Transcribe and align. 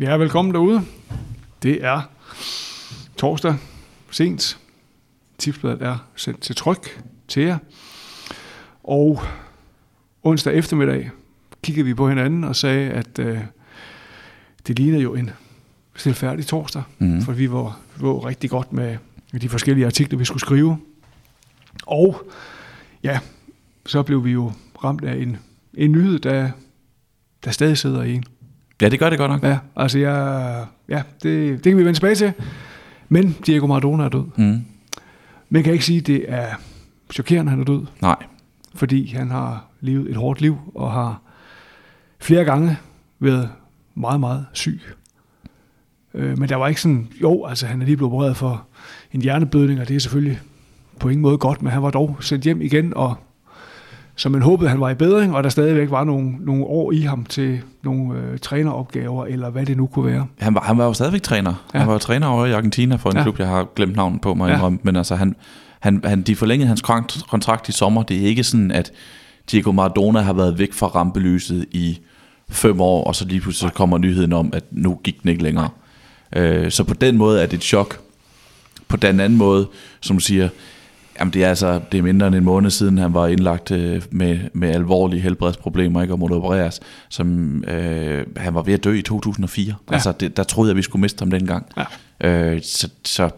Ja, 0.00 0.16
velkommen 0.16 0.54
derude. 0.54 0.82
Det 1.62 1.84
er 1.84 2.00
torsdag 3.16 3.56
sent. 4.10 4.58
Tipsbladet 5.38 5.82
er 5.82 6.06
sendt 6.16 6.40
til 6.40 6.56
tryk 6.56 7.02
til 7.28 7.42
jer. 7.42 7.58
Og 8.84 9.22
onsdag 10.22 10.54
eftermiddag 10.54 11.10
kiggede 11.62 11.86
vi 11.86 11.94
på 11.94 12.08
hinanden 12.08 12.44
og 12.44 12.56
sagde, 12.56 12.90
at 12.90 13.18
øh, 13.18 13.40
det 14.66 14.78
lignede 14.78 15.02
jo 15.02 15.14
en 15.14 15.30
stilfærdig 15.96 16.46
torsdag, 16.46 16.82
mm. 16.98 17.22
for 17.22 17.32
vi 17.32 17.50
var, 17.50 17.80
var 17.96 18.26
rigtig 18.26 18.50
godt 18.50 18.72
med 18.72 18.98
de 19.40 19.48
forskellige 19.48 19.86
artikler, 19.86 20.18
vi 20.18 20.24
skulle 20.24 20.40
skrive. 20.40 20.78
Og 21.86 22.30
ja, 23.02 23.20
så 23.86 24.02
blev 24.02 24.24
vi 24.24 24.30
jo 24.30 24.52
ramt 24.84 25.04
af 25.04 25.16
en, 25.16 25.36
en 25.74 25.92
nyhed, 25.92 26.18
der, 26.18 26.50
der 27.44 27.50
stadig 27.50 27.78
sidder 27.78 28.02
i 28.02 28.14
en. 28.14 28.24
Ja, 28.82 28.88
det 28.88 28.98
gør 28.98 29.10
det 29.10 29.18
godt 29.18 29.30
nok. 29.30 29.42
Ja, 29.42 29.58
altså 29.76 29.98
jeg, 29.98 30.66
ja, 30.88 31.02
det, 31.22 31.64
det 31.64 31.70
kan 31.70 31.76
vi 31.76 31.84
vende 31.84 31.98
tilbage 31.98 32.14
til. 32.14 32.32
Men 33.08 33.36
Diego 33.46 33.66
Maradona 33.66 34.04
er 34.04 34.08
død. 34.08 34.24
Mm. 34.36 34.64
Man 35.48 35.62
kan 35.62 35.72
ikke 35.72 35.84
sige, 35.84 35.98
at 35.98 36.06
det 36.06 36.24
er 36.28 36.46
chokerende, 37.12 37.50
at 37.50 37.50
han 37.50 37.60
er 37.60 37.64
død, 37.64 37.86
Nej. 38.00 38.16
fordi 38.74 39.06
han 39.06 39.30
har 39.30 39.66
levet 39.80 40.10
et 40.10 40.16
hårdt 40.16 40.40
liv 40.40 40.58
og 40.74 40.92
har 40.92 41.20
flere 42.18 42.44
gange 42.44 42.76
været 43.18 43.50
meget, 43.94 44.20
meget 44.20 44.46
syg. 44.52 44.80
Øh, 46.14 46.38
men 46.38 46.48
der 46.48 46.56
var 46.56 46.68
ikke 46.68 46.80
sådan, 46.80 47.08
jo, 47.22 47.44
altså 47.44 47.66
han 47.66 47.82
er 47.82 47.86
lige 47.86 47.96
blevet 47.96 48.12
opereret 48.12 48.36
for 48.36 48.66
en 49.12 49.22
hjerneblødning, 49.22 49.80
og 49.80 49.88
det 49.88 49.96
er 49.96 50.00
selvfølgelig 50.00 50.40
på 51.00 51.08
ingen 51.08 51.22
måde 51.22 51.38
godt, 51.38 51.62
men 51.62 51.72
han 51.72 51.82
var 51.82 51.90
dog 51.90 52.16
sendt 52.20 52.44
hjem 52.44 52.62
igen, 52.62 52.92
og 52.96 53.16
så 54.22 54.28
man 54.28 54.42
håbede, 54.42 54.70
han 54.70 54.80
var 54.80 54.90
i 54.90 54.94
bedring, 54.94 55.34
og 55.36 55.42
der 55.44 55.48
stadigvæk 55.48 55.90
var 55.90 56.04
nogle, 56.04 56.36
nogle 56.40 56.64
år 56.64 56.92
i 56.92 57.00
ham 57.00 57.24
til 57.24 57.60
nogle 57.82 58.18
øh, 58.18 58.38
træneropgaver, 58.38 59.26
eller 59.26 59.50
hvad 59.50 59.66
det 59.66 59.76
nu 59.76 59.86
kunne 59.86 60.06
være. 60.12 60.26
Han 60.38 60.54
var, 60.54 60.60
han 60.60 60.78
var 60.78 60.84
jo 60.84 60.92
stadigvæk 60.92 61.22
træner. 61.22 61.54
Ja. 61.74 61.78
Han 61.78 61.86
var 61.88 61.92
jo 61.92 61.98
træner 61.98 62.26
over 62.26 62.46
i 62.46 62.52
Argentina 62.52 62.96
for 62.96 63.10
en 63.10 63.16
Ja. 63.16 63.22
klub, 63.22 63.38
jeg 63.38 63.48
har 63.48 63.68
glemt 63.76 63.96
navnet 63.96 64.20
på 64.20 64.34
mig, 64.34 64.48
Ja. 64.50 64.68
men 64.82 64.96
altså 64.96 65.14
han, 65.14 65.36
han, 65.80 66.00
han, 66.04 66.22
de 66.22 66.36
forlængede 66.36 66.68
hans 66.68 66.80
kontrakt, 66.82 67.22
kontrakt 67.30 67.68
i 67.68 67.72
sommer. 67.72 68.02
Det 68.02 68.16
er 68.22 68.26
ikke 68.26 68.44
sådan, 68.44 68.70
at 68.70 68.92
Diego 69.50 69.72
Maradona 69.72 70.20
har 70.20 70.32
været 70.32 70.58
væk 70.58 70.72
fra 70.72 70.86
rampelyset 70.86 71.66
i 71.70 71.98
fem 72.50 72.80
år, 72.80 73.04
og 73.04 73.14
så 73.14 73.24
lige 73.24 73.40
pludselig 73.40 73.70
så 73.70 73.74
kommer 73.74 73.98
nyheden 73.98 74.32
om, 74.32 74.50
at 74.52 74.64
nu 74.70 74.98
gik 75.04 75.22
den 75.22 75.30
ikke 75.30 75.42
længere. 75.42 75.68
Øh, 76.36 76.70
så 76.70 76.84
på 76.84 76.94
den 76.94 77.16
måde 77.18 77.42
er 77.42 77.46
det 77.46 77.56
et 77.56 77.62
chok. 77.64 77.98
På 78.88 78.96
den 78.96 79.20
anden 79.20 79.38
måde, 79.38 79.66
som 80.00 80.16
du 80.16 80.20
siger, 80.20 80.48
jamen 81.18 81.32
det 81.32 81.44
er 81.44 81.48
altså 81.48 81.80
det 81.92 81.98
er 81.98 82.02
mindre 82.02 82.26
end 82.26 82.34
en 82.34 82.44
måned 82.44 82.70
siden, 82.70 82.98
han 82.98 83.14
var 83.14 83.26
indlagt 83.26 83.70
øh, 83.70 84.02
med, 84.10 84.38
med 84.52 84.68
alvorlige 84.68 85.20
helbredsproblemer, 85.20 86.02
ikke, 86.02 86.14
og 86.14 86.18
måtte 86.18 86.34
opereres, 86.34 86.80
som 87.08 87.56
øh, 87.64 88.26
han 88.36 88.54
var 88.54 88.62
ved 88.62 88.74
at 88.74 88.84
dø 88.84 88.92
i 88.92 89.02
2004. 89.02 89.66
Ja. 89.66 89.94
Altså 89.94 90.12
det, 90.12 90.36
der 90.36 90.42
troede 90.42 90.70
jeg, 90.70 90.76
vi 90.76 90.82
skulle 90.82 91.00
miste 91.00 91.22
ham 91.22 91.30
dengang. 91.30 91.66
Ja. 91.76 91.84
Øh, 92.28 92.62
så 92.62 92.88
så 93.04 93.30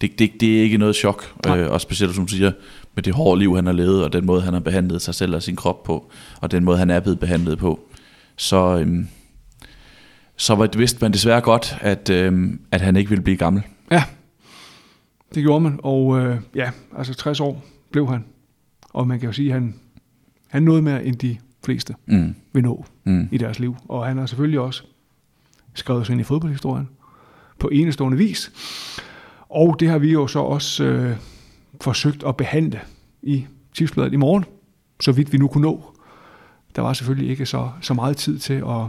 det, 0.00 0.18
det, 0.18 0.30
det 0.40 0.58
er 0.58 0.62
ikke 0.62 0.78
noget 0.78 0.96
chok, 0.96 1.34
Nej. 1.46 1.58
øh, 1.58 1.70
og 1.70 1.80
specielt 1.80 2.14
som 2.14 2.26
du 2.26 2.32
siger, 2.32 2.52
med 2.94 3.02
det 3.02 3.14
hårde 3.14 3.38
liv, 3.38 3.56
han 3.56 3.66
har 3.66 3.72
levet, 3.72 4.04
og 4.04 4.12
den 4.12 4.26
måde, 4.26 4.42
han 4.42 4.52
har 4.52 4.60
behandlet 4.60 5.02
sig 5.02 5.14
selv 5.14 5.34
og 5.34 5.42
sin 5.42 5.56
krop 5.56 5.82
på, 5.82 6.10
og 6.40 6.50
den 6.50 6.64
måde, 6.64 6.78
han 6.78 6.90
er 6.90 7.00
blevet 7.00 7.20
behandlet 7.20 7.58
på, 7.58 7.80
så, 8.36 8.78
øhm, 8.78 9.08
så 10.36 10.54
var 10.54 10.66
det 10.66 10.78
vidste 10.78 10.98
man 11.00 11.12
desværre 11.12 11.40
godt, 11.40 11.76
at, 11.80 12.10
øhm, 12.10 12.60
at 12.70 12.80
han 12.80 12.96
ikke 12.96 13.10
ville 13.10 13.22
blive 13.22 13.36
gammel. 13.36 13.62
Ja, 13.90 14.02
det 15.34 15.42
gjorde 15.42 15.60
man, 15.60 15.80
og 15.82 16.20
øh, 16.20 16.40
ja, 16.54 16.70
altså 16.96 17.14
60 17.14 17.40
år 17.40 17.64
blev 17.90 18.08
han. 18.08 18.24
Og 18.90 19.08
man 19.08 19.20
kan 19.20 19.26
jo 19.26 19.32
sige, 19.32 19.48
at 19.48 19.52
han, 19.54 19.74
han 20.48 20.62
nåede 20.62 20.82
mere 20.82 21.04
end 21.04 21.16
de 21.16 21.36
fleste 21.64 21.94
Mm. 22.06 22.34
vil 22.52 22.62
nå 22.62 22.84
Mm. 23.04 23.28
i 23.32 23.38
deres 23.38 23.58
liv. 23.58 23.76
Og 23.88 24.06
han 24.06 24.18
har 24.18 24.26
selvfølgelig 24.26 24.60
også 24.60 24.82
skrevet 25.74 26.06
sig 26.06 26.12
ind 26.12 26.20
i 26.20 26.24
fodboldhistorien 26.24 26.88
på 27.58 27.68
enestående 27.68 28.18
vis. 28.18 28.52
Og 29.48 29.80
det 29.80 29.88
har 29.88 29.98
vi 29.98 30.12
jo 30.12 30.26
så 30.26 30.38
også 30.38 30.84
øh, 30.84 31.16
forsøgt 31.80 32.24
at 32.26 32.36
behandle 32.36 32.80
i 33.22 33.46
tipsbladet 33.74 34.12
i 34.12 34.16
morgen, 34.16 34.44
så 35.00 35.12
vidt 35.12 35.32
vi 35.32 35.38
nu 35.38 35.48
kunne 35.48 35.62
nå. 35.62 35.94
Der 36.76 36.82
var 36.82 36.92
selvfølgelig 36.92 37.30
ikke 37.30 37.46
så, 37.46 37.70
så 37.80 37.94
meget 37.94 38.16
tid 38.16 38.38
til 38.38 38.54
at, 38.54 38.86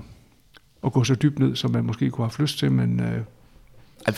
at 0.85 0.94
gå 0.94 1.03
så 1.03 1.16
dybt 1.16 1.40
ned, 1.40 1.56
som 1.56 1.72
man 1.72 1.85
måske 1.85 2.09
kunne 2.09 2.25
have 2.28 2.41
lyst 2.44 2.57
til, 2.59 2.72
men 2.72 3.00
øh, 3.00 3.22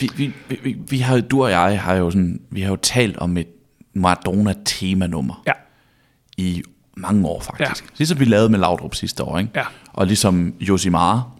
Vi, 0.00 0.10
vi, 0.16 0.32
vi, 0.62 0.76
vi, 0.88 0.98
har, 0.98 1.20
du 1.20 1.44
og 1.44 1.50
jeg 1.50 1.80
har 1.80 1.94
jo, 1.94 2.10
sådan, 2.10 2.40
vi 2.50 2.60
har 2.60 2.70
jo 2.70 2.76
talt 2.76 3.16
om 3.16 3.36
et 3.36 3.46
Maradona-temanummer 3.94 5.42
ja, 5.46 5.52
i 6.36 6.62
mange 6.96 7.26
år 7.26 7.40
faktisk. 7.40 7.84
Ja. 7.84 7.90
Ligesom 7.98 8.20
vi 8.20 8.24
lavede 8.24 8.48
med 8.48 8.58
Laudrup 8.58 8.94
sidste 8.94 9.22
år, 9.22 9.38
ikke? 9.38 9.50
ja. 9.56 9.62
Og 9.92 10.06
ligesom 10.06 10.54
Josimar. 10.60 11.30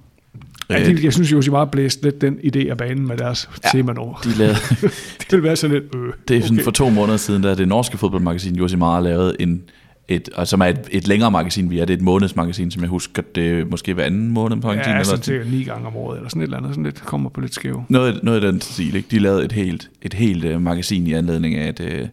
Ja, 0.70 0.80
øh, 0.80 0.86
de, 0.86 1.04
jeg 1.04 1.12
synes 1.12 1.32
jo, 1.32 1.38
at 1.38 1.50
bare 1.50 1.66
blæst 1.66 2.02
lidt 2.02 2.20
den 2.20 2.38
idé 2.38 2.68
af 2.68 2.76
banen 2.76 3.06
med 3.06 3.16
deres 3.16 3.50
ja. 3.64 3.68
Temanummer. 3.68 4.14
de 4.24 4.38
lavede, 4.38 4.56
Det 5.30 5.32
vil 5.32 5.42
være 5.42 5.56
sådan 5.56 5.76
lidt, 5.76 5.94
øh, 5.94 6.12
Det 6.28 6.36
er 6.36 6.42
sådan 6.42 6.64
for 6.64 6.70
to 6.70 6.90
måneder 6.90 7.16
siden, 7.16 7.42
da 7.42 7.54
det 7.54 7.68
norske 7.68 7.98
fodboldmagasin 7.98 8.56
Josimar 8.56 9.00
lavede 9.00 9.36
en, 9.40 9.62
et, 10.08 10.28
og 10.34 10.48
som 10.48 10.60
er 10.60 10.64
et, 10.66 10.88
et 10.90 11.08
længere 11.08 11.30
magasin, 11.30 11.70
vi 11.70 11.78
er. 11.78 11.84
Det 11.84 11.94
er 11.94 11.98
et 11.98 12.02
månedsmagasin, 12.04 12.70
som 12.70 12.82
jeg 12.82 12.88
husker, 12.90 13.22
det 13.34 13.60
er 13.60 13.64
måske 13.64 13.94
hver 13.94 14.04
anden 14.04 14.28
måned 14.30 14.56
på 14.60 14.68
Ja, 14.68 14.72
Argentina. 14.72 14.98
altså 14.98 15.12
eller 15.14 15.24
til 15.44 15.52
ni 15.58 15.64
gange 15.64 15.86
om 15.86 15.96
året, 15.96 16.16
eller 16.16 16.28
sådan 16.28 16.42
et 16.42 16.44
eller 16.44 16.56
andet, 16.56 16.70
sådan 16.70 16.84
lidt, 16.84 17.00
kommer 17.02 17.30
på 17.30 17.40
lidt 17.40 17.54
skæve. 17.54 17.84
noget, 17.88 18.20
noget 18.22 18.44
af 18.44 18.52
den 18.52 18.60
stil. 18.60 18.94
Ikke? 18.96 19.08
De 19.10 19.18
lavede 19.18 19.44
et 19.44 19.52
helt, 19.52 19.90
et 20.02 20.14
helt 20.14 20.44
uh, 20.44 20.60
magasin 20.62 21.06
i 21.06 21.12
anledning 21.12 21.54
af, 21.54 21.68
at, 21.68 21.80
uh, 21.80 22.08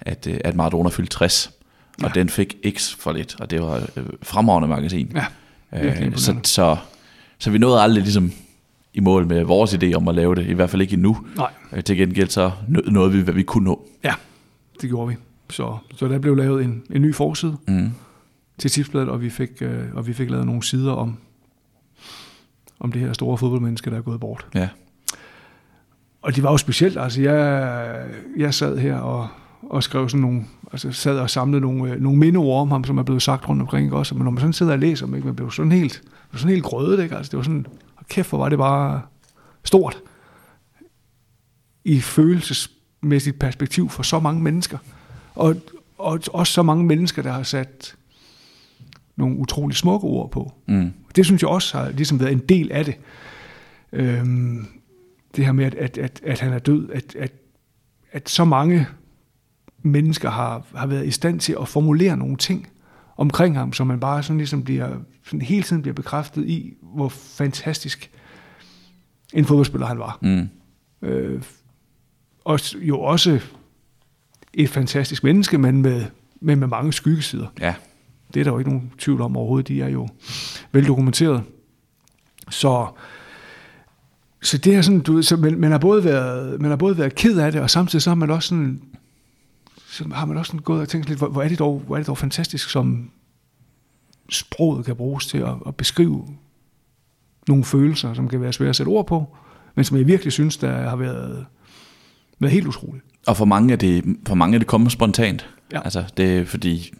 at, 0.00 0.26
uh, 0.30 0.36
at 0.44 0.54
Maradona 0.56 0.88
fyldte 0.88 1.16
60. 1.16 1.50
Og 2.02 2.10
Ja. 2.14 2.20
den 2.20 2.28
fik 2.28 2.56
X 2.76 2.94
for 2.98 3.12
lidt, 3.12 3.36
og 3.40 3.50
det 3.50 3.62
var 3.62 3.76
uh, 3.96 4.02
fremragende 4.22 4.68
magasin. 4.68 5.16
Ja, 5.72 5.86
uh, 6.06 6.14
så, 6.14 6.34
så, 6.44 6.76
så 7.38 7.50
vi 7.50 7.58
nåede 7.58 7.80
aldrig 7.80 8.02
ligesom 8.02 8.32
i 8.94 9.00
mål 9.00 9.26
med 9.26 9.42
vores 9.44 9.74
idé 9.74 9.92
om 9.94 10.08
at 10.08 10.14
lave 10.14 10.34
det, 10.34 10.46
i 10.46 10.52
hvert 10.52 10.70
fald 10.70 10.82
ikke 10.82 10.94
endnu. 10.94 11.16
Nej, 11.36 11.50
Uh, 11.72 11.80
til 11.80 11.96
gengæld 11.96 12.28
så 12.28 12.50
nå- 12.68 12.80
nåede 12.86 13.12
vi, 13.12 13.20
hvad 13.20 13.34
vi 13.34 13.42
kunne 13.42 13.64
nå. 13.64 13.88
ja, 14.04 14.12
det 14.80 14.88
gjorde 14.88 15.08
vi. 15.08 15.14
Så, 15.50 15.76
så 15.96 16.08
der 16.08 16.18
blev 16.18 16.36
lavet 16.36 16.64
en, 16.64 16.82
en 16.90 17.02
ny 17.02 17.14
forside 17.14 17.56
Mm. 17.68 17.90
til 18.58 18.70
tipsbladet, 18.70 19.08
og 19.08 19.20
vi 19.20 19.30
fik, 19.30 19.50
øh, 19.60 19.84
og 19.94 20.06
vi 20.06 20.12
fik 20.12 20.30
lavet 20.30 20.46
nogle 20.46 20.62
sider 20.62 20.92
om, 20.92 21.16
om 22.80 22.92
det 22.92 23.00
her 23.00 23.12
store 23.12 23.38
fodboldmenneske, 23.38 23.90
der 23.90 23.96
er 23.96 24.00
gået 24.00 24.20
bort. 24.20 24.46
Ja. 24.54 24.68
Og 26.22 26.36
det 26.36 26.42
var 26.42 26.50
jo 26.50 26.56
specielt, 26.56 26.98
altså 26.98 27.22
jeg, 27.22 28.06
jeg 28.36 28.54
sad 28.54 28.78
her 28.78 28.96
og, 28.96 29.28
og 29.62 29.82
skrev 29.82 30.08
sådan 30.08 30.20
nogle, 30.20 30.44
altså 30.72 30.92
sad 30.92 31.18
og 31.18 31.30
samlede 31.30 31.60
nogle, 31.60 31.92
øh, 31.92 32.00
nogle 32.00 32.18
mindeord 32.18 32.60
om 32.60 32.70
ham, 32.70 32.84
som 32.84 32.98
er 32.98 33.02
blevet 33.02 33.22
sagt 33.22 33.48
rundt 33.48 33.62
omkring, 33.62 33.84
ikke 33.86 33.96
også? 33.96 34.14
Men 34.14 34.24
når 34.24 34.30
man 34.30 34.40
sådan 34.40 34.52
sidder 34.52 34.72
og 34.72 34.78
læser 34.78 35.06
dem, 35.06 35.14
ikke, 35.14 35.26
man 35.26 35.36
blev 35.36 35.50
sådan 35.50 35.72
helt, 35.72 36.02
blev 36.30 36.38
sådan 36.38 36.52
helt 36.52 36.64
grødet, 36.64 37.02
ikke? 37.02 37.16
Altså 37.16 37.30
det 37.30 37.36
var 37.36 37.42
sådan, 37.42 37.66
kæft, 38.08 38.28
hvor 38.28 38.38
var 38.38 38.48
det 38.48 38.58
bare 38.58 39.02
stort 39.64 39.96
i 41.84 42.00
følelsesmæssigt 42.00 43.38
perspektiv 43.38 43.88
for 43.88 44.02
så 44.02 44.20
mange 44.20 44.42
mennesker. 44.42 44.78
Og, 45.38 45.56
og 45.98 46.20
også 46.32 46.52
så 46.52 46.62
mange 46.62 46.84
mennesker, 46.84 47.22
der 47.22 47.32
har 47.32 47.42
sat 47.42 47.96
nogle 49.16 49.36
utrolig 49.36 49.76
smukke 49.76 50.06
ord 50.06 50.30
på. 50.30 50.52
Mm. 50.66 50.92
Det 51.16 51.26
synes 51.26 51.42
jeg 51.42 51.50
også 51.50 51.78
har 51.78 51.90
ligesom 51.90 52.20
været 52.20 52.32
en 52.32 52.38
del 52.38 52.72
af 52.72 52.84
det. 52.84 52.94
Øhm, 53.92 54.66
det 55.36 55.44
her 55.44 55.52
med, 55.52 55.64
at, 55.64 55.74
at, 55.74 55.98
at, 55.98 56.20
at 56.24 56.40
han 56.40 56.52
er 56.52 56.58
død, 56.58 56.90
at, 56.90 57.14
at, 57.16 57.32
at 58.12 58.28
så 58.28 58.44
mange 58.44 58.86
mennesker 59.82 60.30
har, 60.30 60.66
har 60.74 60.86
været 60.86 61.06
i 61.06 61.10
stand 61.10 61.40
til 61.40 61.56
at 61.60 61.68
formulere 61.68 62.16
nogle 62.16 62.36
ting 62.36 62.68
omkring 63.16 63.58
ham, 63.58 63.72
så 63.72 63.84
man 63.84 64.00
bare 64.00 64.22
sådan 64.22 64.38
ligesom 64.38 64.64
bliver, 64.64 64.96
sådan 65.24 65.42
hele 65.42 65.62
tiden 65.62 65.82
bliver 65.82 65.94
bekræftet 65.94 66.48
i, 66.48 66.74
hvor 66.82 67.08
fantastisk 67.08 68.10
en 69.32 69.44
fodboldspiller 69.44 69.86
han 69.86 69.98
var. 69.98 70.18
Mm. 70.22 70.48
Øh, 71.08 71.42
og 72.44 72.74
jo 72.74 73.00
også 73.00 73.40
et 74.58 74.70
fantastisk 74.70 75.24
menneske, 75.24 75.58
men 75.58 75.82
med, 75.82 76.04
men 76.40 76.58
med 76.58 76.68
mange 76.68 76.92
skyggesider. 76.92 77.46
Ja. 77.60 77.74
Det 78.34 78.40
er 78.40 78.44
der 78.44 78.50
jo 78.50 78.58
ikke 78.58 78.70
nogen 78.70 78.92
tvivl 78.98 79.20
om 79.20 79.36
overhovedet. 79.36 79.68
De 79.68 79.82
er 79.82 79.88
jo 79.88 80.08
veldokumenteret. 80.72 81.42
Så, 82.50 82.86
så 84.42 84.58
det 84.58 84.74
er 84.74 84.82
sådan, 84.82 85.00
du 85.00 85.12
ved, 85.12 85.22
så 85.22 85.36
man, 85.36 85.60
man, 85.60 85.70
har 85.70 85.78
både 85.78 86.04
været, 86.04 86.60
man 86.60 86.70
har 86.70 86.76
både 86.76 86.98
været 86.98 87.14
ked 87.14 87.38
af 87.38 87.52
det, 87.52 87.60
og 87.60 87.70
samtidig 87.70 88.02
så 88.02 88.10
har 88.10 88.14
man 88.14 88.30
også 88.30 88.48
sådan, 88.48 88.82
så 89.86 90.08
har 90.12 90.26
man 90.26 90.36
også 90.36 90.50
sådan 90.50 90.62
gået 90.62 90.80
og 90.80 90.88
tænkt 90.88 91.08
lidt, 91.08 91.18
hvor, 91.18 91.28
hvor, 91.28 91.42
er 91.42 91.48
det 91.48 91.58
dog, 91.58 91.82
hvor 91.86 91.96
er 91.96 92.00
det 92.00 92.06
dog 92.06 92.18
fantastisk, 92.18 92.70
som 92.70 93.10
sproget 94.28 94.84
kan 94.84 94.96
bruges 94.96 95.26
til 95.26 95.38
at, 95.38 95.54
at 95.66 95.76
beskrive 95.76 96.26
nogle 97.48 97.64
følelser, 97.64 98.14
som 98.14 98.28
kan 98.28 98.40
være 98.40 98.52
svære 98.52 98.68
at 98.68 98.76
sætte 98.76 98.90
ord 98.90 99.06
på, 99.06 99.36
men 99.74 99.84
som 99.84 99.96
jeg 99.96 100.06
virkelig 100.06 100.32
synes, 100.32 100.56
der 100.56 100.88
har 100.88 100.96
været, 100.96 101.46
været 102.38 102.52
helt 102.52 102.66
utroligt. 102.66 103.04
Og 103.28 103.36
for 103.36 103.44
mange 103.44 103.72
er 103.72 103.76
det, 103.76 104.04
for 104.26 104.34
mange 104.34 104.54
er 104.54 104.58
det 104.58 104.66
kommet 104.66 104.92
spontant. 104.92 105.46
Ja. 105.72 105.80
Altså, 105.84 106.04
det 106.16 106.38
er 106.38 106.44
fordi, 106.44 106.92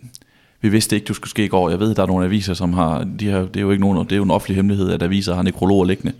vi 0.61 0.69
vidste 0.69 0.97
ikke, 0.97 1.05
du 1.05 1.15
skulle 1.15 1.31
ske 1.31 1.45
i 1.45 1.49
går. 1.49 1.71
Jeg 1.71 1.81
ved, 1.81 1.95
der 1.95 2.03
er 2.03 2.07
nogle 2.07 2.25
aviser, 2.25 2.55
som 2.55 2.73
har, 2.73 3.05
de 3.21 3.29
har 3.29 3.39
det 3.39 3.57
er 3.57 3.61
jo 3.61 3.71
ikke 3.71 3.81
nogen, 3.81 4.05
det 4.05 4.13
er 4.13 4.17
jo 4.17 4.23
en 4.23 4.31
offentlig 4.31 4.57
hemmelighed, 4.57 4.91
at 4.93 5.03
aviser 5.03 5.35
har 5.35 5.43
nekrologer 5.43 5.85
liggende 5.85 6.13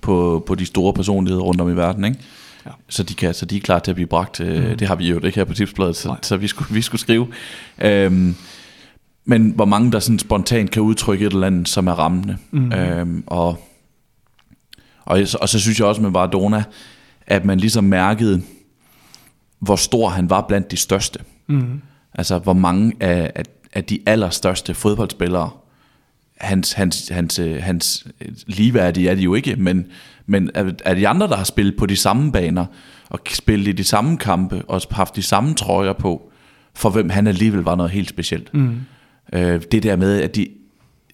på, 0.00 0.44
på 0.46 0.54
de 0.54 0.66
store 0.66 0.92
personligheder 0.92 1.42
rundt 1.44 1.60
om 1.60 1.70
i 1.70 1.76
verden, 1.76 2.04
ikke? 2.04 2.18
Ja. 2.66 2.70
Så, 2.88 3.02
de 3.02 3.14
kan, 3.14 3.34
så 3.34 3.46
de 3.46 3.56
er 3.56 3.60
klar 3.60 3.78
til 3.78 3.90
at 3.90 3.94
blive 3.94 4.06
bragt. 4.06 4.40
Mm. 4.40 4.78
Det 4.78 4.88
har 4.88 4.94
vi 4.94 5.08
jo 5.08 5.20
ikke 5.24 5.36
her 5.36 5.44
på 5.44 5.54
tipsbladet, 5.54 5.96
så, 5.96 6.08
Nej. 6.08 6.18
så 6.22 6.36
vi, 6.36 6.46
skulle, 6.46 6.74
vi 6.74 6.82
skulle 6.82 7.00
skrive. 7.00 7.26
Øhm, 7.78 8.34
men 9.24 9.50
hvor 9.50 9.64
mange 9.64 9.92
der 9.92 9.98
sådan 9.98 10.18
spontant 10.18 10.70
kan 10.70 10.82
udtrykke 10.82 11.26
et 11.26 11.32
eller 11.32 11.46
andet, 11.46 11.68
som 11.68 11.86
er 11.86 11.92
rammende. 11.92 12.36
Mhm. 12.50 12.72
Øhm, 12.72 13.24
og 13.26 13.58
Og, 15.04 15.20
og 15.40 15.48
så 15.48 15.60
synes 15.60 15.78
jeg 15.78 15.86
også 15.86 16.02
med 16.02 16.10
Maradona, 16.10 16.64
at 17.26 17.44
man 17.44 17.58
ligesom 17.60 17.84
mærkede, 17.84 18.42
hvor 19.58 19.76
stor 19.76 20.08
han 20.08 20.30
var 20.30 20.40
blandt 20.48 20.70
de 20.70 20.76
største. 20.76 21.18
Mm. 21.46 21.80
Altså, 22.14 22.38
hvor 22.38 22.52
mange 22.52 22.92
af, 23.00 23.32
af, 23.34 23.44
af 23.72 23.84
de 23.84 23.98
allerstørste 24.06 24.74
fodboldspillere, 24.74 25.50
hans, 26.38 26.72
hans, 26.72 27.08
hans, 27.08 27.38
øh, 27.38 27.62
hans 27.62 28.06
ligeværdige 28.46 29.08
er 29.08 29.14
de 29.14 29.22
jo 29.22 29.34
ikke, 29.34 29.56
men, 29.56 29.86
men 30.26 30.50
er 30.84 30.94
de 30.94 31.08
andre, 31.08 31.28
der 31.28 31.36
har 31.36 31.44
spillet 31.44 31.76
på 31.76 31.86
de 31.86 31.96
samme 31.96 32.32
baner, 32.32 32.66
og 33.08 33.20
spillet 33.30 33.68
i 33.68 33.72
de 33.72 33.84
samme 33.84 34.18
kampe, 34.18 34.62
og 34.68 34.80
haft 34.90 35.16
de 35.16 35.22
samme 35.22 35.54
trøjer 35.54 35.92
på, 35.92 36.30
for 36.74 36.90
hvem 36.90 37.10
han 37.10 37.26
alligevel 37.26 37.60
var 37.60 37.74
noget 37.74 37.92
helt 37.92 38.08
specielt. 38.08 38.54
Mm. 38.54 38.76
Øh, 39.32 39.62
det 39.72 39.82
der 39.82 39.96
med, 39.96 40.20
at 40.20 40.36
de, 40.36 40.48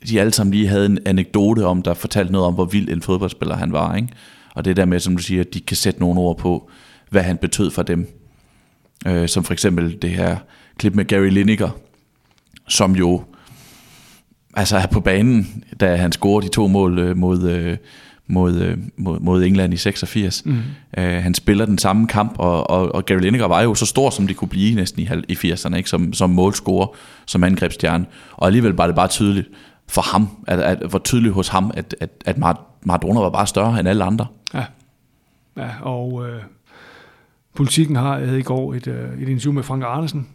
de 0.09 0.21
alle 0.21 0.33
sammen 0.33 0.55
lige 0.55 0.69
havde 0.69 0.87
en 0.87 0.99
anekdote 1.07 1.67
om, 1.67 1.83
der 1.83 1.95
fortalte 1.95 2.33
noget 2.33 2.47
om, 2.47 2.55
hvor 2.55 2.65
vild 2.65 2.89
en 2.89 3.03
fodboldspiller 3.03 3.57
han 3.57 3.73
var. 3.73 3.97
Ikke? 3.97 4.09
Og 4.55 4.65
det 4.65 4.77
der 4.77 4.85
med, 4.85 5.01
som 5.01 5.17
du 5.17 5.23
siger, 5.23 5.41
at 5.41 5.55
de 5.55 5.61
kan 5.61 5.77
sætte 5.77 6.01
nogle 6.01 6.21
ord 6.21 6.39
på, 6.39 6.71
hvad 7.11 7.23
han 7.23 7.37
betød 7.37 7.71
for 7.71 7.83
dem. 7.83 8.20
Øh, 9.07 9.29
som 9.29 9.45
for 9.45 9.53
eksempel 9.53 10.03
det 10.03 10.11
her 10.11 10.37
klip 10.79 10.95
med 10.95 11.05
Gary 11.05 11.29
Lineker, 11.31 11.71
som 12.69 12.97
jo 12.97 13.23
altså 14.55 14.77
er 14.77 14.87
på 14.87 15.01
banen, 15.01 15.65
da 15.81 15.97
han 15.97 16.13
scorede 16.13 16.47
de 16.47 16.53
to 16.53 16.67
mål 16.67 16.99
øh, 16.99 17.17
mod, 17.17 17.51
øh, 17.51 17.77
mod, 18.27 18.61
øh, 18.61 18.79
mod, 18.97 19.21
mod 19.21 19.43
England 19.43 19.75
i 19.75 19.77
86. 19.77 20.43
Mm. 20.45 20.63
Øh, 20.99 21.23
han 21.23 21.35
spiller 21.35 21.67
den 21.67 21.79
samme 21.79 22.07
kamp, 22.07 22.35
og, 22.39 22.71
og, 22.71 22.95
og 22.95 23.07
Gary 23.07 23.21
Lineker 23.21 23.47
var 23.47 23.63
jo 23.63 23.75
så 23.75 23.87
stor, 23.87 24.11
som 24.11 24.27
de 24.27 24.35
kunne 24.35 24.49
blive 24.49 24.75
næsten 24.75 25.03
i, 25.03 25.09
i 25.29 25.53
80'erne, 25.53 25.77
ikke? 25.77 25.91
Som, 25.91 26.13
som 26.13 26.31
målscorer, 26.31 26.87
som 27.27 27.45
angrebsstjerne. 27.45 28.07
Og 28.33 28.47
alligevel 28.47 28.73
var 28.73 28.87
det 28.87 28.97
bare 28.97 29.09
tydeligt 29.09 29.49
for 29.89 30.03
ham, 30.03 30.29
at, 30.47 30.61
at, 30.61 30.93
var 30.93 30.99
tydeligt 30.99 31.35
hos 31.35 31.49
ham, 31.49 31.71
at, 31.75 31.95
at, 32.01 32.11
at 32.27 32.39
Maradona 32.83 33.21
var 33.21 33.31
bare 33.31 33.47
større 33.47 33.81
end 33.81 33.89
alle 33.89 34.05
andre. 34.05 34.27
Ja, 34.55 34.65
ja 35.57 35.69
og 35.81 36.29
øh, 36.29 36.43
politikken 37.61 37.97
har 37.97 38.19
jeg 38.19 38.39
i 38.39 38.43
går 38.43 38.75
et, 38.75 38.87
øh, 38.87 39.23
et 39.23 39.29
interview 39.29 39.53
med 39.53 39.63
Frank 39.63 39.83
Arnesen, 39.83 40.29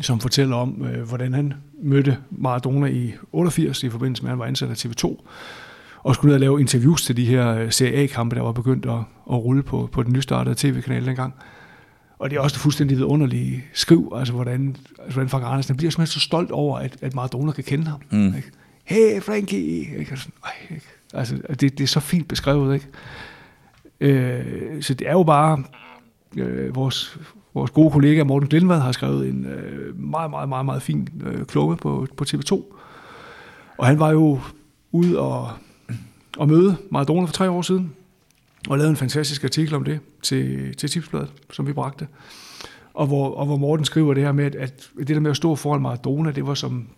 som 0.00 0.20
fortæller 0.20 0.56
om, 0.56 0.84
øh, 0.84 1.08
hvordan 1.08 1.34
han 1.34 1.54
mødte 1.82 2.18
Maradona 2.30 2.86
i 2.86 3.14
88 3.32 3.82
i 3.82 3.90
forbindelse 3.90 4.22
med, 4.22 4.30
at 4.30 4.32
han 4.32 4.38
var 4.38 4.44
ansat 4.44 4.70
af 4.70 4.74
TV2, 4.74 5.26
og 6.02 6.14
skulle 6.14 6.28
ned 6.28 6.34
og 6.34 6.40
lave 6.40 6.60
interviews 6.60 7.04
til 7.04 7.16
de 7.16 7.24
her 7.24 7.54
øh, 7.54 7.72
Serie 7.72 7.94
A-kampe, 7.94 8.36
der 8.36 8.42
var 8.42 8.52
begyndt 8.52 8.86
at, 8.86 8.98
at 9.30 9.34
rulle 9.34 9.62
på, 9.62 9.88
på 9.92 10.02
den 10.02 10.12
nystartede 10.12 10.54
tv-kanal 10.58 11.06
dengang. 11.06 11.34
Og 12.18 12.30
det 12.30 12.36
er 12.36 12.40
også 12.40 12.54
det 12.54 12.60
fuldstændig 12.60 12.96
vidunderlige 12.96 13.64
skriv, 13.72 14.12
altså 14.16 14.34
hvordan, 14.34 14.76
altså 14.98 15.14
hvordan 15.14 15.28
Frank 15.28 15.44
Andersen 15.46 15.76
bliver 15.76 15.90
simpelthen 15.90 16.20
så 16.20 16.20
stolt 16.20 16.50
over, 16.50 16.78
at, 16.78 16.96
at 17.02 17.14
Maradona 17.14 17.52
kan 17.52 17.64
kende 17.64 17.84
ham. 17.86 18.00
Mm. 18.10 18.26
Ikke? 18.26 18.50
Hey 18.84 19.22
Frankie! 19.22 19.98
Ikke? 19.98 20.10
Altså, 20.10 20.28
ikke? 20.70 20.86
altså 21.14 21.36
det, 21.60 21.60
det 21.60 21.80
er 21.80 21.86
så 21.86 22.00
fint 22.00 22.28
beskrevet, 22.28 22.74
ikke? 22.74 22.86
Øh, 24.00 24.82
så 24.82 24.94
det 24.94 25.08
er 25.08 25.12
jo 25.12 25.22
bare 25.22 25.64
øh, 26.36 26.74
vores, 26.74 27.18
vores 27.54 27.70
gode 27.70 27.90
kollega 27.90 28.24
Morten 28.24 28.48
Glindvad 28.48 28.80
har 28.80 28.92
skrevet 28.92 29.28
en 29.28 29.46
øh, 29.46 30.00
meget, 30.00 30.30
meget, 30.30 30.48
meget, 30.48 30.64
meget 30.64 30.82
fin 30.82 31.08
øh, 31.26 31.44
klumme 31.46 31.76
på, 31.76 32.06
på 32.16 32.24
TV2. 32.28 32.62
Og 33.78 33.86
han 33.86 33.98
var 33.98 34.10
jo 34.10 34.40
ude 34.92 35.18
og, 35.18 35.50
og 36.38 36.48
møde 36.48 36.76
Maradona 36.90 37.26
for 37.26 37.32
tre 37.32 37.50
år 37.50 37.62
siden, 37.62 37.92
og 38.68 38.78
lavede 38.78 38.90
en 38.90 38.96
fantastisk 38.96 39.44
artikel 39.44 39.74
om 39.74 39.84
det 39.84 40.00
til, 40.22 40.76
til 40.76 40.88
Tipsbladet, 40.88 41.32
som 41.52 41.66
vi 41.66 41.72
bragte. 41.72 42.06
Og 42.94 43.06
hvor, 43.06 43.34
og 43.34 43.46
hvor 43.46 43.56
Morten 43.56 43.84
skriver 43.84 44.14
det 44.14 44.22
her 44.22 44.32
med, 44.32 44.54
at 44.56 44.90
det 44.98 45.08
der 45.08 45.20
med 45.20 45.30
at 45.30 45.36
stå 45.36 45.56
foran 45.56 45.82
Maradona, 45.82 46.30
det 46.30 46.46
var 46.46 46.54
som 46.54 46.88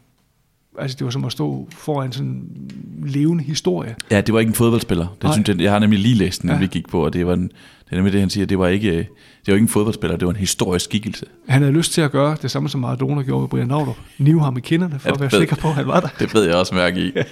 altså 0.78 0.96
det 0.98 1.04
var 1.04 1.10
som 1.10 1.24
at 1.24 1.32
stå 1.32 1.68
foran 1.72 2.12
sådan 2.12 2.28
en 2.28 2.72
levende 3.06 3.44
historie. 3.44 3.96
Ja, 4.10 4.20
det 4.20 4.34
var 4.34 4.40
ikke 4.40 4.50
en 4.50 4.54
fodboldspiller. 4.54 5.16
Det 5.22 5.32
synes 5.32 5.48
jeg, 5.48 5.60
jeg 5.60 5.72
har 5.72 5.78
nemlig 5.78 5.98
lige 5.98 6.14
læst 6.14 6.42
den, 6.42 6.50
ja. 6.50 6.58
vi 6.58 6.66
gik 6.66 6.88
på, 6.88 7.04
og 7.04 7.12
det 7.12 7.26
var 7.26 7.34
en, 7.34 7.42
det 7.42 7.92
er 7.92 7.96
nemlig 7.96 8.12
det, 8.12 8.20
han 8.20 8.30
siger, 8.30 8.46
det 8.46 8.58
var 8.58 8.68
ikke, 8.68 8.92
det 8.96 9.08
var 9.46 9.54
ikke 9.54 9.64
en 9.64 9.68
fodboldspiller, 9.68 10.16
det 10.16 10.26
var 10.26 10.32
en 10.32 10.38
historisk 10.40 10.84
skikkelse. 10.84 11.26
Han 11.48 11.62
havde 11.62 11.74
lyst 11.74 11.92
til 11.92 12.00
at 12.00 12.10
gøre 12.10 12.36
det 12.42 12.50
samme, 12.50 12.68
som 12.68 12.80
Maradona 12.80 13.22
gjorde 13.22 13.40
med 13.40 13.48
Brian 13.48 13.68
Naudrup. 13.68 13.96
Nive 14.18 14.40
ham 14.40 14.56
i 14.56 14.60
kinderne, 14.60 14.98
for 14.98 15.08
ja, 15.08 15.14
at 15.14 15.20
være 15.20 15.32
ved, 15.32 15.38
sikker 15.38 15.56
på, 15.56 15.68
at 15.68 15.74
han 15.74 15.86
var 15.86 16.00
der. 16.00 16.08
Det 16.18 16.34
ved 16.34 16.44
jeg 16.44 16.54
også 16.54 16.74
mærke 16.74 17.00
i. 17.00 17.12
ja. 17.16 17.22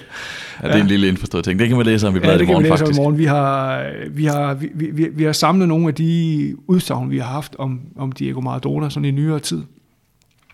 Ja, 0.63 0.67
det 0.67 0.75
er 0.75 0.81
en 0.81 0.87
lille 0.87 1.07
indforstået 1.07 1.43
ting. 1.43 1.59
Det 1.59 1.67
kan 1.67 1.77
man 1.77 1.85
læse 1.85 2.07
om 2.07 2.15
i 2.15 2.19
bladet 2.19 2.39
ja, 2.39 2.43
i 2.43 2.47
morgen, 2.47 2.65
faktisk. 2.65 2.85
det 2.87 2.95
kan 2.95 3.03
man 3.03 3.19
læse 3.19 3.25
om 3.25 3.35
i 3.35 3.35
morgen. 3.35 3.67
Vi 3.71 3.85
har, 3.85 3.85
vi, 4.11 4.25
har, 4.25 4.53
vi, 4.53 4.91
vi, 4.91 5.07
vi 5.13 5.23
har 5.23 5.31
samlet 5.31 5.67
nogle 5.67 5.87
af 5.87 5.95
de 5.95 6.55
udsagn, 6.67 7.11
vi 7.11 7.17
har 7.17 7.31
haft 7.31 7.55
om, 7.59 7.79
om 7.97 8.11
Diego 8.11 8.41
Maradona 8.41 8.89
sådan 8.89 9.05
i 9.05 9.11
nyere 9.11 9.39
tid. 9.39 9.63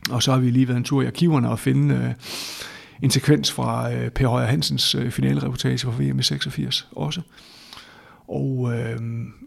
Og 0.10 0.24
så 0.24 0.32
har 0.32 0.40
vi 0.40 0.50
lige 0.50 0.68
været 0.68 0.78
en 0.78 0.84
tur 0.84 1.02
i 1.02 1.06
arkiverne 1.06 1.50
og 1.50 1.60
finde... 1.60 1.96
Øh, 1.96 2.14
en 3.02 3.12
sekvens 3.12 3.52
fra 3.52 3.94
øh, 3.94 4.10
Per 4.10 4.28
Højer 4.28 4.48
Hansens 4.48 4.96
øh, 4.96 5.12
finalereportage 5.12 5.78
fra 5.78 5.92
VM 5.92 6.20
i 6.20 6.24
86 6.24 6.88
også. 6.92 7.22
Og, 8.28 8.74
øh, 8.74 8.98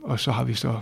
og 0.05 0.21
så 0.21 0.33
har 0.33 0.45
vi 0.45 0.55
så 0.55 0.75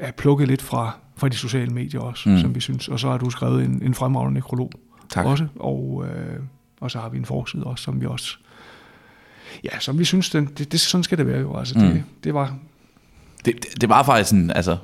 ja, 0.00 0.10
plukket 0.10 0.48
lidt 0.48 0.62
fra, 0.62 0.98
fra 1.16 1.28
de 1.28 1.36
sociale 1.36 1.70
medier 1.70 2.00
også, 2.00 2.28
mm. 2.28 2.38
som 2.38 2.54
vi 2.54 2.60
synes. 2.60 2.88
Og 2.88 3.00
så 3.00 3.08
har 3.08 3.18
du 3.18 3.30
skrevet 3.30 3.64
en, 3.64 3.82
en 3.84 3.94
fremragende 3.94 4.34
nekrolog 4.34 4.72
tak. 5.10 5.26
også. 5.26 5.46
Og, 5.56 6.04
øh, 6.06 6.40
og 6.80 6.90
så 6.90 6.98
har 6.98 7.08
vi 7.08 7.18
en 7.18 7.24
forside 7.24 7.64
også, 7.64 7.84
som 7.84 8.00
vi 8.00 8.06
også... 8.06 8.36
Ja, 9.64 9.78
som 9.78 9.98
vi 9.98 10.04
synes, 10.04 10.30
den, 10.30 10.46
det, 10.58 10.72
det, 10.72 10.80
sådan 10.80 11.04
skal 11.04 11.18
det 11.18 11.26
være 11.26 11.40
jo. 11.40 11.56
Altså, 11.56 11.78
mm. 11.78 11.84
det, 11.84 12.04
det 12.24 12.34
var... 12.34 12.56
Det, 13.44 13.54
det, 13.54 13.80
det 13.80 13.88
var 13.88 14.02
faktisk 14.02 14.30
sådan, 14.30 14.50
altså... 14.50 14.76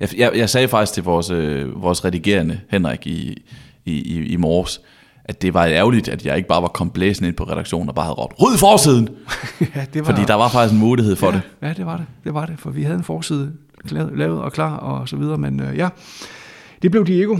Jeg, 0.00 0.08
jeg, 0.16 0.32
jeg 0.34 0.50
sagde 0.50 0.68
faktisk 0.68 0.92
til 0.92 1.02
vores, 1.02 1.30
øh, 1.30 1.82
vores 1.82 2.04
redigerende 2.04 2.60
Henrik 2.68 3.06
i, 3.06 3.42
i, 3.84 3.92
i, 3.92 4.24
i 4.24 4.36
morges, 4.36 4.80
at 5.30 5.42
det 5.42 5.54
var 5.54 5.66
ærgerligt, 5.66 6.08
at 6.08 6.26
jeg 6.26 6.36
ikke 6.36 6.48
bare 6.48 6.62
var 6.62 6.68
kommet 6.68 6.94
blæsende 6.94 7.28
ind 7.28 7.36
på 7.36 7.44
redaktionen 7.44 7.88
og 7.88 7.94
bare 7.94 8.04
havde 8.04 8.14
råbt, 8.14 8.34
ryd 8.42 8.58
forsiden! 8.58 9.08
ja, 9.74 9.84
det 9.94 10.00
var, 10.00 10.12
Fordi 10.12 10.24
der 10.24 10.34
var 10.34 10.48
faktisk 10.48 10.74
en 10.74 10.80
mulighed 10.80 11.16
for 11.16 11.26
ja, 11.26 11.32
det. 11.32 11.42
Ja, 11.62 11.72
det 11.72 11.86
var 11.86 11.96
det. 11.96 12.06
Det 12.24 12.34
var 12.34 12.46
det, 12.46 12.58
for 12.58 12.70
vi 12.70 12.82
havde 12.82 12.98
en 12.98 13.04
forside 13.04 13.52
lavet 13.90 14.42
og 14.42 14.52
klar 14.52 14.76
og 14.76 15.08
så 15.08 15.16
videre, 15.16 15.38
men 15.38 15.60
øh, 15.60 15.76
ja, 15.76 15.88
det 16.82 16.90
blev 16.90 17.06
Diego, 17.06 17.36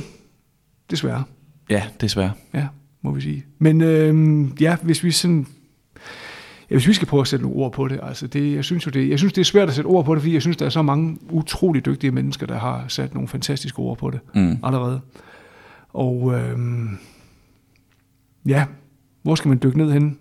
desværre. 0.90 1.22
Ja, 1.70 1.82
desværre. 2.00 2.32
Ja, 2.54 2.66
må 3.02 3.10
vi 3.10 3.20
sige. 3.20 3.44
Men 3.58 3.80
øh, 3.80 4.62
ja, 4.62 4.76
hvis 4.82 5.04
vi 5.04 5.10
sådan 5.10 5.46
Ja, 6.70 6.74
hvis 6.74 6.88
vi 6.88 6.92
skal 6.92 7.08
prøve 7.08 7.20
at 7.20 7.28
sætte 7.28 7.44
nogle 7.44 7.58
ord 7.58 7.72
på 7.72 7.88
det, 7.88 8.00
altså 8.02 8.26
det, 8.26 8.54
jeg 8.54 8.64
synes 8.64 8.86
jo 8.86 8.90
det, 8.90 9.10
jeg 9.10 9.18
synes 9.18 9.32
det 9.32 9.40
er 9.40 9.44
svært 9.44 9.68
at 9.68 9.74
sætte 9.74 9.88
ord 9.88 10.04
på 10.04 10.14
det, 10.14 10.22
fordi 10.22 10.34
jeg 10.34 10.42
synes 10.42 10.56
der 10.56 10.66
er 10.66 10.70
så 10.70 10.82
mange 10.82 11.18
utrolig 11.30 11.86
dygtige 11.86 12.10
mennesker, 12.10 12.46
der 12.46 12.58
har 12.58 12.84
sat 12.88 13.14
nogle 13.14 13.28
fantastiske 13.28 13.78
ord 13.78 13.98
på 13.98 14.10
det 14.10 14.20
mm. 14.34 14.58
allerede. 14.62 15.00
Og 15.92 16.34
øh, 16.34 16.58
Ja, 18.46 18.64
hvor 19.22 19.34
skal 19.34 19.48
man 19.48 19.60
dykke 19.62 19.78
ned 19.78 19.92
hen? 19.92 20.18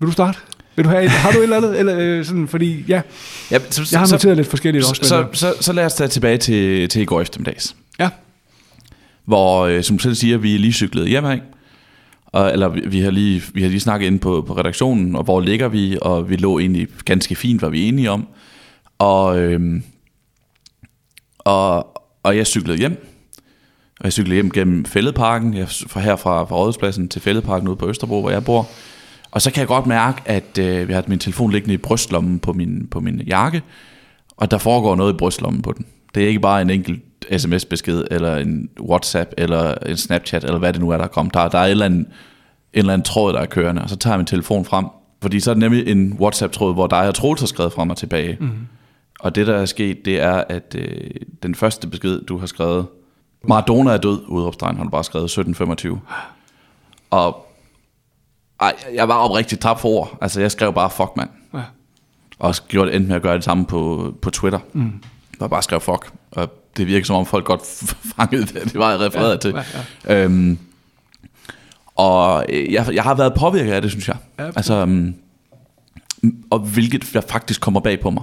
Vil 0.00 0.06
du 0.06 0.12
starte? 0.12 0.38
Vil 0.76 0.84
du 0.84 0.90
have, 0.90 1.08
har 1.08 1.32
du 1.32 1.38
et 1.38 1.42
eller 1.42 1.56
andet? 1.56 1.78
Eller, 1.78 1.98
øh, 1.98 2.24
sådan, 2.24 2.48
fordi, 2.48 2.84
ja, 2.88 3.02
ja 3.50 3.58
så, 3.70 3.88
jeg 3.92 4.00
har 4.00 4.06
noteret 4.06 4.20
så, 4.20 4.34
lidt 4.34 4.46
forskelligt 4.46 4.84
også. 4.84 5.02
Så, 5.02 5.08
så, 5.08 5.26
så, 5.32 5.54
så 5.60 5.72
lad 5.72 5.86
os 5.86 5.94
tage 5.94 6.08
tilbage 6.08 6.38
til, 6.38 6.88
til 6.88 7.02
i 7.02 7.04
går 7.04 7.20
eftermiddags. 7.20 7.76
Ja. 7.98 8.08
Hvor, 9.24 9.60
øh, 9.66 9.82
som 9.82 9.98
du 9.98 10.02
selv 10.02 10.14
siger, 10.14 10.38
vi 10.38 10.54
er 10.54 10.58
lige 10.58 10.72
cyklet 10.72 11.08
hjem 11.08 11.24
af. 11.24 11.40
Og, 12.26 12.52
eller 12.52 12.68
vi, 12.68 12.80
vi, 12.86 13.00
har 13.00 13.10
lige, 13.10 13.42
vi 13.54 13.62
har 13.62 13.68
lige 13.68 13.80
snakket 13.80 14.06
ind 14.06 14.20
på, 14.20 14.44
på 14.46 14.56
redaktionen, 14.56 15.16
og 15.16 15.24
hvor 15.24 15.40
ligger 15.40 15.68
vi, 15.68 15.98
og 16.02 16.30
vi 16.30 16.36
lå 16.36 16.58
egentlig 16.58 16.88
ganske 17.04 17.34
fint, 17.34 17.62
var 17.62 17.68
vi 17.68 17.88
enige 17.88 18.10
om. 18.10 18.26
Og, 18.98 19.38
øh, 19.38 19.80
og, 21.38 22.00
og 22.22 22.36
jeg 22.36 22.46
cyklede 22.46 22.78
hjem, 22.78 23.13
og 24.04 24.06
jeg 24.06 24.12
cyklede 24.12 24.34
hjem 24.34 24.50
gennem 24.50 24.84
Fælledparken, 24.84 25.54
jeg, 25.54 25.68
fra 25.68 26.00
her 26.00 26.16
fra, 26.16 26.44
fra 26.44 26.56
Rådhuspladsen 26.56 27.08
til 27.08 27.22
Fælledparken 27.22 27.68
ude 27.68 27.76
på 27.76 27.88
Østerbro, 27.88 28.20
hvor 28.20 28.30
jeg 28.30 28.44
bor. 28.44 28.68
Og 29.30 29.42
så 29.42 29.50
kan 29.50 29.60
jeg 29.60 29.68
godt 29.68 29.86
mærke, 29.86 30.22
at 30.24 30.58
øh, 30.58 30.88
jeg 30.88 30.96
har 30.96 31.04
min 31.06 31.18
telefon 31.18 31.52
liggende 31.52 31.74
i 31.74 31.76
brystlommen 31.76 32.38
på 32.38 32.52
min, 32.52 32.86
på 32.90 33.00
min 33.00 33.20
jakke, 33.20 33.62
og 34.36 34.50
der 34.50 34.58
foregår 34.58 34.96
noget 34.96 35.12
i 35.12 35.16
brystlommen 35.16 35.62
på 35.62 35.72
den. 35.72 35.86
Det 36.14 36.24
er 36.24 36.28
ikke 36.28 36.40
bare 36.40 36.62
en 36.62 36.70
enkelt 36.70 37.02
sms-besked, 37.36 38.04
eller 38.10 38.36
en 38.36 38.68
WhatsApp, 38.80 39.30
eller 39.38 39.74
en 39.74 39.96
Snapchat, 39.96 40.44
eller 40.44 40.58
hvad 40.58 40.72
det 40.72 40.80
nu 40.80 40.90
er, 40.90 40.96
der 40.96 41.06
kommer. 41.06 41.30
Der, 41.30 41.48
der 41.48 41.58
er 41.58 41.64
en 41.64 41.70
eller, 41.70 41.84
anden, 41.86 42.00
en 42.00 42.06
eller 42.74 42.92
anden 42.92 43.04
tråd, 43.04 43.32
der 43.32 43.40
er 43.40 43.46
kørende, 43.46 43.82
og 43.82 43.90
så 43.90 43.96
tager 43.96 44.14
jeg 44.14 44.18
min 44.18 44.26
telefon 44.26 44.64
frem. 44.64 44.86
Fordi 45.22 45.40
så 45.40 45.50
er 45.50 45.54
det 45.54 45.60
nemlig 45.60 45.88
en 45.88 46.16
WhatsApp-tråd, 46.20 46.74
hvor 46.74 46.86
dig 46.86 47.08
og 47.08 47.14
Troels 47.14 47.40
har 47.40 47.46
skrevet 47.46 47.72
frem 47.72 47.90
og 47.90 47.96
tilbage. 47.96 48.36
Mm. 48.40 48.50
Og 49.20 49.34
det, 49.34 49.46
der 49.46 49.54
er 49.54 49.66
sket, 49.66 50.04
det 50.04 50.20
er, 50.20 50.44
at 50.48 50.76
øh, 50.78 51.10
den 51.42 51.54
første 51.54 51.88
besked, 51.88 52.20
du 52.20 52.38
har 52.38 52.46
skrevet, 52.46 52.86
Maradona 53.48 53.90
er 53.90 53.96
død, 53.96 54.24
udopstegn, 54.28 54.76
har 54.76 54.84
du 54.84 54.90
bare 54.90 55.04
skrevet 55.04 55.24
1725. 55.24 56.00
Og 57.10 57.46
ej, 58.60 58.74
jeg 58.94 59.08
var 59.08 59.14
oprigtigt 59.14 59.62
tabt 59.62 59.80
for 59.80 59.88
ord. 59.88 60.18
Altså, 60.20 60.40
jeg 60.40 60.50
skrev 60.50 60.72
bare, 60.72 60.90
fuck, 60.90 61.10
mand. 61.16 61.30
Ja. 61.54 61.62
Og 62.38 62.54
gjorde 62.68 62.90
det 62.90 62.96
endte 62.96 63.08
med 63.08 63.16
at 63.16 63.22
gøre 63.22 63.34
det 63.34 63.44
samme 63.44 63.66
på, 63.66 64.12
på 64.22 64.30
Twitter. 64.30 64.58
Mm. 64.72 64.92
Jeg 65.40 65.50
bare 65.50 65.62
skrev 65.62 65.80
fuck. 65.80 66.12
Og 66.30 66.52
det 66.76 66.86
virker 66.86 67.06
som 67.06 67.16
om 67.16 67.26
folk 67.26 67.44
godt 67.44 67.60
fangede 68.16 68.46
det. 68.46 68.64
Det 68.64 68.78
var 68.78 68.90
jeg 68.90 69.00
refereret 69.00 69.30
ja, 69.30 69.36
til. 69.36 69.54
Ja, 70.06 70.14
ja. 70.14 70.24
Øhm, 70.24 70.58
og 71.94 72.44
jeg, 72.48 72.88
jeg 72.92 73.02
har 73.02 73.14
været 73.14 73.34
påvirket 73.34 73.72
af 73.72 73.82
det, 73.82 73.90
synes 73.90 74.08
jeg. 74.08 74.16
Ja, 74.38 74.46
altså, 74.46 74.82
um, 74.82 75.14
og 76.50 76.58
hvilket 76.58 77.04
faktisk 77.04 77.60
kommer 77.60 77.80
bag 77.80 78.00
på 78.00 78.10
mig. 78.10 78.22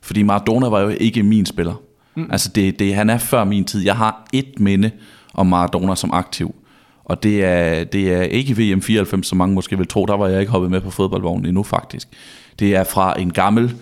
Fordi 0.00 0.22
Maradona 0.22 0.68
var 0.68 0.80
jo 0.80 0.88
ikke 0.88 1.22
min 1.22 1.46
spiller. 1.46 1.74
Mm. 2.14 2.28
Altså 2.30 2.50
det, 2.54 2.78
det, 2.78 2.94
han 2.94 3.10
er 3.10 3.18
før 3.18 3.44
min 3.44 3.64
tid. 3.64 3.84
Jeg 3.84 3.96
har 3.96 4.28
et 4.32 4.60
minde 4.60 4.90
om 5.34 5.46
Maradona 5.46 5.94
som 5.94 6.10
aktiv. 6.12 6.54
Og 7.04 7.22
det 7.22 7.44
er, 7.44 7.84
det 7.84 8.12
er 8.12 8.22
ikke 8.22 8.56
VM 8.56 8.82
94, 8.82 9.26
som 9.26 9.38
mange 9.38 9.54
måske 9.54 9.78
vil 9.78 9.88
tro. 9.88 10.06
Der 10.06 10.16
var 10.16 10.28
jeg 10.28 10.40
ikke 10.40 10.52
hoppet 10.52 10.70
med 10.70 10.80
på 10.80 10.90
fodboldvognen 10.90 11.46
endnu 11.46 11.62
faktisk. 11.62 12.08
Det 12.58 12.74
er 12.74 12.84
fra 12.84 13.20
en 13.20 13.32
gammel... 13.32 13.74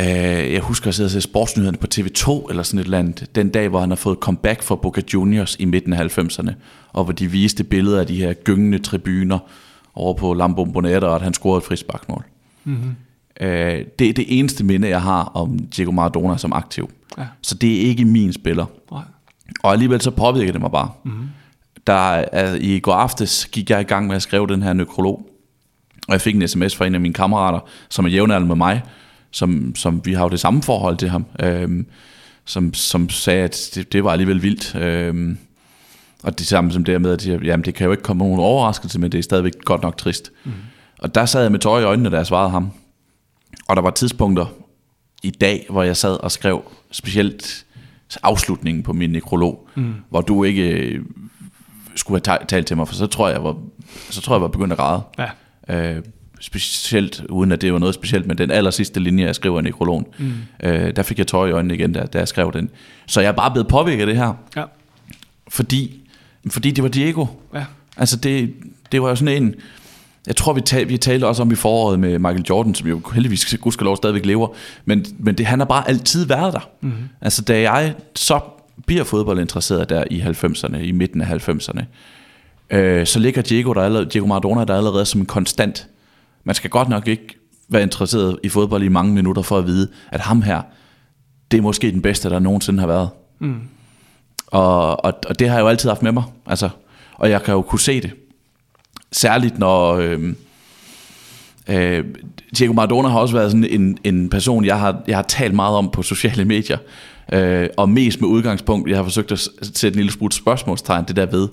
Øh, 0.00 0.52
jeg 0.52 0.60
husker 0.60 0.88
at 0.88 0.94
sidde 0.94 1.06
og 1.06 1.10
se 1.10 1.20
sportsnyhederne 1.20 1.78
på 1.78 1.86
TV2 1.94 2.50
eller 2.50 2.62
sådan 2.62 2.80
et 2.80 2.84
eller 2.84 2.98
andet. 2.98 3.26
Den 3.34 3.48
dag, 3.48 3.68
hvor 3.68 3.80
han 3.80 3.88
har 3.88 3.96
fået 3.96 4.18
comeback 4.18 4.62
fra 4.62 4.76
Boca 4.76 5.02
Juniors 5.14 5.56
i 5.58 5.64
midten 5.64 5.92
af 5.92 6.18
90'erne. 6.18 6.50
Og 6.92 7.04
hvor 7.04 7.12
de 7.12 7.30
viste 7.30 7.64
billeder 7.64 8.00
af 8.00 8.06
de 8.06 8.16
her 8.16 8.32
gyngende 8.32 8.78
tribuner 8.78 9.38
over 9.94 10.14
på 10.14 10.34
Lambo 10.34 10.64
Bonetta, 10.64 11.06
og 11.06 11.14
at 11.14 11.22
han 11.22 11.34
scorede 11.34 11.58
et 11.58 11.64
frisparkmål. 11.64 12.24
Mm-hmm. 12.64 12.96
Øh, 13.40 13.84
det 13.98 14.08
er 14.08 14.12
det 14.12 14.38
eneste 14.38 14.64
minde, 14.64 14.88
jeg 14.88 15.02
har 15.02 15.24
om 15.24 15.58
Diego 15.58 15.90
Maradona 15.90 16.36
som 16.36 16.52
aktiv. 16.52 16.90
Ja. 17.18 17.26
Så 17.42 17.54
det 17.54 17.76
er 17.76 17.80
ikke 17.80 18.04
min 18.04 18.32
spiller. 18.32 18.66
Nej. 18.90 19.02
Og 19.62 19.72
alligevel 19.72 20.00
så 20.00 20.10
påvirker 20.10 20.52
det 20.52 20.60
mig 20.60 20.70
bare. 20.70 20.90
Mm-hmm. 21.04 21.28
Der, 21.86 22.24
er, 22.32 22.54
I 22.60 22.78
går 22.78 22.94
aftes 22.94 23.46
gik 23.52 23.70
jeg 23.70 23.80
i 23.80 23.84
gang 23.84 24.06
med 24.06 24.16
at 24.16 24.22
skrive 24.22 24.46
den 24.46 24.62
her 24.62 24.72
nekrolog, 24.72 25.28
og 26.08 26.12
jeg 26.12 26.20
fik 26.20 26.34
en 26.34 26.48
sms 26.48 26.76
fra 26.76 26.86
en 26.86 26.94
af 26.94 27.00
mine 27.00 27.14
kammerater, 27.14 27.60
som 27.88 28.04
er 28.04 28.08
jævnaldrende 28.08 28.48
med 28.48 28.56
mig, 28.56 28.82
som, 29.30 29.74
som 29.76 30.00
vi 30.04 30.12
har 30.12 30.22
jo 30.22 30.28
det 30.28 30.40
samme 30.40 30.62
forhold 30.62 30.96
til 30.96 31.08
ham, 31.08 31.24
øhm, 31.40 31.86
som, 32.44 32.74
som 32.74 33.08
sagde, 33.08 33.44
at 33.44 33.70
det, 33.74 33.92
det 33.92 34.04
var 34.04 34.12
alligevel 34.12 34.42
vildt. 34.42 34.74
Øhm, 34.74 35.38
og 36.22 36.38
det 36.38 36.46
samme 36.46 36.72
som 36.72 36.84
det 36.84 37.02
med, 37.02 37.12
at 37.12 37.26
jamen, 37.26 37.64
det 37.64 37.74
kan 37.74 37.84
jo 37.84 37.90
ikke 37.90 38.02
komme 38.02 38.18
nogen 38.18 38.40
overraskelse, 38.40 38.98
men 38.98 39.12
det 39.12 39.18
er 39.18 39.22
stadigvæk 39.22 39.52
godt 39.64 39.82
nok 39.82 39.96
trist. 39.96 40.32
Mm. 40.44 40.52
Og 40.98 41.14
der 41.14 41.26
sad 41.26 41.42
jeg 41.42 41.52
med 41.52 41.58
tøj 41.58 41.80
i 41.80 41.84
øjnene, 41.84 42.10
da 42.10 42.16
jeg 42.16 42.26
svarede 42.26 42.50
ham. 42.50 42.70
Og 43.68 43.76
der 43.76 43.82
var 43.82 43.90
tidspunkter 43.90 44.46
i 45.22 45.30
dag, 45.30 45.66
hvor 45.70 45.82
jeg 45.82 45.96
sad 45.96 46.20
og 46.20 46.32
skrev 46.32 46.62
specielt 46.90 47.66
afslutningen 48.22 48.82
på 48.82 48.92
min 48.92 49.10
nekrolog, 49.10 49.68
mm. 49.74 49.94
hvor 50.10 50.20
du 50.20 50.44
ikke 50.44 50.70
øh, 50.70 51.04
skulle 51.96 52.22
have 52.26 52.38
talt 52.48 52.66
til 52.66 52.76
mig, 52.76 52.88
for 52.88 52.94
så 52.94 53.06
tror 53.06 53.28
jeg, 53.28 53.44
var, 53.44 53.56
så 54.10 54.20
tror 54.20 54.34
jeg, 54.34 54.42
var 54.42 54.48
begyndt 54.48 54.72
at 54.72 54.78
græde. 54.78 55.02
Ja. 55.18 55.96
Øh, 55.96 56.02
specielt, 56.40 57.22
uden 57.28 57.52
at 57.52 57.60
det 57.60 57.72
var 57.72 57.78
noget 57.78 57.94
specielt, 57.94 58.26
men 58.26 58.38
den 58.38 58.50
aller 58.50 58.70
sidste 58.70 59.00
linje, 59.00 59.24
jeg 59.24 59.34
skriver 59.34 59.60
i 59.60 59.62
nekrologen, 59.62 60.06
mm. 60.18 60.32
øh, 60.62 60.96
der 60.96 61.02
fik 61.02 61.18
jeg 61.18 61.26
tøj 61.26 61.48
i 61.48 61.52
øjnene 61.52 61.74
igen, 61.74 61.92
da, 61.92 62.06
da 62.06 62.18
jeg 62.18 62.28
skrev 62.28 62.52
den. 62.52 62.70
Så 63.06 63.20
jeg 63.20 63.28
er 63.28 63.32
bare 63.32 63.50
blevet 63.50 63.68
påvirket 63.68 64.00
af 64.00 64.06
det 64.06 64.16
her. 64.16 64.32
Ja. 64.56 64.64
Fordi, 65.48 66.08
fordi 66.50 66.70
det 66.70 66.84
var 66.84 66.90
Diego. 66.90 67.26
Ja. 67.54 67.64
Altså 67.96 68.16
det, 68.16 68.54
det 68.92 69.02
var 69.02 69.08
jo 69.08 69.16
sådan 69.16 69.42
en, 69.42 69.54
jeg 70.26 70.36
tror, 70.36 70.52
vi, 70.52 70.60
tal, 70.60 70.88
vi 70.88 70.96
talte 70.96 71.26
også 71.26 71.42
om 71.42 71.50
i 71.50 71.54
foråret 71.54 72.00
med 72.00 72.18
Michael 72.18 72.44
Jordan, 72.50 72.74
som 72.74 72.88
jo 72.88 73.00
heldigvis 73.14 73.56
gudskelov 73.60 73.96
stadigvæk 73.96 74.26
lever, 74.26 74.48
men, 74.84 75.06
men 75.18 75.34
det, 75.34 75.46
han 75.46 75.58
har 75.58 75.66
bare 75.66 75.88
altid 75.88 76.26
været 76.26 76.52
der. 76.52 76.68
Mm-hmm. 76.80 77.08
Altså 77.20 77.42
da 77.42 77.60
jeg 77.60 77.94
så 78.14 78.40
bliver 78.86 79.04
fodboldinteresseret 79.04 79.88
der 79.88 80.04
i 80.10 80.20
90'erne, 80.20 80.76
i 80.76 80.92
midten 80.92 81.20
af 81.20 81.48
90'erne, 81.48 81.84
øh, 82.76 83.06
så 83.06 83.18
ligger 83.18 83.42
Diego, 83.42 83.72
der 83.72 83.82
allerede, 83.82 84.10
Diego 84.10 84.26
Maradona 84.26 84.64
der 84.64 84.76
allerede 84.76 85.04
som 85.04 85.20
en 85.20 85.26
konstant. 85.26 85.88
Man 86.44 86.54
skal 86.54 86.70
godt 86.70 86.88
nok 86.88 87.08
ikke 87.08 87.38
være 87.68 87.82
interesseret 87.82 88.38
i 88.42 88.48
fodbold 88.48 88.82
i 88.82 88.88
mange 88.88 89.14
minutter 89.14 89.42
for 89.42 89.58
at 89.58 89.66
vide, 89.66 89.88
at 90.12 90.20
ham 90.20 90.42
her, 90.42 90.62
det 91.50 91.58
er 91.58 91.62
måske 91.62 91.92
den 91.92 92.02
bedste, 92.02 92.30
der 92.30 92.38
nogensinde 92.38 92.80
har 92.80 92.86
været. 92.86 93.08
Mm. 93.38 93.60
Og, 94.46 95.04
og, 95.04 95.12
og 95.28 95.38
det 95.38 95.48
har 95.48 95.56
jeg 95.56 95.62
jo 95.62 95.68
altid 95.68 95.88
haft 95.88 96.02
med 96.02 96.12
mig. 96.12 96.24
Altså, 96.46 96.68
og 97.14 97.30
jeg 97.30 97.42
kan 97.42 97.54
jo 97.54 97.62
kunne 97.62 97.80
se 97.80 98.00
det. 98.00 98.10
Særligt 99.12 99.58
når... 99.58 99.94
Øh, 99.94 100.32
øh, 101.68 102.04
Diego 102.58 102.72
Maradona 102.72 103.08
har 103.08 103.18
også 103.18 103.34
været 103.34 103.50
sådan 103.50 103.64
en, 103.64 103.98
en 104.04 104.28
person, 104.28 104.64
jeg 104.64 104.78
har, 104.78 105.02
jeg 105.06 105.16
har 105.16 105.22
talt 105.22 105.54
meget 105.54 105.76
om 105.76 105.90
på 105.90 106.02
sociale 106.02 106.44
medier. 106.44 106.78
Øh, 107.32 107.68
og 107.76 107.88
mest 107.88 108.20
med 108.20 108.28
udgangspunkt, 108.28 108.88
jeg 108.88 108.96
har 108.96 109.04
forsøgt 109.04 109.32
at 109.32 109.48
sætte 109.62 109.88
en 109.88 109.94
lille 109.94 110.12
smule 110.12 110.32
spørgsmålstegn, 110.32 111.04
det 111.08 111.16
der 111.16 111.26
ved, 111.26 111.48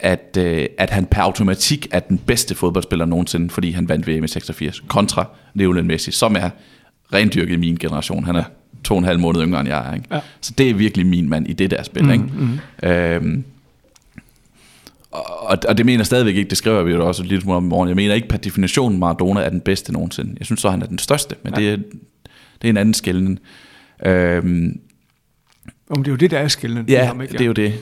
at, 0.00 0.36
øh, 0.38 0.66
at 0.78 0.90
han 0.90 1.06
per 1.06 1.22
automatik 1.22 1.86
er 1.90 2.00
den 2.00 2.18
bedste 2.18 2.54
fodboldspiller 2.54 3.04
nogensinde, 3.04 3.50
fordi 3.50 3.70
han 3.70 3.88
vandt 3.88 4.08
VM 4.08 4.24
i 4.24 4.28
86, 4.28 4.82
kontra 4.88 5.26
Lionel 5.54 5.84
Messi, 5.84 6.10
som 6.10 6.36
er 6.36 6.50
rendyrket 7.12 7.52
i 7.52 7.56
min 7.56 7.76
generation. 7.76 8.24
Han 8.24 8.36
er 8.36 8.44
to 8.84 8.94
og 8.94 8.98
en 8.98 9.04
halv 9.04 9.20
måned 9.20 9.42
yngre 9.42 9.60
end 9.60 9.68
jeg 9.68 9.88
er. 9.90 9.94
Ikke? 9.94 10.06
Ja. 10.10 10.20
Så 10.40 10.52
det 10.58 10.70
er 10.70 10.74
virkelig 10.74 11.06
min 11.06 11.28
mand 11.28 11.48
i 11.48 11.52
det 11.52 11.70
der 11.70 11.82
spil. 11.82 12.04
Mm, 12.04 12.10
ikke? 12.10 12.24
Mm. 12.24 12.88
Øhm, 12.88 13.44
og, 15.10 15.58
og 15.68 15.78
det 15.78 15.86
mener 15.86 15.98
jeg 15.98 16.06
stadigvæk 16.06 16.36
ikke, 16.36 16.50
det 16.50 16.58
skriver 16.58 16.82
vi 16.82 16.92
jo 16.92 17.06
også 17.06 17.22
lidt 17.22 17.48
om 17.48 17.64
i 17.64 17.68
morgen. 17.68 17.88
Jeg 17.88 17.96
mener 17.96 18.14
ikke 18.14 18.28
per 18.28 18.36
definition, 18.36 18.98
Maradona 18.98 19.40
er 19.40 19.50
den 19.50 19.60
bedste 19.60 19.92
nogensinde. 19.92 20.34
Jeg 20.38 20.46
synes 20.46 20.60
så, 20.60 20.70
han 20.70 20.82
er 20.82 20.86
den 20.86 20.98
største, 20.98 21.36
men 21.42 21.54
ja. 21.54 21.60
det, 21.60 21.72
er, 21.72 21.76
det 22.62 22.68
er 22.68 22.68
en 22.68 22.76
anden 22.76 22.94
skælden. 22.94 23.38
Øhm, 24.06 24.80
Om 25.90 26.04
det 26.04 26.10
er 26.10 26.12
jo 26.12 26.16
det, 26.16 26.30
der 26.30 26.38
er 26.38 26.48
skældende. 26.48 26.92
Ja, 26.92 27.04
ham, 27.04 27.20
ikke? 27.20 27.32
det 27.32 27.40
er 27.40 27.44
jo 27.44 27.52
det. 27.52 27.74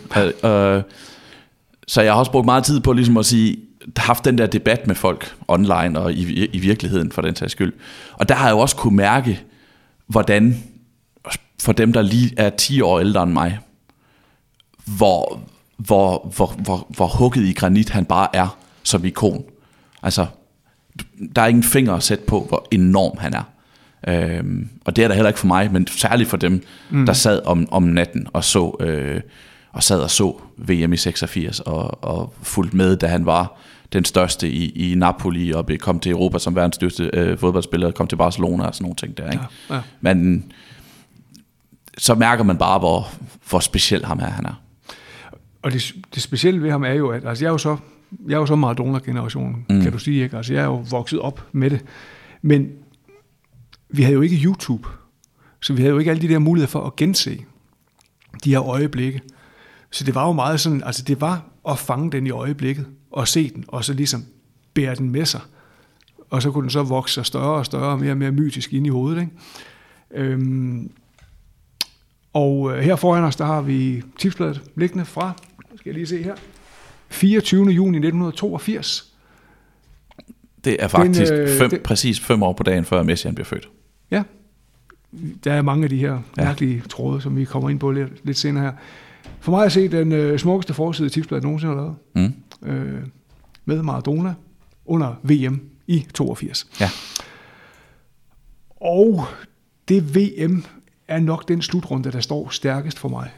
Øh, 0.44 0.82
så 1.86 2.02
jeg 2.02 2.12
har 2.12 2.18
også 2.18 2.32
brugt 2.32 2.44
meget 2.44 2.64
tid 2.64 2.80
på 2.80 2.92
ligesom 2.92 3.16
at 3.16 3.26
sige, 3.26 3.56
haft 3.96 4.24
den 4.24 4.38
der 4.38 4.46
debat 4.46 4.86
med 4.86 4.94
folk 4.94 5.34
online 5.48 6.00
og 6.00 6.12
i, 6.12 6.44
i 6.44 6.58
virkeligheden 6.58 7.12
for 7.12 7.22
den 7.22 7.36
sags 7.36 7.52
skyld. 7.52 7.72
Og 8.12 8.28
der 8.28 8.34
har 8.34 8.46
jeg 8.46 8.54
jo 8.54 8.58
også 8.58 8.76
kunne 8.76 8.96
mærke, 8.96 9.40
hvordan 10.06 10.62
for 11.62 11.72
dem, 11.72 11.92
der 11.92 12.02
lige 12.02 12.34
er 12.36 12.50
10 12.50 12.80
år 12.80 13.00
ældre 13.00 13.22
end 13.22 13.32
mig, 13.32 13.58
hvor, 14.84 15.40
hvor, 15.76 16.32
hvor, 16.36 16.46
hvor, 16.46 16.86
hvor 16.88 17.06
hugget 17.06 17.44
i 17.44 17.52
granit 17.52 17.90
han 17.90 18.04
bare 18.04 18.36
er 18.36 18.58
som 18.82 19.04
ikon. 19.04 19.44
Altså, 20.02 20.26
der 21.36 21.42
er 21.42 21.46
ingen 21.46 21.64
finger 21.64 21.94
at 21.94 22.02
sætte 22.02 22.24
på, 22.24 22.44
hvor 22.48 22.68
enorm 22.70 23.18
han 23.18 23.34
er. 23.34 23.42
Øhm, 24.08 24.68
og 24.84 24.96
det 24.96 25.04
er 25.04 25.08
der 25.08 25.14
heller 25.14 25.28
ikke 25.28 25.40
for 25.40 25.46
mig, 25.46 25.72
men 25.72 25.86
særligt 25.86 26.28
for 26.28 26.36
dem, 26.36 26.62
mm. 26.90 27.06
der 27.06 27.12
sad 27.12 27.46
om, 27.46 27.68
om 27.70 27.82
natten 27.82 28.26
og 28.32 28.44
så 28.44 28.76
øh, 28.80 29.20
og 29.72 29.82
sad 29.82 30.00
og 30.00 30.10
så 30.10 30.40
VM 30.56 30.92
i 30.92 30.96
86 30.96 31.60
og, 31.60 32.04
og 32.04 32.34
fulgt 32.42 32.74
med, 32.74 32.96
da 32.96 33.06
han 33.06 33.26
var 33.26 33.58
den 33.92 34.04
største 34.04 34.50
i, 34.50 34.92
i 34.92 34.94
Napoli 34.94 35.52
og 35.52 35.70
kom 35.80 36.00
til 36.00 36.12
Europa 36.12 36.38
som 36.38 36.54
verdens 36.54 36.74
største 36.74 37.10
øh, 37.12 37.38
fodboldspiller, 37.38 37.90
kom 37.90 38.06
til 38.06 38.16
Barcelona 38.16 38.64
og 38.64 38.74
sådan 38.74 38.84
nogle 38.84 38.96
ting 38.96 39.16
der. 39.16 39.30
Ikke? 39.30 39.44
Ja, 39.70 39.74
ja. 39.74 39.80
Men 40.00 40.52
så 41.98 42.14
mærker 42.14 42.44
man 42.44 42.58
bare, 42.58 42.78
hvor, 42.78 43.08
hvor 43.50 43.60
speciel 43.60 44.04
ham 44.04 44.18
er, 44.18 44.30
han 44.30 44.46
er. 44.46 44.60
Og 45.66 45.72
det, 45.72 45.94
det 46.14 46.22
specielle 46.22 46.62
ved 46.62 46.70
ham 46.70 46.84
er 46.84 46.92
jo, 46.92 47.08
at 47.08 47.24
altså 47.24 47.44
jeg 47.44 47.48
er 47.48 47.52
jo 47.52 47.58
så, 47.58 47.76
jeg 48.28 48.34
er 48.34 48.38
jo 48.38 48.46
så 48.46 48.56
Maradona-generationen, 48.56 49.66
mm. 49.68 49.82
kan 49.82 49.92
du 49.92 49.98
sige. 49.98 50.22
Ikke? 50.22 50.36
Altså 50.36 50.52
jeg 50.52 50.62
er 50.62 50.66
jo 50.66 50.84
vokset 50.90 51.20
op 51.20 51.46
med 51.52 51.70
det. 51.70 51.84
Men 52.42 52.70
vi 53.88 54.02
havde 54.02 54.14
jo 54.14 54.20
ikke 54.20 54.36
YouTube, 54.36 54.88
så 55.60 55.72
vi 55.72 55.80
havde 55.80 55.92
jo 55.92 55.98
ikke 55.98 56.10
alle 56.10 56.22
de 56.22 56.28
der 56.28 56.38
muligheder 56.38 56.70
for 56.70 56.86
at 56.86 56.96
gense 56.96 57.44
de 58.44 58.50
her 58.50 58.62
øjeblikke. 58.62 59.20
Så 59.90 60.04
det 60.04 60.14
var 60.14 60.26
jo 60.26 60.32
meget 60.32 60.60
sådan, 60.60 60.82
altså 60.82 61.02
det 61.02 61.20
var 61.20 61.44
at 61.68 61.78
fange 61.78 62.12
den 62.12 62.26
i 62.26 62.30
øjeblikket, 62.30 62.86
og 63.10 63.28
se 63.28 63.50
den, 63.54 63.64
og 63.68 63.84
så 63.84 63.92
ligesom 63.92 64.24
bære 64.74 64.94
den 64.94 65.10
med 65.10 65.24
sig. 65.24 65.40
Og 66.30 66.42
så 66.42 66.50
kunne 66.50 66.62
den 66.62 66.70
så 66.70 66.82
vokse 66.82 67.14
sig 67.14 67.26
større 67.26 67.54
og 67.54 67.66
større, 67.66 67.92
og 67.92 67.98
mere 67.98 68.10
og 68.10 68.18
mere 68.18 68.32
mytisk 68.32 68.72
ind 68.72 68.86
i 68.86 68.90
hovedet. 68.90 69.20
Ikke? 69.20 69.32
Øhm, 70.10 70.90
og 72.32 72.72
øh, 72.72 72.82
her 72.82 72.96
foran 72.96 73.24
os, 73.24 73.36
der 73.36 73.44
har 73.44 73.60
vi 73.60 74.02
tipsbladet 74.18 74.62
liggende 74.76 75.04
fra, 75.04 75.34
skal 75.86 75.90
jeg 75.90 75.94
lige 75.94 76.06
se 76.06 76.22
her, 76.22 76.34
24. 77.08 77.66
juni 77.70 77.96
1982. 77.96 79.12
Det 80.64 80.76
er 80.80 80.88
faktisk 80.88 81.32
den, 81.32 81.40
øh, 81.40 81.58
fem, 81.58 81.70
det, 81.70 81.82
præcis 81.82 82.20
fem 82.20 82.42
år 82.42 82.52
på 82.52 82.62
dagen, 82.62 82.84
før 82.84 83.02
Messi 83.02 83.30
bliver 83.30 83.44
født. 83.44 83.68
Ja, 84.10 84.22
der 85.44 85.52
er 85.52 85.62
mange 85.62 85.84
af 85.84 85.90
de 85.90 85.96
her 85.96 86.18
mærkelige 86.36 86.76
ja. 86.76 86.88
tråde, 86.88 87.20
som 87.20 87.36
vi 87.36 87.44
kommer 87.44 87.70
ind 87.70 87.80
på 87.80 87.90
lidt, 87.90 88.24
lidt 88.24 88.36
senere 88.36 88.64
her. 88.64 88.72
For 89.40 89.52
mig 89.52 89.64
at 89.64 89.72
se 89.72 89.88
den 89.88 90.12
øh, 90.12 90.38
smukkeste 90.38 90.74
forside, 90.74 91.08
tipsbladet 91.08 91.44
nogensinde 91.44 91.74
har 91.74 91.80
lavet. 91.80 91.96
Mm. 92.14 92.68
Øh, 92.68 93.02
med 93.64 93.82
Maradona 93.82 94.34
under 94.86 95.14
VM 95.22 95.60
i 95.86 96.06
82. 96.14 96.66
Ja. 96.80 96.90
Og 98.80 99.24
det 99.88 100.16
VM 100.16 100.64
er 101.08 101.20
nok 101.20 101.48
den 101.48 101.62
slutrunde, 101.62 102.12
der 102.12 102.20
står 102.20 102.48
stærkest 102.48 102.98
for 102.98 103.08
mig. 103.08 103.30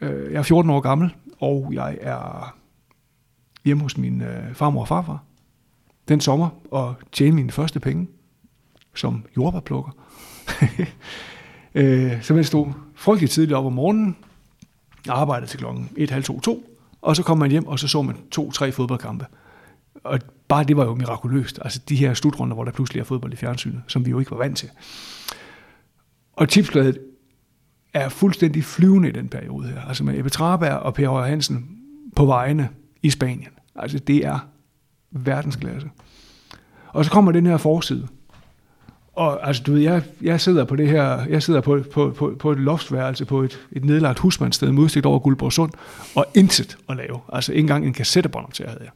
Øh, 0.00 0.32
jeg 0.32 0.38
er 0.38 0.42
14 0.42 0.70
år 0.70 0.80
gammel, 0.80 1.10
og 1.42 1.70
jeg 1.72 1.98
er 2.00 2.54
hjemme 3.64 3.82
hos 3.82 3.98
min 3.98 4.22
øh, 4.22 4.54
farmor 4.54 4.80
og 4.80 4.88
farfar 4.88 5.24
den 6.08 6.20
sommer 6.20 6.48
og 6.70 6.94
tjene 7.12 7.36
mine 7.36 7.50
første 7.50 7.80
penge 7.80 8.08
som 8.94 9.24
jordbærplukker. 9.36 9.90
øh, 11.74 12.22
så 12.22 12.34
man 12.34 12.44
stod 12.44 12.66
frygtelig 12.94 13.30
tidligt 13.30 13.56
op 13.56 13.64
om 13.64 13.72
morgenen, 13.72 14.16
arbejdede 15.08 15.50
til 15.50 15.58
klokken 15.58 15.90
1.30-2, 15.98 16.58
og 17.02 17.16
så 17.16 17.22
kom 17.22 17.38
man 17.38 17.50
hjem, 17.50 17.66
og 17.66 17.78
så 17.78 17.88
så 17.88 18.02
man 18.02 18.16
to-tre 18.30 18.72
fodboldkampe. 18.72 19.26
Og 20.04 20.18
bare 20.48 20.64
det 20.64 20.76
var 20.76 20.84
jo 20.84 20.94
mirakuløst. 20.94 21.58
Altså 21.62 21.80
de 21.88 21.96
her 21.96 22.14
slutrunder, 22.14 22.54
hvor 22.54 22.64
der 22.64 22.72
pludselig 22.72 23.00
er 23.00 23.04
fodbold 23.04 23.32
i 23.32 23.36
fjernsynet, 23.36 23.82
som 23.86 24.06
vi 24.06 24.10
jo 24.10 24.18
ikke 24.18 24.30
var 24.30 24.36
vant 24.36 24.58
til. 24.58 24.70
Og 26.32 26.48
tipsbladet 26.48 26.98
er 27.94 28.08
fuldstændig 28.08 28.64
flyvende 28.64 29.08
i 29.08 29.12
den 29.12 29.28
periode 29.28 29.68
her. 29.68 29.80
Altså 29.88 30.04
med 30.04 30.18
Ebbe 30.18 30.30
Traberg 30.30 30.76
og 30.76 30.94
Per 30.94 31.08
Højer 31.08 31.28
Hansen 31.28 31.78
på 32.16 32.26
vejene 32.26 32.68
i 33.02 33.10
Spanien. 33.10 33.50
Altså 33.76 33.98
det 33.98 34.26
er 34.26 34.38
verdensklasse. 35.10 35.90
Og 36.88 37.04
så 37.04 37.10
kommer 37.10 37.32
den 37.32 37.46
her 37.46 37.56
forside. 37.56 38.08
Og 39.12 39.46
altså, 39.48 39.62
du 39.62 39.72
ved, 39.72 39.80
jeg, 39.80 40.02
jeg 40.22 40.40
sidder 40.40 40.64
på 40.64 40.76
det 40.76 40.88
her, 40.88 41.24
jeg 41.24 41.42
sidder 41.42 41.60
på, 41.60 41.80
på, 41.92 42.10
på, 42.10 42.36
på 42.38 42.52
et 42.52 42.58
loftsværelse 42.58 43.24
på 43.24 43.42
et, 43.42 43.60
et 43.72 43.84
nedlagt 43.84 44.18
husmandssted 44.18 44.72
med 44.72 44.82
udsigt 44.82 45.06
over 45.06 45.18
Guldborgsund, 45.18 45.72
og 46.14 46.26
intet 46.34 46.76
at 46.88 46.96
lave. 46.96 47.20
Altså, 47.32 47.52
ikke 47.52 47.60
engang 47.60 47.86
en 47.86 47.92
kassettebånd 47.92 48.52
til 48.52 48.66
havde 48.66 48.80
jeg. 48.82 48.90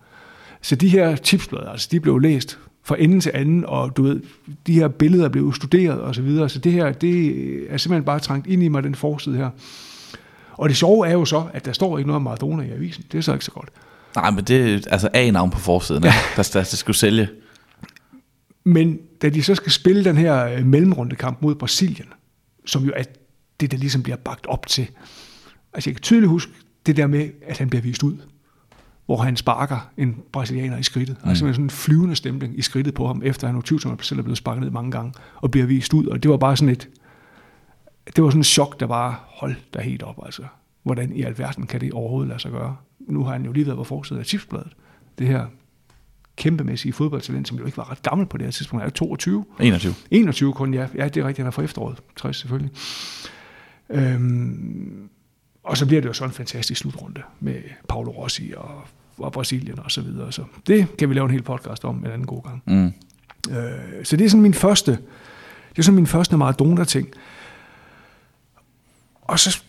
Så 0.62 0.76
de 0.76 0.88
her 0.88 1.16
tipsblade, 1.16 1.68
altså, 1.68 1.88
de 1.90 2.00
blev 2.00 2.18
læst 2.18 2.58
fra 2.86 2.96
ende 2.98 3.20
til 3.20 3.32
anden, 3.34 3.64
og 3.64 3.96
du 3.96 4.02
ved, 4.02 4.20
de 4.66 4.72
her 4.72 4.88
billeder 4.88 5.28
blev 5.28 5.54
studeret 5.54 6.00
og 6.00 6.14
så 6.14 6.22
videre. 6.22 6.48
Så 6.48 6.58
det 6.58 6.72
her, 6.72 6.92
det 6.92 7.26
er 7.72 7.76
simpelthen 7.76 8.04
bare 8.04 8.18
trængt 8.18 8.46
ind 8.46 8.62
i 8.62 8.68
mig, 8.68 8.82
den 8.82 8.94
forside 8.94 9.36
her. 9.36 9.50
Og 10.52 10.68
det 10.68 10.76
sjove 10.76 11.08
er 11.08 11.12
jo 11.12 11.24
så, 11.24 11.44
at 11.52 11.64
der 11.64 11.72
står 11.72 11.98
ikke 11.98 12.06
noget 12.06 12.16
om 12.16 12.22
Maradona 12.22 12.62
i 12.62 12.70
avisen. 12.70 13.04
Det 13.12 13.18
er 13.18 13.22
så 13.22 13.32
ikke 13.32 13.44
så 13.44 13.50
godt. 13.50 13.68
Nej, 14.16 14.30
men 14.30 14.44
det 14.44 14.74
er 14.74 14.80
altså 14.90 15.08
A-navn 15.14 15.50
på 15.50 15.58
forsiden, 15.58 16.04
ja. 16.04 16.12
der, 16.36 16.50
der, 16.52 16.60
der 16.60 16.76
skulle 16.76 16.96
sælge. 16.96 17.28
Men 18.64 18.98
da 19.22 19.28
de 19.28 19.42
så 19.42 19.54
skal 19.54 19.72
spille 19.72 20.04
den 20.04 20.16
her 20.16 20.46
øh, 20.46 20.66
mellemrundekamp 20.66 21.42
mod 21.42 21.54
Brasilien, 21.54 22.08
som 22.66 22.84
jo 22.84 22.92
er 22.96 23.02
det, 23.60 23.70
der 23.70 23.78
ligesom 23.78 24.02
bliver 24.02 24.16
bagt 24.16 24.46
op 24.46 24.66
til. 24.66 24.88
Altså 25.74 25.90
jeg 25.90 25.94
kan 25.96 26.02
tydeligt 26.02 26.28
huske 26.28 26.52
det 26.86 26.96
der 26.96 27.06
med, 27.06 27.28
at 27.46 27.58
han 27.58 27.70
bliver 27.70 27.82
vist 27.82 28.02
ud, 28.02 28.16
hvor 29.06 29.16
han 29.16 29.36
sparker 29.36 29.90
en 29.96 30.22
brasilianer 30.32 30.78
i 30.78 30.82
skridtet. 30.82 31.16
Mm. 31.22 31.28
Altså 31.28 31.46
sådan 31.46 31.64
en 31.64 31.70
flyvende 31.70 32.16
stemning 32.16 32.58
i 32.58 32.62
skridtet 32.62 32.94
på 32.94 33.06
ham, 33.06 33.22
efter 33.24 33.46
han 33.46 33.56
utvivlsomt 33.56 34.06
selv 34.06 34.18
er 34.18 34.22
blevet 34.22 34.38
sparket 34.38 34.62
ned 34.62 34.70
mange 34.70 34.90
gange, 34.90 35.12
og 35.36 35.50
bliver 35.50 35.66
vist 35.66 35.94
ud. 35.94 36.06
Og 36.06 36.22
det 36.22 36.30
var 36.30 36.36
bare 36.36 36.56
sådan 36.56 36.72
et, 36.72 36.88
det 38.16 38.24
var 38.24 38.30
sådan 38.30 38.40
et 38.40 38.46
chok, 38.46 38.80
der 38.80 38.86
bare 38.86 39.14
holdt 39.26 39.74
der 39.74 39.80
helt 39.80 40.02
op. 40.02 40.22
Altså, 40.24 40.42
hvordan 40.82 41.12
i 41.12 41.22
alverden 41.22 41.66
kan 41.66 41.80
det 41.80 41.92
overhovedet 41.92 42.28
lade 42.28 42.40
sig 42.40 42.50
gøre? 42.50 42.76
Nu 42.98 43.24
har 43.24 43.32
han 43.32 43.44
jo 43.44 43.52
lige 43.52 43.66
været 43.66 43.76
på 43.76 43.84
forsiden 43.84 44.20
af 44.20 44.26
tipsbladet. 44.26 44.72
Det 45.18 45.26
her 45.26 45.46
kæmpemæssige 46.36 46.92
fodboldtalent, 46.92 47.48
som 47.48 47.58
jo 47.58 47.64
ikke 47.64 47.78
var 47.78 47.90
ret 47.90 48.02
gammel 48.02 48.26
på 48.26 48.36
det 48.36 48.46
her 48.46 48.50
tidspunkt. 48.50 48.82
Han 48.82 48.90
er 48.90 48.94
22. 48.94 49.44
21. 49.60 49.94
21 50.10 50.52
kun, 50.52 50.74
ja. 50.74 50.88
Ja, 50.94 51.08
det 51.08 51.16
er 51.16 51.26
rigtigt, 51.26 51.38
han 51.38 51.46
er 51.46 51.50
fra 51.50 51.62
efteråret. 51.62 52.02
60 52.16 52.36
selvfølgelig. 52.36 52.72
Øhm, 53.90 55.08
og 55.64 55.76
så 55.76 55.86
bliver 55.86 56.02
det 56.02 56.08
jo 56.08 56.12
sådan 56.12 56.30
en 56.30 56.34
fantastisk 56.34 56.80
slutrunde 56.80 57.22
med 57.40 57.62
Paulo 57.88 58.10
Rossi 58.10 58.52
og, 58.56 58.82
og 59.18 59.32
Brasilien 59.32 59.78
og 59.78 59.90
så 59.90 60.00
videre. 60.00 60.32
Så 60.32 60.42
det 60.66 60.96
kan 60.96 61.08
vi 61.08 61.14
lave 61.14 61.24
en 61.24 61.30
hel 61.30 61.42
podcast 61.42 61.84
om 61.84 61.96
en 61.96 62.06
anden 62.06 62.26
god 62.26 62.42
gang. 62.42 62.62
Mm. 62.66 62.92
Øh, 63.56 64.04
så 64.04 64.16
det 64.16 64.24
er 64.24 64.28
sådan 64.28 64.42
min 64.42 64.54
første, 64.54 64.90
det 65.70 65.78
er 65.78 65.82
sådan 65.82 65.96
min 65.96 66.06
første 66.06 66.36
Maradona-ting. 66.36 67.08
Og 69.22 69.38
så 69.38 69.62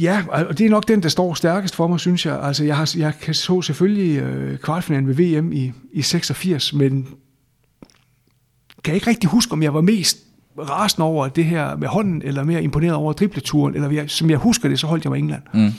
Ja, 0.00 0.24
og 0.28 0.58
det 0.58 0.66
er 0.66 0.70
nok 0.70 0.88
den, 0.88 1.02
der 1.02 1.08
står 1.08 1.34
stærkest 1.34 1.76
for 1.76 1.86
mig, 1.86 2.00
synes 2.00 2.26
jeg. 2.26 2.42
Altså, 2.42 2.64
jeg, 2.64 2.76
har, 2.76 2.94
jeg 2.96 3.14
kan 3.20 3.34
så 3.34 3.62
selvfølgelig 3.62 4.18
øh, 4.18 4.58
kvartfinalen 4.58 5.08
ved 5.08 5.14
VM 5.14 5.52
i, 5.52 5.72
i 5.92 6.02
86, 6.02 6.72
men 6.72 7.08
kan 8.84 8.94
ikke 8.94 9.06
rigtig 9.06 9.30
huske, 9.30 9.52
om 9.52 9.62
jeg 9.62 9.74
var 9.74 9.80
mest 9.80 10.18
rasende 10.58 11.04
over 11.04 11.28
det 11.28 11.44
her 11.44 11.76
med 11.76 11.88
hånden, 11.88 12.22
eller 12.24 12.44
mere 12.44 12.62
imponeret 12.62 12.94
over 12.94 13.12
dribleturen, 13.12 13.74
eller 13.74 13.90
jeg, 13.90 14.10
som 14.10 14.30
jeg 14.30 14.38
husker 14.38 14.68
det, 14.68 14.78
så 14.78 14.86
holdt 14.86 15.04
jeg 15.04 15.10
mig 15.10 15.18
England. 15.18 15.42
Mm. 15.54 15.72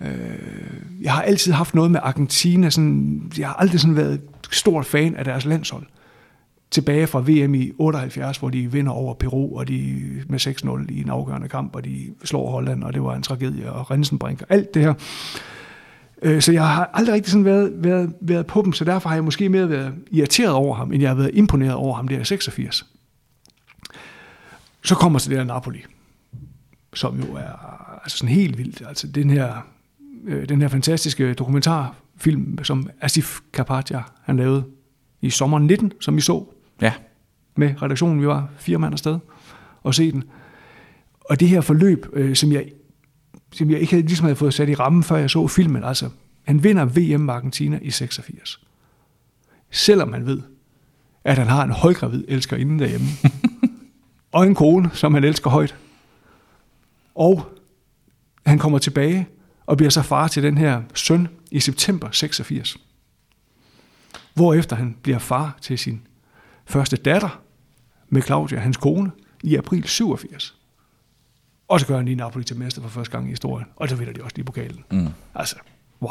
Øh, 0.00 0.08
jeg 1.02 1.12
har 1.12 1.22
altid 1.22 1.52
haft 1.52 1.74
noget 1.74 1.90
med 1.90 2.00
Argentina, 2.02 2.70
sådan, 2.70 3.32
jeg 3.38 3.48
har 3.48 3.54
aldrig 3.54 3.80
sådan 3.80 3.96
været 3.96 4.20
stor 4.50 4.82
fan 4.82 5.16
af 5.16 5.24
deres 5.24 5.44
landshold 5.44 5.86
tilbage 6.70 7.06
fra 7.06 7.20
VM 7.20 7.54
i 7.54 7.72
78, 7.78 8.38
hvor 8.38 8.50
de 8.50 8.72
vinder 8.72 8.92
over 8.92 9.14
Peru, 9.14 9.58
og 9.58 9.68
de 9.68 10.02
med 10.28 10.40
6-0 10.88 10.94
i 10.94 11.00
en 11.00 11.10
afgørende 11.10 11.48
kamp, 11.48 11.76
og 11.76 11.84
de 11.84 12.14
slår 12.24 12.50
Holland, 12.50 12.84
og 12.84 12.94
det 12.94 13.02
var 13.02 13.14
en 13.14 13.22
tragedie, 13.22 13.72
og 13.72 13.90
Rensenbrink, 13.90 14.40
og 14.40 14.46
alt 14.50 14.74
det 14.74 14.82
her. 14.82 14.94
Øh, 16.22 16.42
så 16.42 16.52
jeg 16.52 16.68
har 16.68 16.90
aldrig 16.94 17.14
rigtig 17.14 17.30
sådan 17.30 17.44
været, 17.44 17.72
været, 17.76 18.12
været 18.20 18.46
på 18.46 18.62
dem, 18.62 18.72
så 18.72 18.84
derfor 18.84 19.08
har 19.08 19.16
jeg 19.16 19.24
måske 19.24 19.48
mere 19.48 19.70
været 19.70 19.94
irriteret 20.10 20.52
over 20.52 20.74
ham, 20.74 20.92
end 20.92 21.02
jeg 21.02 21.10
har 21.10 21.16
været 21.16 21.30
imponeret 21.34 21.74
over 21.74 21.96
ham 21.96 22.08
der 22.08 22.20
i 22.20 22.24
86. 22.24 22.86
Så 24.84 24.94
kommer 24.94 25.18
så 25.18 25.30
det 25.30 25.38
der 25.38 25.44
Napoli, 25.44 25.84
som 26.94 27.20
jo 27.20 27.34
er 27.34 27.76
altså 28.02 28.18
sådan 28.18 28.34
helt 28.34 28.58
vildt. 28.58 28.82
Altså 28.88 29.06
den 29.06 29.30
her, 29.30 29.66
øh, 30.24 30.48
den 30.48 30.60
her 30.60 30.68
fantastiske 30.68 31.34
dokumentarfilm, 31.34 32.64
som 32.64 32.90
Asif 33.00 33.40
Kapadia 33.52 34.02
han 34.22 34.36
lavede 34.36 34.64
i 35.20 35.30
sommeren 35.30 35.66
19, 35.66 35.92
som 36.00 36.16
vi 36.16 36.20
så 36.20 36.44
Ja. 36.82 36.92
med 37.56 37.82
redaktionen. 37.82 38.20
Vi 38.20 38.26
var 38.26 38.48
fire 38.58 38.78
mand 38.78 38.92
afsted 38.92 39.18
og 39.82 39.94
se 39.94 40.12
den. 40.12 40.24
Og 41.20 41.40
det 41.40 41.48
her 41.48 41.60
forløb, 41.60 42.06
øh, 42.12 42.36
som, 42.36 42.52
jeg, 42.52 42.72
som 43.52 43.70
jeg 43.70 43.80
ikke 43.80 43.92
havde, 43.92 44.06
ligesom 44.06 44.24
havde 44.24 44.36
fået 44.36 44.54
sat 44.54 44.68
i 44.68 44.74
rammen, 44.74 45.02
før 45.02 45.16
jeg 45.16 45.30
så 45.30 45.46
filmen, 45.48 45.84
altså, 45.84 46.10
han 46.44 46.64
vinder 46.64 46.84
VM 46.84 47.20
med 47.20 47.34
Argentina 47.34 47.78
i 47.82 47.90
86. 47.90 48.60
Selvom 49.70 50.08
man 50.08 50.26
ved, 50.26 50.40
at 51.24 51.38
han 51.38 51.46
har 51.46 51.64
en 51.64 51.70
højgravid 51.70 52.24
elsker 52.28 52.56
inden 52.56 52.78
derhjemme. 52.78 53.06
og 54.32 54.46
en 54.46 54.54
kone, 54.54 54.90
som 54.92 55.14
han 55.14 55.24
elsker 55.24 55.50
højt. 55.50 55.76
Og 57.14 57.46
han 58.46 58.58
kommer 58.58 58.78
tilbage 58.78 59.28
og 59.66 59.76
bliver 59.76 59.90
så 59.90 60.02
far 60.02 60.28
til 60.28 60.42
den 60.42 60.58
her 60.58 60.82
søn 60.94 61.28
i 61.50 61.60
september 61.60 62.08
86. 62.12 62.76
Hvorefter 64.34 64.76
han 64.76 64.96
bliver 65.02 65.18
far 65.18 65.58
til 65.60 65.78
sin 65.78 66.02
første 66.66 66.96
datter 66.96 67.40
med 68.08 68.22
Claudia, 68.22 68.58
hans 68.58 68.76
kone, 68.76 69.10
i 69.42 69.56
april 69.56 69.84
87. 69.84 70.56
Og 71.68 71.80
så 71.80 71.86
gør 71.86 71.96
han 71.96 72.04
lige 72.04 72.14
Napoli 72.14 72.44
til 72.44 72.56
mester 72.56 72.82
for 72.82 72.88
første 72.88 73.12
gang 73.12 73.26
i 73.26 73.30
historien. 73.30 73.66
Og 73.76 73.88
så 73.88 73.96
vinder 73.96 74.12
de 74.12 74.22
også 74.22 74.36
lige 74.36 74.44
pokalen. 74.44 74.84
Mm. 74.90 75.08
Altså, 75.34 75.56
wow. 76.02 76.10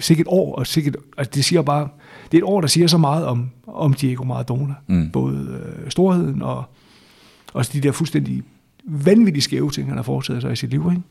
Sikkert 0.00 0.26
et 0.26 0.32
år, 0.32 0.54
og 0.54 0.66
sikkert, 0.66 0.96
altså 1.16 1.30
det 1.34 1.44
siger 1.44 1.62
bare, 1.62 1.88
det 2.32 2.38
er 2.38 2.42
et 2.42 2.44
år, 2.44 2.60
der 2.60 2.68
siger 2.68 2.86
så 2.86 2.98
meget 2.98 3.26
om, 3.26 3.50
om 3.66 3.94
Diego 3.94 4.24
Maradona. 4.24 4.74
Mm. 4.86 5.10
Både 5.10 5.62
øh, 5.78 5.90
storheden 5.90 6.42
og 6.42 6.64
også 7.52 7.70
de 7.72 7.80
der 7.80 7.92
fuldstændig 7.92 8.42
vanvittige 8.84 9.42
skæve 9.42 9.70
ting, 9.70 9.88
han 9.88 9.96
har 9.96 10.02
foretaget 10.02 10.42
sig 10.42 10.52
i 10.52 10.56
sit 10.56 10.70
liv. 10.70 10.86
Ikke? 10.90 11.02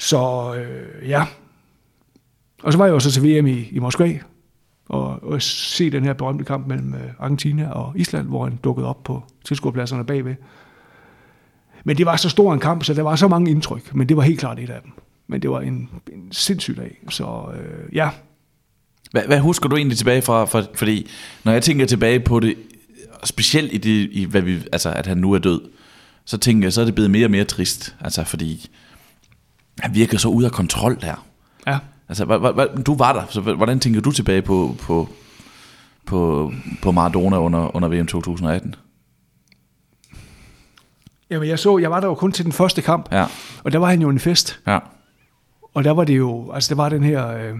Så 0.00 0.54
øh, 0.54 1.08
ja. 1.08 1.26
Og 2.62 2.72
så 2.72 2.78
var 2.78 2.84
jeg 2.84 2.94
også 2.94 3.10
til 3.10 3.22
VM 3.22 3.46
i, 3.46 3.68
i 3.70 3.78
Moskva, 3.78 4.18
og, 4.88 5.22
og 5.22 5.42
se 5.42 5.90
den 5.90 6.04
her 6.04 6.12
berømte 6.12 6.44
kamp 6.44 6.66
mellem 6.66 6.94
øh, 6.94 7.00
Argentina 7.18 7.70
og 7.70 7.92
Island, 7.96 8.28
hvor 8.28 8.44
han 8.44 8.58
dukkede 8.64 8.86
op 8.86 9.04
på 9.04 9.22
tilskuerpladserne 9.44 10.04
bagved. 10.04 10.34
Men 11.84 11.96
det 11.96 12.06
var 12.06 12.16
så 12.16 12.28
stor 12.28 12.52
en 12.52 12.60
kamp, 12.60 12.84
så 12.84 12.94
der 12.94 13.02
var 13.02 13.16
så 13.16 13.28
mange 13.28 13.50
indtryk, 13.50 13.94
men 13.94 14.08
det 14.08 14.16
var 14.16 14.22
helt 14.22 14.40
klart 14.40 14.58
et 14.58 14.70
af 14.70 14.80
dem. 14.82 14.92
Men 15.28 15.42
det 15.42 15.50
var 15.50 15.60
en, 15.60 15.88
en 16.12 16.32
sindssyg 16.32 16.76
dag, 16.76 16.98
så 17.08 17.44
øh, 17.54 17.96
ja. 17.96 18.10
Hvad, 19.10 19.22
hvad 19.26 19.40
husker 19.40 19.68
du 19.68 19.76
egentlig 19.76 19.98
tilbage 19.98 20.22
fra? 20.22 20.44
For, 20.44 20.64
fordi 20.74 21.10
når 21.44 21.52
jeg 21.52 21.62
tænker 21.62 21.86
tilbage 21.86 22.20
på 22.20 22.40
det, 22.40 22.54
specielt 23.24 23.72
i 23.72 23.78
det, 23.78 24.08
i 24.12 24.24
hvad 24.24 24.42
vi, 24.42 24.58
altså 24.72 24.90
at 24.90 25.06
han 25.06 25.18
nu 25.18 25.32
er 25.32 25.38
død, 25.38 25.60
så 26.24 26.38
tænker 26.38 26.66
jeg, 26.66 26.72
så 26.72 26.80
er 26.80 26.84
det 26.84 26.94
blevet 26.94 27.10
mere 27.10 27.26
og 27.26 27.30
mere 27.30 27.44
trist. 27.44 27.96
Altså 28.00 28.24
fordi 28.24 28.70
han 29.78 29.94
virker 29.94 30.18
så 30.18 30.28
ud 30.28 30.42
af 30.44 30.52
kontrol 30.52 30.98
der. 31.00 31.26
Ja. 31.66 31.78
Altså, 32.08 32.24
hva, 32.24 32.36
hva, 32.36 32.66
du 32.66 32.96
var 32.96 33.12
der, 33.12 33.22
så 33.28 33.40
hvordan 33.40 33.80
tænker 33.80 34.00
du 34.00 34.12
tilbage 34.12 34.42
på, 34.42 34.76
på, 34.80 35.08
på, 36.06 36.52
på 36.82 36.92
Maradona 36.92 37.36
under, 37.38 37.76
under 37.76 37.88
VM 37.88 38.06
2018? 38.06 38.74
Jamen, 41.30 41.48
jeg 41.48 41.58
så, 41.58 41.78
jeg 41.78 41.90
var 41.90 42.00
der 42.00 42.06
jo 42.06 42.14
kun 42.14 42.32
til 42.32 42.44
den 42.44 42.52
første 42.52 42.82
kamp, 42.82 43.08
Ja, 43.12 43.26
og 43.64 43.72
der 43.72 43.78
var 43.78 43.86
han 43.86 44.00
jo 44.02 44.08
en 44.08 44.18
fest. 44.18 44.60
ja, 44.66 44.78
Og 45.74 45.84
der 45.84 45.90
var 45.90 46.04
det 46.04 46.16
jo, 46.18 46.52
altså 46.52 46.74
der 46.74 46.82
var 46.82 46.88
den 46.88 47.02
her, 47.02 47.28
øh, 47.28 47.54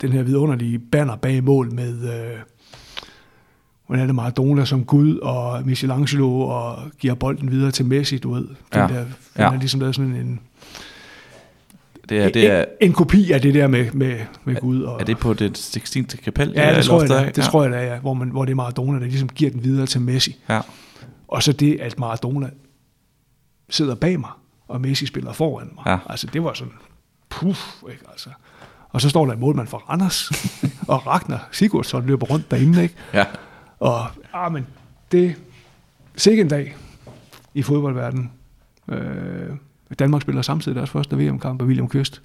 den 0.00 0.12
her 0.12 0.22
vidunderlige 0.22 0.78
banner 0.78 1.16
bag 1.16 1.44
mål 1.44 1.72
med, 1.74 2.14
øh, 2.14 2.38
hvordan 3.86 4.02
er 4.02 4.06
det 4.06 4.14
Maradona 4.14 4.64
som 4.64 4.84
Gud, 4.84 5.18
og 5.18 5.62
Michelangelo, 5.66 6.40
og 6.40 6.78
giver 6.98 7.14
bolden 7.14 7.50
videre 7.50 7.70
til 7.70 7.84
Messi, 7.86 8.18
du 8.18 8.34
ved. 8.34 8.44
Den 8.44 8.54
Ja. 8.74 8.80
der, 8.80 8.88
den 8.88 9.04
Ja. 9.38 9.52
er 9.52 9.58
ligesom 9.58 9.80
lavet 9.80 9.94
sådan 9.94 10.14
en, 10.14 10.40
det 12.08 12.18
er, 12.18 12.28
det 12.28 12.50
er, 12.50 12.60
en, 12.60 12.66
en 12.80 12.92
kopi 12.92 13.32
af 13.32 13.40
det 13.42 13.54
der 13.54 13.66
med, 13.66 13.90
med, 13.92 14.18
med 14.44 14.56
Gud. 14.60 14.82
Og, 14.82 15.00
er 15.00 15.04
det 15.04 15.18
på 15.18 15.34
det 15.34 15.58
16. 15.58 16.04
kapel? 16.04 16.52
ja, 16.56 16.76
det 16.76 16.84
tror 16.84 17.00
jeg, 17.00 17.08
det, 17.08 17.16
er. 17.16 17.20
ja. 17.22 17.30
det 17.30 17.44
tror 17.44 17.62
jeg, 17.62 17.72
det 17.72 17.78
er, 17.80 17.84
ja, 17.84 17.98
hvor, 17.98 18.14
man, 18.14 18.28
hvor 18.28 18.44
det 18.44 18.50
er 18.52 18.56
Maradona, 18.56 18.98
der 18.98 19.04
ligesom 19.06 19.28
giver 19.28 19.50
den 19.50 19.64
videre 19.64 19.86
til 19.86 20.00
Messi. 20.00 20.36
Ja, 20.48 20.60
Og 21.28 21.42
så 21.42 21.52
det, 21.52 21.80
at 21.80 21.98
Maradona 21.98 22.50
sidder 23.70 23.94
bag 23.94 24.20
mig, 24.20 24.30
og 24.68 24.80
Messi 24.80 25.06
spiller 25.06 25.32
foran 25.32 25.70
mig. 25.74 25.82
Ja. 25.86 25.98
Altså, 26.08 26.26
det 26.32 26.44
var 26.44 26.52
sådan, 26.54 26.72
puff, 27.28 27.74
ikke 27.90 28.04
altså. 28.10 28.30
Og 28.90 29.00
så 29.00 29.08
står 29.08 29.26
der 29.26 29.32
en 29.32 29.40
målmand 29.40 29.66
fra 29.68 29.78
Randers, 29.78 30.30
og 30.88 31.06
Ragnar 31.06 31.48
Sigurdsson 31.52 32.06
løber 32.06 32.26
rundt 32.26 32.50
derinde, 32.50 32.82
ikke? 32.82 32.94
ja. 33.14 33.24
Og, 33.80 34.06
ah, 34.32 34.52
men 34.52 34.66
det 35.12 35.36
sikke 36.16 36.40
en 36.40 36.48
dag 36.48 36.76
i 37.54 37.62
fodboldverdenen. 37.62 38.32
Øh, 38.88 39.50
Danmark 39.98 40.22
spiller 40.22 40.42
samtidig 40.42 40.76
deres 40.76 40.90
første 40.90 41.16
VM-kamp, 41.16 41.62
og 41.62 41.66
William 41.66 41.88
Kvist 41.88 42.22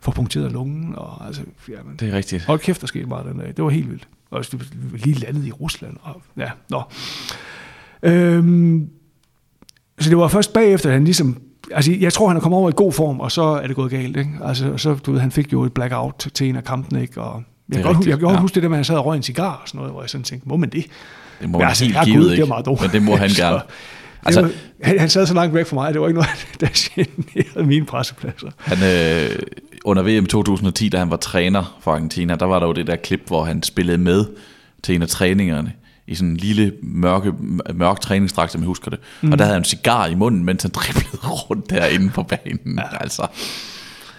får 0.00 0.12
punkteret 0.12 0.52
lungen, 0.52 0.94
og 0.94 1.26
altså, 1.26 1.42
jamen, 1.68 1.96
Det 1.96 2.08
er 2.08 2.16
rigtigt. 2.16 2.44
Hold 2.44 2.58
kæft, 2.58 2.80
der 2.80 2.86
skete 2.86 3.06
meget 3.06 3.26
den 3.26 3.38
dag. 3.38 3.46
Det 3.56 3.64
var 3.64 3.70
helt 3.70 3.90
vildt. 3.90 4.08
Og 4.30 4.44
lige 4.92 5.18
landet 5.18 5.46
i 5.46 5.52
Rusland. 5.52 5.96
Og, 6.02 6.22
ja, 6.36 6.50
nå. 6.70 6.82
Øhm, 8.02 8.90
så 9.98 10.10
det 10.10 10.18
var 10.18 10.28
først 10.28 10.52
bagefter, 10.52 10.88
at 10.88 10.94
han 10.94 11.04
ligesom... 11.04 11.40
Altså, 11.72 11.92
jeg 12.00 12.12
tror, 12.12 12.28
han 12.28 12.36
er 12.36 12.40
kommet 12.40 12.58
over 12.58 12.70
i 12.70 12.72
god 12.76 12.92
form, 12.92 13.20
og 13.20 13.32
så 13.32 13.42
er 13.42 13.66
det 13.66 13.76
gået 13.76 13.90
galt, 13.90 14.16
ikke? 14.16 14.30
Altså, 14.42 14.76
så, 14.76 14.94
du 14.94 15.12
ved, 15.12 15.20
han 15.20 15.30
fik 15.30 15.52
jo 15.52 15.62
et 15.64 15.72
blackout 15.72 16.28
til 16.34 16.48
en 16.48 16.56
af 16.56 16.64
kampene, 16.64 17.02
ikke? 17.02 17.20
Og 17.20 17.42
Jeg 17.68 17.76
kan, 17.76 17.82
godt, 17.82 17.96
rigtigt, 17.96 18.10
jeg 18.10 18.18
kan 18.18 18.24
godt 18.26 18.36
ja. 18.36 18.40
huske 18.40 18.54
det 18.54 18.62
der 18.70 18.76
han 18.76 18.84
sad 18.84 18.96
og 18.96 19.06
røg 19.06 19.16
en 19.16 19.22
cigar 19.22 19.52
og 19.62 19.68
sådan 19.68 19.78
noget, 19.78 19.92
hvor 19.92 20.02
jeg 20.02 20.10
sådan 20.10 20.24
tænkte, 20.24 20.48
må 20.48 20.56
man 20.56 20.68
det? 20.68 20.84
Det 21.40 21.48
må 21.50 21.58
man 21.58 21.68
altså, 21.68 21.84
helt 21.84 21.96
givet 22.04 22.22
det 22.24 22.28
er 22.28 22.32
ikke, 22.32 22.46
Maradona. 22.46 22.82
men 22.82 22.90
det 22.90 23.02
må 23.02 23.16
han 23.16 23.30
Så- 23.34 23.42
gerne. 23.42 23.60
Altså, 24.26 24.40
Altså, 24.40 24.58
han, 24.82 24.98
han 24.98 25.10
sad 25.10 25.26
så 25.26 25.34
langt 25.34 25.54
væk 25.54 25.66
fra 25.66 25.74
mig, 25.74 25.92
det 25.92 26.00
var 26.00 26.08
ikke 26.08 26.20
noget, 26.20 26.46
der 26.60 26.66
generede 26.94 27.64
mine 27.66 27.86
pressepladser. 27.86 28.48
Han, 28.58 28.78
øh, 28.82 29.38
under 29.84 30.02
VM 30.02 30.26
2010, 30.26 30.88
da 30.88 30.98
han 30.98 31.10
var 31.10 31.16
træner 31.16 31.78
for 31.80 31.92
Argentina, 31.92 32.34
der 32.34 32.46
var 32.46 32.58
der 32.58 32.66
jo 32.66 32.72
det 32.72 32.86
der 32.86 32.96
klip, 32.96 33.20
hvor 33.26 33.44
han 33.44 33.62
spillede 33.62 33.98
med 33.98 34.24
til 34.82 34.94
en 34.94 35.02
af 35.02 35.08
træningerne 35.08 35.72
i 36.06 36.14
sådan 36.14 36.28
en 36.28 36.36
lille 36.36 36.72
mørke, 36.82 37.32
mørk 37.74 38.00
træningsdragt, 38.00 38.52
som 38.52 38.60
jeg 38.60 38.66
husker 38.66 38.90
det. 38.90 38.98
Mm. 39.20 39.32
Og 39.32 39.38
der 39.38 39.44
havde 39.44 39.54
han 39.54 39.60
en 39.60 39.64
cigar 39.64 40.06
i 40.06 40.14
munden, 40.14 40.44
mens 40.44 40.62
han 40.62 40.70
driblede 40.78 41.26
rundt 41.26 41.70
derinde 41.70 42.10
på 42.10 42.22
banen. 42.22 42.78
Ja. 42.78 42.82
Altså. 43.00 43.26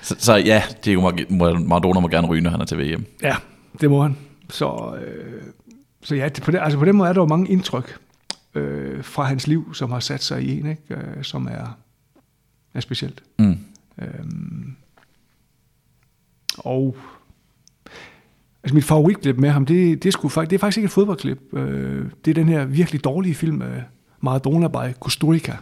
Så, 0.10 0.16
så 0.20 0.34
ja, 0.36 0.64
Diego 0.86 1.10
Mar- 1.10 1.64
Maradona 1.68 2.00
må 2.00 2.08
gerne 2.08 2.28
ryge, 2.28 2.42
når 2.42 2.50
han 2.50 2.62
er 2.62 2.66
til 2.66 2.78
VM. 2.78 3.06
Ja, 3.22 3.36
det 3.82 3.90
må 3.90 4.02
han. 4.02 4.18
Så, 4.50 4.96
øh, 5.06 5.42
så 6.02 6.16
ja, 6.16 6.30
på, 6.42 6.52
den, 6.52 6.60
altså 6.60 6.80
på 6.80 6.86
den 6.86 6.96
måde 6.96 7.10
er 7.10 7.14
der 7.14 7.22
jo 7.22 7.26
mange 7.28 7.50
indtryk 7.52 7.98
øh, 8.56 9.04
fra 9.04 9.24
hans 9.24 9.48
liv, 9.48 9.74
som 9.74 9.92
har 9.92 10.00
sat 10.00 10.24
sig 10.24 10.44
i 10.44 10.60
en, 10.60 10.66
ikke? 10.70 10.82
Øh, 10.90 11.24
som 11.24 11.48
er, 11.52 11.78
er 12.74 12.80
specielt. 12.80 13.24
Mm. 13.40 13.58
Øhm, 14.02 14.76
og 16.58 16.98
altså 18.64 18.76
mit 18.76 18.84
favoritklip 18.86 19.38
med 19.38 19.50
ham, 19.50 19.66
det, 19.66 20.04
det, 20.04 20.16
fak- 20.16 20.42
det 20.46 20.54
er 20.54 20.60
faktisk 20.60 20.78
ikke 20.78 20.86
et 20.86 20.92
fodboldklip. 20.92 21.40
Øh, 21.54 22.06
det 22.26 22.32
er 22.32 22.36
den 22.36 22.48
her 22.50 22.66
virkelig 22.66 23.04
dårlige 23.04 23.36
film, 23.36 23.62
øh, 23.62 23.82
Maradona 24.22 24.68
by 24.68 24.94
Kusturica. 25.00 25.56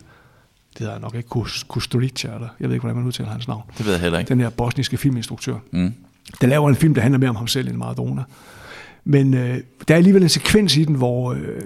Det 0.78 0.86
hedder 0.86 1.00
nok 1.00 1.16
ikke 1.16 1.30
Kus- 1.36 1.66
Kusturica, 1.68 2.28
eller 2.34 2.48
jeg 2.60 2.70
ved 2.70 2.76
ikke, 2.76 2.82
hvordan 2.82 2.98
man 2.98 3.06
udtaler 3.06 3.30
hans 3.30 3.48
navn. 3.48 3.64
Det 3.78 3.86
ved 3.86 3.94
jeg 3.94 4.02
heller 4.02 4.20
ikke. 4.20 4.30
Den 4.30 4.40
her 4.40 4.50
bosniske 4.50 4.98
filminstruktør. 4.98 5.56
Mm. 5.72 5.94
Der 6.42 6.48
laver 6.48 6.70
en 6.70 6.76
film, 6.76 6.94
der 6.94 7.02
handler 7.02 7.20
mere 7.20 7.30
om 7.30 7.36
ham 7.36 7.48
selv 7.48 7.68
end 7.70 7.78
Maradona. 7.78 8.24
Men 9.04 9.34
øh, 9.34 9.58
der 9.88 9.94
er 9.94 9.98
alligevel 9.98 10.24
en 10.24 10.30
sekvens 10.30 10.78
i 10.78 10.84
den, 10.86 10.96
hvor, 10.96 11.34
øh, 11.34 11.62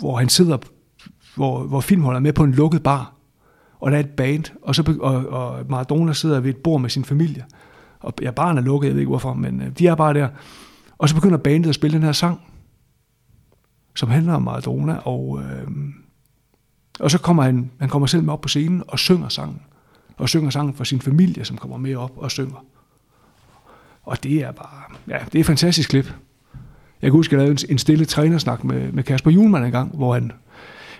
hvor 0.00 0.16
han 0.16 0.28
sidder, 0.28 0.58
hvor, 1.34 1.62
hvor 1.62 1.80
filmholder 1.80 2.18
er 2.18 2.22
med 2.22 2.32
på 2.32 2.44
en 2.44 2.52
lukket 2.52 2.82
bar, 2.82 3.14
og 3.80 3.90
der 3.90 3.96
er 3.96 4.00
et 4.00 4.10
band, 4.10 4.44
og, 4.62 4.74
så, 4.74 4.96
og, 5.00 5.28
og 5.28 5.64
Maradona 5.68 6.12
sidder 6.12 6.40
ved 6.40 6.50
et 6.50 6.56
bord 6.56 6.80
med 6.80 6.90
sin 6.90 7.04
familie. 7.04 7.44
Og 8.00 8.14
ja, 8.22 8.30
baren 8.30 8.58
er 8.58 8.62
lukket, 8.62 8.88
jeg 8.88 8.94
ved 8.94 9.00
ikke 9.00 9.10
hvorfor, 9.10 9.34
men 9.34 9.62
øh, 9.62 9.68
de 9.78 9.86
er 9.86 9.94
bare 9.94 10.14
der. 10.14 10.28
Og 10.98 11.08
så 11.08 11.14
begynder 11.14 11.38
bandet 11.38 11.68
at 11.68 11.74
spille 11.74 11.94
den 11.94 12.02
her 12.02 12.12
sang, 12.12 12.40
som 13.94 14.08
handler 14.08 14.34
om 14.34 14.42
Maradona, 14.42 14.96
og, 14.96 15.40
øh, 15.42 15.68
og 17.00 17.10
så 17.10 17.18
kommer 17.18 17.42
han, 17.42 17.70
han 17.80 17.88
kommer 17.88 18.06
selv 18.06 18.22
med 18.24 18.32
op 18.32 18.40
på 18.40 18.48
scenen 18.48 18.82
og 18.88 18.98
synger 18.98 19.28
sangen. 19.28 19.60
Og 20.16 20.28
synger 20.28 20.50
sangen 20.50 20.74
for 20.74 20.84
sin 20.84 21.00
familie, 21.00 21.44
som 21.44 21.56
kommer 21.56 21.76
med 21.76 21.94
op 21.96 22.12
og 22.16 22.30
synger. 22.30 22.64
Og 24.02 24.22
det 24.22 24.42
er 24.44 24.52
bare, 24.52 24.82
ja, 25.08 25.18
det 25.24 25.34
er 25.34 25.40
et 25.40 25.46
fantastisk 25.46 25.90
klip. 25.90 26.04
Jeg 27.02 27.10
kan 27.10 27.12
huske, 27.12 27.36
jeg 27.36 27.44
lavede 27.44 27.66
en- 27.72 27.78
stille 27.78 28.04
trænersnak 28.04 28.64
med, 28.64 28.92
med 28.92 29.02
Kasper 29.02 29.30
Julemand 29.30 29.64
en 29.64 29.72
gang, 29.72 29.96
hvor 29.96 30.14
han 30.14 30.32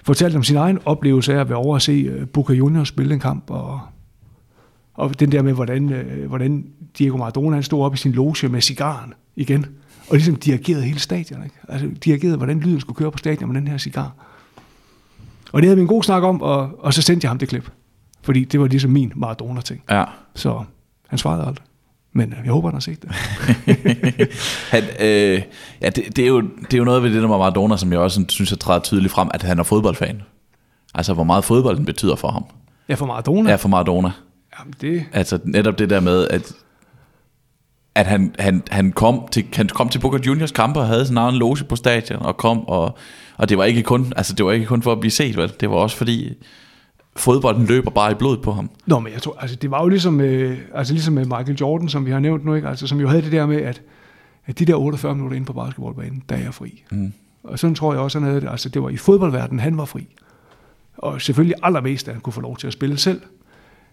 fortalte 0.03 0.37
om 0.37 0.43
sin 0.43 0.57
egen 0.57 0.79
oplevelse 0.85 1.35
af 1.35 1.41
at 1.41 1.49
være 1.49 1.59
over 1.59 1.77
at 1.77 1.83
se 1.83 1.93
øh, 1.93 2.29
Boca 2.29 2.53
Juniors 2.53 2.89
spille 2.89 3.15
en 3.15 3.21
kamp, 3.21 3.51
og, 3.51 3.81
og 4.95 5.21
den 5.21 5.33
der 5.33 5.43
med, 5.43 5.53
hvordan, 5.53 5.93
øh, 5.93 6.29
hvordan 6.29 6.67
Diego 6.99 7.17
Maradona 7.17 7.55
han 7.57 7.63
stod 7.63 7.85
op 7.85 7.95
i 7.95 7.97
sin 7.97 8.13
loge 8.13 8.49
med 8.49 8.61
cigaren 8.61 9.15
igen, 9.37 9.67
og 10.09 10.17
ligesom 10.17 10.37
dirigerede 10.37 10.83
hele 10.85 10.99
stadion. 11.01 11.43
Ikke? 11.45 11.57
Altså 11.69 11.89
dirigerede, 12.05 12.37
hvordan 12.37 12.61
lyden 12.61 12.81
skulle 12.81 12.97
køre 12.97 13.11
på 13.11 13.19
stadion 13.19 13.53
med 13.53 13.61
den 13.61 13.69
her 13.69 13.79
cigar. 13.79 14.13
Og 15.53 15.63
det 15.63 15.69
havde 15.69 15.77
vi 15.77 15.83
en 15.83 15.89
god 15.89 16.03
snak 16.03 16.23
om, 16.23 16.43
og, 16.43 16.71
og 16.79 16.95
så 16.95 17.03
sendte 17.03 17.25
jeg 17.25 17.31
ham 17.31 17.39
det 17.39 17.49
klip. 17.49 17.71
Fordi 18.23 18.45
det 18.45 18.61
var 18.61 18.67
ligesom 18.67 18.91
min 18.91 19.13
Maradona-ting. 19.17 19.83
Ja. 19.91 20.05
Så 20.35 20.65
han 21.09 21.19
svarede 21.19 21.47
aldrig. 21.47 21.65
Men 22.13 22.33
øh, 22.33 22.39
jeg 22.45 22.53
håber, 22.53 22.69
han 22.69 22.75
har 22.75 22.81
set 22.81 23.03
det. 23.03 23.11
han, 24.75 24.83
øh, 25.01 25.43
ja, 25.81 25.89
det, 25.89 26.17
det, 26.17 26.25
er 26.25 26.29
jo, 26.29 26.41
det 26.41 26.75
er 26.75 26.79
jo 26.79 26.85
noget 26.85 27.03
ved 27.03 27.11
det 27.11 27.23
der 27.23 27.29
med 27.29 27.39
Maradona, 27.39 27.77
som 27.77 27.93
jeg 27.93 28.01
også 28.01 28.25
synes, 28.29 28.51
jeg 28.51 28.59
træder 28.59 28.81
tydeligt 28.81 29.13
frem, 29.13 29.29
at 29.35 29.43
han 29.43 29.59
er 29.59 29.63
fodboldfan. 29.63 30.23
Altså, 30.95 31.15
hvor 31.15 31.25
meget 31.25 31.45
fodbolden 31.45 31.85
betyder 31.85 32.17
for 32.17 32.31
ham. 32.31 32.45
Ja, 32.89 32.95
for 32.95 33.07
Maradona. 33.07 33.51
Ja, 33.51 33.57
for 33.57 33.69
Maradona. 33.69 34.11
Jamen, 34.59 34.75
det, 34.81 35.05
Altså 35.13 35.39
netop 35.45 35.79
det 35.79 35.91
der 35.91 36.01
med, 36.01 36.29
at, 36.29 36.53
at 37.99 38.07
han, 38.07 38.35
han, 38.39 38.63
han, 38.71 38.93
kom 38.93 39.29
til, 39.31 39.47
han 39.53 39.69
kom 39.69 39.89
til 39.89 39.99
Boca 39.99 40.19
Juniors 40.27 40.53
kampe 40.53 40.81
og 40.81 40.87
havde 40.87 41.07
sin 41.07 41.17
egen 41.17 41.35
loge 41.35 41.65
på 41.69 41.77
stadion 41.77 42.23
og 42.23 42.37
kom, 42.37 42.69
og, 42.69 42.99
og 43.37 43.49
det 43.49 43.59
var 43.59 43.65
ikke 43.65 43.83
kun, 43.83 44.13
altså 44.17 44.35
det 44.35 44.47
var 44.47 44.53
ikke 44.53 44.67
kun 44.67 44.83
for 44.83 44.93
at 44.93 45.01
blive 45.01 45.11
set, 45.11 45.37
vel? 45.37 45.53
det 45.61 45.71
var 45.71 45.77
også 45.77 45.97
fordi 45.97 46.35
fodbolden 47.17 47.67
løber 47.67 47.91
bare 47.91 48.13
i 48.13 48.15
blodet 48.15 48.43
på 48.43 48.53
ham. 48.53 48.71
Nå, 48.87 48.99
men 48.99 49.13
jeg 49.13 49.23
tror, 49.23 49.37
altså 49.41 49.57
det 49.57 49.71
var 49.71 49.83
jo 49.83 49.89
ligesom, 49.89 50.21
øh, 50.21 50.59
altså 50.75 50.93
ligesom 50.93 51.15
med 51.15 51.25
Michael 51.25 51.57
Jordan, 51.61 51.89
som 51.89 52.07
vi 52.07 52.11
har 52.11 52.19
nævnt 52.19 52.45
nu, 52.45 52.55
ikke? 52.55 52.69
Altså, 52.69 52.87
som 52.87 53.01
jo 53.01 53.09
havde 53.09 53.23
det 53.23 53.33
der 53.33 53.47
med, 53.47 53.63
at, 53.63 53.83
at 54.47 54.59
de 54.59 54.65
der 54.65 54.75
48 54.75 55.15
minutter 55.15 55.37
inde 55.37 55.47
på 55.47 55.53
basketballbanen, 55.53 56.23
der 56.29 56.37
er 56.37 56.41
jeg 56.41 56.55
fri. 56.55 56.83
Mm. 56.91 57.13
Og 57.45 57.59
sådan 57.59 57.75
tror 57.75 57.93
jeg 57.93 58.03
også, 58.03 58.19
han 58.19 58.29
havde 58.29 58.41
det. 58.41 58.49
Altså 58.49 58.69
det 58.69 58.83
var 58.83 58.89
i 58.89 58.97
fodboldverdenen, 58.97 59.61
han 59.61 59.79
var 59.79 59.85
fri. 59.85 60.07
Og 60.99 61.23
selvfølgelig 61.23 61.57
allermest, 61.63 62.09
at 62.09 62.15
han 62.15 62.21
kunne 62.21 62.33
få 62.33 62.41
lov 62.41 62.57
til 62.57 62.67
at 62.67 62.73
spille 62.73 62.99
selv. 62.99 63.21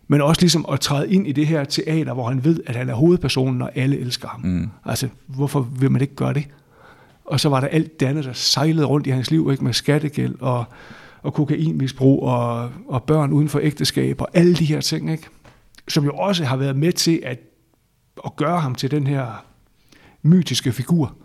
Men 0.08 0.22
også 0.22 0.42
ligesom 0.42 0.66
at 0.72 0.80
træde 0.80 1.14
ind 1.14 1.28
i 1.28 1.32
det 1.32 1.48
her 1.48 1.64
teater, 1.64 2.14
hvor 2.14 2.30
han 2.30 2.44
ved, 2.44 2.60
at 2.66 2.76
han 2.76 2.90
er 2.90 2.94
hovedpersonen, 2.94 3.62
og 3.62 3.72
alle 3.76 3.98
elsker 4.00 4.28
ham. 4.28 4.42
Mm. 4.42 4.70
Altså, 4.86 5.10
hvorfor 5.28 5.62
vil 5.62 5.92
man 5.92 6.02
ikke 6.02 6.16
gøre 6.16 6.34
det? 6.34 6.48
Og 7.26 7.40
så 7.40 7.50
var 7.50 7.60
der 7.60 7.68
alt 7.68 8.00
det 8.00 8.06
andet, 8.06 8.26
der 8.26 8.34
sejlede 8.34 8.86
rundt 8.86 9.08
i 9.08 9.10
hans 9.10 9.32
liv, 9.32 9.50
ikke 9.52 9.64
med 9.64 9.74
skattegæld 9.74 10.36
og, 10.40 10.66
og 11.22 11.34
kokainmisbrug 11.34 12.24
og, 12.24 12.72
og 12.88 13.04
børn 13.04 13.32
uden 13.32 13.50
for 13.50 13.60
ægteskab 13.64 14.22
og 14.22 14.28
alle 14.34 14.56
de 14.56 14.66
her 14.66 14.82
ting, 14.82 15.12
ikke? 15.12 15.28
som 15.88 16.06
jo 16.06 16.12
også 16.12 16.46
har 16.46 16.58
været 16.58 16.76
med 16.76 16.92
til 16.92 17.22
at, 17.24 17.40
at 18.26 18.36
gøre 18.36 18.62
ham 18.62 18.76
til 18.76 18.92
den 18.92 19.08
her 19.08 19.46
mytiske 20.22 20.72
figur, 20.72 21.16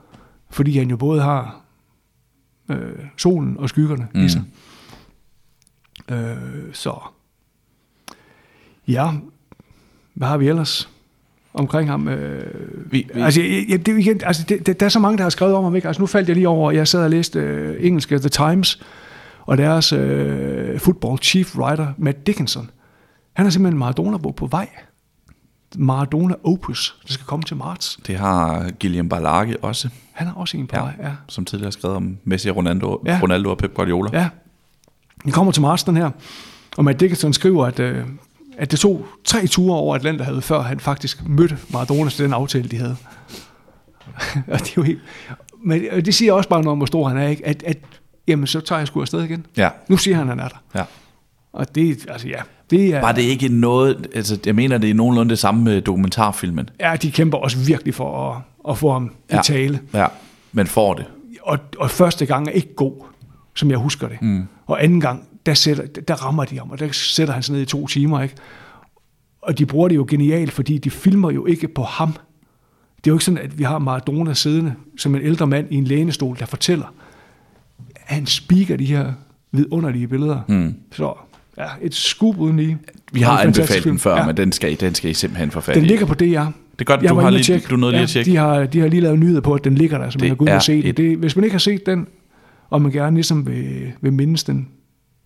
fordi 0.51 0.79
han 0.79 0.91
jo 0.91 0.97
både 0.97 1.23
har 1.23 1.61
øh, 2.69 2.99
solen 3.17 3.57
og 3.57 3.69
skyggerne 3.69 4.09
mm. 4.15 4.25
I 4.25 4.29
sig. 4.29 4.43
Øh, 6.09 6.73
så 6.73 7.01
ja, 8.93 9.11
hvad 10.15 10.29
har 10.29 10.37
vi 10.37 10.49
ellers 10.49 10.89
omkring 11.55 11.91
ham? 11.91 12.09
Øh, 12.09 12.93
Vi, 12.93 13.09
vi, 13.15 13.21
Altså, 13.21 13.43
jeg, 13.69 13.87
det, 13.87 13.99
igen, 13.99 14.21
altså 14.25 14.45
det, 14.49 14.67
det, 14.67 14.81
der 14.81 14.87
er 14.87 14.91
så 14.91 14.99
mange, 14.99 15.17
der 15.19 15.23
har 15.23 15.31
skrevet 15.31 15.55
om 15.55 15.65
ham. 15.65 15.77
Ikke? 15.77 15.89
Altså, 15.89 16.03
nu 16.03 16.07
faldt 16.07 16.29
jeg 16.29 16.37
lige 16.37 16.49
over, 16.49 16.71
jeg 16.71 16.89
sad 16.89 17.05
og 17.05 17.11
læste 17.11 17.39
øh, 17.41 17.77
engelske 17.87 18.19
The 18.19 18.29
Times, 18.29 18.83
og 19.41 19.59
deres 19.59 19.93
øh, 19.93 20.79
football 20.81 21.19
chief 21.19 21.57
writer, 21.57 21.93
Matt 21.99 22.27
Dickinson, 22.27 22.71
han 23.33 23.47
har 23.47 23.51
simpelthen 23.51 23.75
en 23.75 23.79
Maradona-bog 23.79 24.35
på 24.35 24.47
vej. 24.47 24.69
Maradona 25.77 26.35
Opus, 26.45 26.97
der 27.09 27.13
skal 27.13 27.27
komme 27.27 27.43
til 27.43 27.57
marts. 27.57 27.99
det 28.07 28.17
har 28.17 28.71
Guillaume 28.81 29.09
Balage 29.09 29.57
også, 29.65 29.89
Han 30.13 30.27
har 30.27 30.35
også 30.35 30.57
en 30.57 30.67
på 30.67 30.77
Ja. 30.77 30.83
vej, 30.83 30.93
ja. 31.03 31.11
som 31.29 31.45
tidligere 31.45 31.73
skrevet 31.73 31.97
om 31.97 32.19
Messi, 32.25 32.51
Ronaldo, 32.51 33.03
ja. 33.07 33.19
Ronaldo 33.23 33.51
og 33.51 33.59
Pep 33.59 33.75
Guardiola. 33.75 34.11
Ja, 34.13 34.29
den 35.25 35.33
kommer 35.33 35.53
til 35.53 35.63
marts, 35.63 35.85
den 35.85 35.97
her. 35.97 36.11
Og 36.77 36.85
Matt 36.85 37.01
Dickinson 37.01 37.33
skriver, 37.33 37.67
at, 37.67 37.81
øh, 37.81 38.05
at 38.61 38.71
det 38.71 38.79
tog 38.79 39.07
tre 39.25 39.47
ture 39.47 39.77
over 39.77 39.95
Atlanterhavet, 39.95 40.45
før 40.45 40.61
han 40.61 40.81
faktisk 40.81 41.29
mødte 41.29 41.59
Maradona 41.73 42.11
til 42.11 42.25
den 42.25 42.33
aftale, 42.33 42.69
de 42.69 42.77
havde. 42.77 42.97
og 44.53 44.59
det 44.59 44.69
er 44.69 44.73
jo 44.77 44.83
helt... 44.83 45.01
Men 45.65 45.83
det 45.83 46.15
siger 46.15 46.33
også 46.33 46.49
bare 46.49 46.61
noget 46.63 46.73
om, 46.73 46.79
hvor 46.79 46.87
stor 46.87 47.09
han 47.09 47.19
er, 47.19 47.29
ikke? 47.29 47.47
At, 47.47 47.63
at 47.63 47.79
jamen, 48.29 48.47
så 48.47 48.61
tager 48.61 48.79
jeg 48.79 48.87
sgu 48.87 49.01
afsted 49.01 49.23
igen. 49.23 49.47
ja. 49.57 49.69
Nu 49.89 49.97
siger 49.97 50.17
han, 50.17 50.23
at 50.23 50.29
han 50.29 50.41
er 50.41 50.49
der. 50.49 50.63
ja. 50.75 50.85
Og 51.53 51.75
det, 51.75 52.07
altså 52.09 52.29
ja, 52.29 52.41
det 52.71 52.95
er... 52.95 53.01
Var 53.01 53.13
det 53.13 53.23
ikke 53.23 53.49
noget, 53.49 54.07
altså 54.15 54.39
jeg 54.47 54.55
mener, 54.55 54.79
det 54.79 54.91
er 54.91 54.95
nogenlunde 54.95 55.31
det 55.31 55.39
samme 55.39 55.65
med 55.65 55.81
dokumentarfilmen. 55.83 56.71
Ja, 56.81 56.97
de 57.03 57.11
kæmper 57.11 57.39
også 57.39 57.59
virkelig 57.59 57.95
for 57.95 58.31
at, 58.31 58.43
at 58.69 58.79
få 58.79 58.93
ham. 58.93 59.15
Ja. 59.31 59.41
i 59.41 59.43
tale. 59.45 59.81
Ja, 59.95 60.07
men 60.53 60.67
får 60.67 60.95
det. 60.95 61.05
Og, 61.43 61.59
og 61.79 61.91
første 61.91 62.27
gang 62.27 62.49
er 62.49 62.53
ikke 62.53 62.75
god, 62.75 62.93
som 63.55 63.71
jeg 63.71 63.79
husker 63.79 64.09
det. 64.09 64.23
Mm. 64.23 64.47
Og 64.67 64.85
anden 64.85 65.01
gang, 65.01 65.25
der, 65.47 65.55
sætter, 65.55 65.87
der 66.09 66.15
rammer 66.15 66.45
de 66.45 66.59
ham, 66.59 66.71
og 66.71 66.79
der 66.79 66.89
sætter 66.93 67.35
han 67.35 67.43
sig 67.43 67.53
ned 67.55 67.63
i 67.63 67.65
to 67.65 67.87
timer, 67.87 68.23
ikke? 68.23 68.35
Og 69.43 69.59
de 69.59 69.67
bruger 69.67 69.89
det 69.89 69.97
jo 69.97 70.07
genialt, 70.11 70.53
fordi 70.53 70.79
de 70.79 70.91
filmer 70.91 71.31
jo 71.31 71.47
ikke 71.47 71.69
på 71.69 71.83
ham. 71.83 72.13
Det 72.13 73.07
er 73.07 73.11
jo 73.11 73.15
ikke 73.15 73.25
sådan, 73.25 73.39
at 73.39 73.59
vi 73.59 73.65
har 73.65 73.79
Maradona 73.79 74.35
siddende 74.35 74.75
som 74.99 75.15
en 75.15 75.23
ældre 75.23 75.47
mand 75.47 75.67
i 75.71 75.75
en 75.77 75.85
lænestol, 75.85 76.37
der 76.39 76.47
fortæller. 76.47 76.95
Han 77.97 78.27
speaker 78.27 78.77
de 78.77 78.85
her 78.85 79.13
vidunderlige 79.53 80.09
billeder. 80.09 80.41
Mm. 80.49 80.75
Så 80.93 81.13
ja, 81.59 81.65
et 81.83 81.95
scoop 81.95 82.39
uden 82.39 82.57
lige. 82.57 82.79
Vi 83.13 83.21
har 83.21 83.39
anbefalet 83.41 83.85
den 83.85 83.99
før, 83.99 84.17
Ja. 84.17 84.27
men 84.27 84.37
den 84.37 84.53
skal, 84.53 84.73
I- 84.73 84.75
den 84.75 84.95
skal 84.95 85.11
I 85.11 85.15
simpelthen 85.15 85.51
få 85.51 85.61
fat 85.61 85.75
Den 85.75 85.85
i. 85.85 85.87
ligger 85.87 86.07
på 86.07 86.15
DR. 86.15 86.21
Det 86.25 86.31
er 86.35 86.85
godt, 86.85 87.03
Jeg 87.03 87.11
du 87.11 87.15
har 87.21 87.31
lige, 87.31 87.43
tjekke. 87.43 87.67
du 87.71 87.77
nåede 87.77 87.93
lige 87.93 87.99
ja, 87.99 88.03
at 88.03 88.09
tjekke. 88.09 88.31
De 88.31 88.37
har, 88.37 88.67
de 88.67 88.81
har 88.81 88.89
lige 88.89 89.01
lavet 89.01 89.19
nyheder 89.19 89.41
på, 89.41 89.55
at 89.55 89.65
den 89.65 89.75
ligger 89.75 89.99
der, 89.99 90.11
så 90.11 90.19
man 90.19 90.21
Det 90.21 90.29
kan 90.29 90.37
gå 90.37 90.45
er 90.47 90.55
og 90.55 90.63
se 90.63 90.79
et- 90.79 90.85
det. 90.85 90.97
det. 90.97 91.17
Hvis 91.19 91.37
man 91.37 91.45
ikke 91.45 91.55
har 91.55 91.59
set 91.59 91.87
den, 91.87 92.07
og 92.71 92.83
man 92.83 92.93
gerne 92.93 93.17
ligesom 93.17 93.47
vil, 93.47 93.93
vil 94.01 94.13
mindes 94.13 94.45
den, 94.45 94.69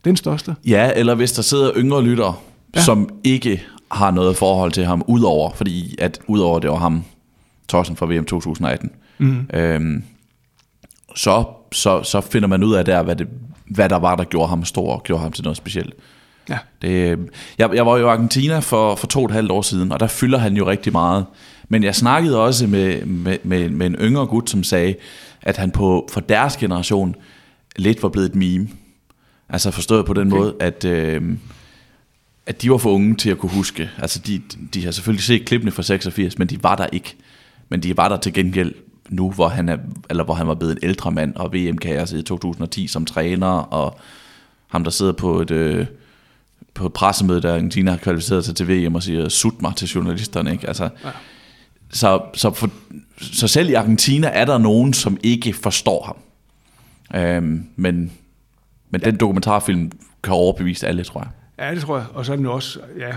den 0.04 0.16
største. 0.16 0.54
Ja, 0.66 0.90
eller 0.96 1.14
hvis 1.14 1.32
der 1.32 1.42
sidder 1.42 1.72
yngre 1.76 2.02
lyttere, 2.02 2.34
Ja. 2.76 2.80
som 2.82 3.08
ikke 3.24 3.62
har 3.90 4.10
noget 4.10 4.36
forhold 4.36 4.72
til 4.72 4.84
ham, 4.84 5.02
udover, 5.06 5.50
fordi 5.54 5.94
at 5.98 6.20
udover 6.26 6.58
det 6.58 6.70
var 6.70 6.76
ham, 6.76 7.04
Thorsten 7.68 7.96
fra 7.96 8.06
VM 8.06 8.24
2018, 8.24 8.90
Mm. 9.18 9.46
øhm, 9.54 10.04
så, 11.16 11.44
så, 11.72 12.02
så 12.02 12.20
finder 12.20 12.48
man 12.48 12.62
ud 12.64 12.74
af 12.74 12.84
der, 12.84 13.02
hvad, 13.02 13.16
det, 13.16 13.26
hvad 13.70 13.88
der 13.88 13.96
var, 13.96 14.16
der 14.16 14.24
gjorde 14.24 14.48
ham 14.48 14.64
stor 14.64 14.92
og 14.92 15.02
gjorde 15.02 15.22
ham 15.22 15.32
til 15.32 15.44
noget 15.44 15.56
specielt. 15.56 15.94
Ja. 16.48 16.58
Det, 16.82 17.18
jeg, 17.58 17.70
jeg 17.74 17.86
var 17.86 17.98
jo 17.98 18.06
i 18.06 18.10
Argentina 18.10 18.58
for, 18.58 18.94
for 18.94 19.06
to 19.06 19.18
og 19.20 19.24
et 19.24 19.30
halvt 19.30 19.50
år 19.50 19.62
siden, 19.62 19.92
og 19.92 20.00
der 20.00 20.06
fylder 20.06 20.38
han 20.38 20.56
jo 20.56 20.68
rigtig 20.70 20.92
meget. 20.92 21.24
Men 21.68 21.82
jeg 21.84 21.94
snakkede 21.94 22.40
også 22.40 22.66
med, 22.66 23.04
med, 23.04 23.38
med, 23.42 23.68
med 23.70 23.86
en 23.86 23.94
yngre 23.94 24.26
gut, 24.26 24.50
som 24.50 24.64
sagde, 24.64 24.94
at 25.42 25.56
han 25.56 25.70
på, 25.70 26.08
for 26.12 26.20
deres 26.20 26.56
generation 26.56 27.14
lidt 27.76 28.02
var 28.02 28.08
blevet 28.08 28.28
et 28.28 28.34
meme. 28.34 28.68
Altså 29.48 29.70
forstået 29.70 30.06
på 30.06 30.12
den 30.12 30.32
okay. 30.32 30.40
måde, 30.40 30.54
at, 30.60 30.84
øh, 30.84 31.22
at 32.46 32.62
de 32.62 32.70
var 32.70 32.76
for 32.76 32.90
unge 32.90 33.16
til 33.16 33.30
at 33.30 33.38
kunne 33.38 33.52
huske. 33.52 33.90
Altså 33.98 34.18
de, 34.18 34.42
de 34.74 34.84
har 34.84 34.90
selvfølgelig 34.90 35.24
set 35.24 35.44
klippene 35.44 35.70
fra 35.70 35.82
86, 35.82 36.38
men 36.38 36.48
de 36.48 36.62
var 36.62 36.76
der 36.76 36.86
ikke. 36.92 37.16
Men 37.68 37.82
de 37.82 37.96
var 37.96 38.08
der 38.08 38.16
til 38.16 38.32
gengæld 38.32 38.74
nu, 39.08 39.30
hvor 39.30 39.48
han, 39.48 39.68
er, 39.68 39.76
eller 40.10 40.24
hvor 40.24 40.34
han 40.34 40.46
var 40.46 40.54
blevet 40.54 40.72
en 40.72 40.78
ældre 40.82 41.10
mand, 41.10 41.34
og 41.34 41.52
VM 41.52 41.78
kan 41.78 42.08
i 42.14 42.22
2010 42.22 42.86
som 42.86 43.04
træner, 43.04 43.46
og 43.46 43.98
ham 44.68 44.84
der 44.84 44.90
sidder 44.90 45.12
på 45.12 45.40
et, 45.40 45.50
øh, 45.50 45.86
på 46.74 46.86
et 46.86 46.92
pressemøde, 46.92 47.42
der 47.42 47.52
Argentina 47.54 47.90
har 47.90 47.98
kvalificeret 47.98 48.44
sig 48.44 48.56
til 48.56 48.68
VM 48.68 48.94
og 48.94 49.02
siger, 49.02 49.28
sut 49.28 49.62
mig 49.62 49.76
til 49.76 49.88
journalisterne. 49.88 50.52
Ikke? 50.52 50.66
Altså, 50.66 50.84
ja. 51.04 51.10
så, 51.90 52.22
så, 52.34 52.50
for, 52.50 52.70
så 53.18 53.48
selv 53.48 53.70
i 53.70 53.74
Argentina 53.74 54.26
er 54.26 54.44
der 54.44 54.58
nogen, 54.58 54.92
som 54.92 55.18
ikke 55.22 55.52
forstår 55.52 56.04
ham. 56.04 56.16
Øhm, 57.20 57.66
men 57.76 58.12
men 58.90 59.00
ja. 59.00 59.10
den 59.10 59.16
dokumentarfilm 59.16 59.92
kan 60.22 60.34
overbevise 60.34 60.86
alle, 60.86 61.04
tror 61.04 61.20
jeg. 61.20 61.28
Ja, 61.58 61.74
det 61.74 61.82
tror 61.82 61.96
jeg. 61.96 62.06
Og 62.14 62.26
så 62.26 62.32
er 62.32 62.36
den 62.36 62.44
jo 62.44 62.52
også, 62.52 62.80
ja, 62.98 63.12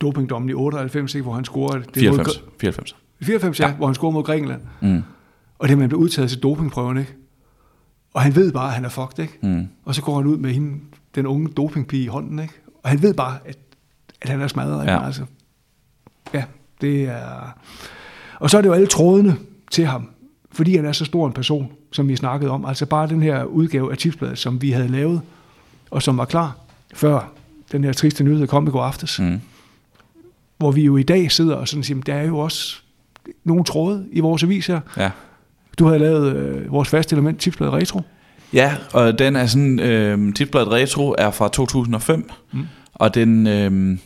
dopingdommen 0.00 0.48
i 0.48 0.52
98, 0.52 1.14
ikke, 1.14 1.22
hvor 1.22 1.32
han 1.32 1.44
scorede... 1.44 1.84
Det 1.84 1.96
94. 1.96 2.40
Mod, 2.42 2.50
94. 2.60 2.96
94, 3.22 3.60
ja, 3.60 3.68
ja, 3.68 3.74
hvor 3.74 3.86
han 3.86 3.94
scorede 3.94 4.14
mod 4.14 4.22
Grækenland. 4.22 4.60
Mm. 4.80 5.02
Og 5.58 5.68
det 5.68 5.78
man 5.78 5.88
blev 5.88 6.00
udtaget 6.00 6.30
til 6.30 6.42
dopingprøven, 6.42 6.98
ikke? 6.98 7.14
Og 8.14 8.22
han 8.22 8.36
ved 8.36 8.52
bare, 8.52 8.68
at 8.68 8.74
han 8.74 8.84
er 8.84 8.88
fucked, 8.88 9.18
ikke? 9.18 9.38
Mm. 9.42 9.68
Og 9.84 9.94
så 9.94 10.02
går 10.02 10.16
han 10.16 10.26
ud 10.26 10.36
med 10.36 10.50
hende, 10.50 10.80
den 11.14 11.26
unge 11.26 11.48
dopingpige 11.48 12.02
i 12.02 12.06
hånden, 12.06 12.38
ikke? 12.38 12.54
Og 12.82 12.90
han 12.90 13.02
ved 13.02 13.14
bare, 13.14 13.38
at, 13.44 13.58
at 14.22 14.28
han 14.28 14.40
er 14.40 14.48
smadret. 14.48 14.86
Ja. 14.86 15.06
Altså. 15.06 15.24
ja, 16.34 16.44
det 16.80 17.02
er... 17.02 17.58
Og 18.40 18.50
så 18.50 18.58
er 18.58 18.62
det 18.62 18.68
jo 18.68 18.74
alle 18.74 18.86
trådene 18.86 19.36
til 19.70 19.86
ham, 19.86 20.10
fordi 20.52 20.76
han 20.76 20.84
er 20.84 20.92
så 20.92 21.04
stor 21.04 21.26
en 21.26 21.32
person, 21.32 21.72
som 21.94 22.08
vi 22.08 22.16
snakkede 22.16 22.50
om. 22.50 22.64
Altså 22.64 22.86
bare 22.86 23.08
den 23.08 23.22
her 23.22 23.44
udgave 23.44 23.92
af 23.92 23.98
tipsbladet, 23.98 24.38
som 24.38 24.62
vi 24.62 24.70
havde 24.70 24.88
lavet, 24.88 25.20
og 25.90 26.02
som 26.02 26.18
var 26.18 26.24
klar, 26.24 26.56
før 26.94 27.32
den 27.72 27.84
her 27.84 27.92
triste 27.92 28.24
nyhed 28.24 28.46
kom 28.46 28.66
i 28.66 28.70
går 28.70 28.82
aftes. 28.82 29.18
Mm. 29.18 29.40
Hvor 30.58 30.70
vi 30.70 30.84
jo 30.84 30.96
i 30.96 31.02
dag 31.02 31.32
sidder 31.32 31.54
og 31.54 31.68
sådan 31.68 31.82
siger, 31.82 32.00
der 32.00 32.14
er 32.14 32.22
jo 32.22 32.38
også 32.38 32.76
nogle 33.44 33.64
tråde 33.64 34.06
i 34.12 34.20
vores 34.20 34.42
avis 34.42 34.66
her. 34.66 34.80
Ja. 34.96 35.10
Du 35.78 35.86
har 35.86 35.98
lavet 35.98 36.36
øh, 36.36 36.72
vores 36.72 36.88
faste 36.88 37.16
element, 37.16 37.40
tipsbladet 37.40 37.74
Retro. 37.74 38.00
Ja, 38.52 38.74
og 38.92 39.18
den 39.18 39.36
er 39.36 39.46
sådan, 39.46 39.80
øh, 39.80 40.34
tipsbladet 40.34 40.68
Retro 40.68 41.14
er 41.18 41.30
fra 41.30 41.48
2005, 41.48 42.30
mm. 42.52 42.66
og 42.94 43.14
den, 43.14 43.46
øh, 43.46 43.98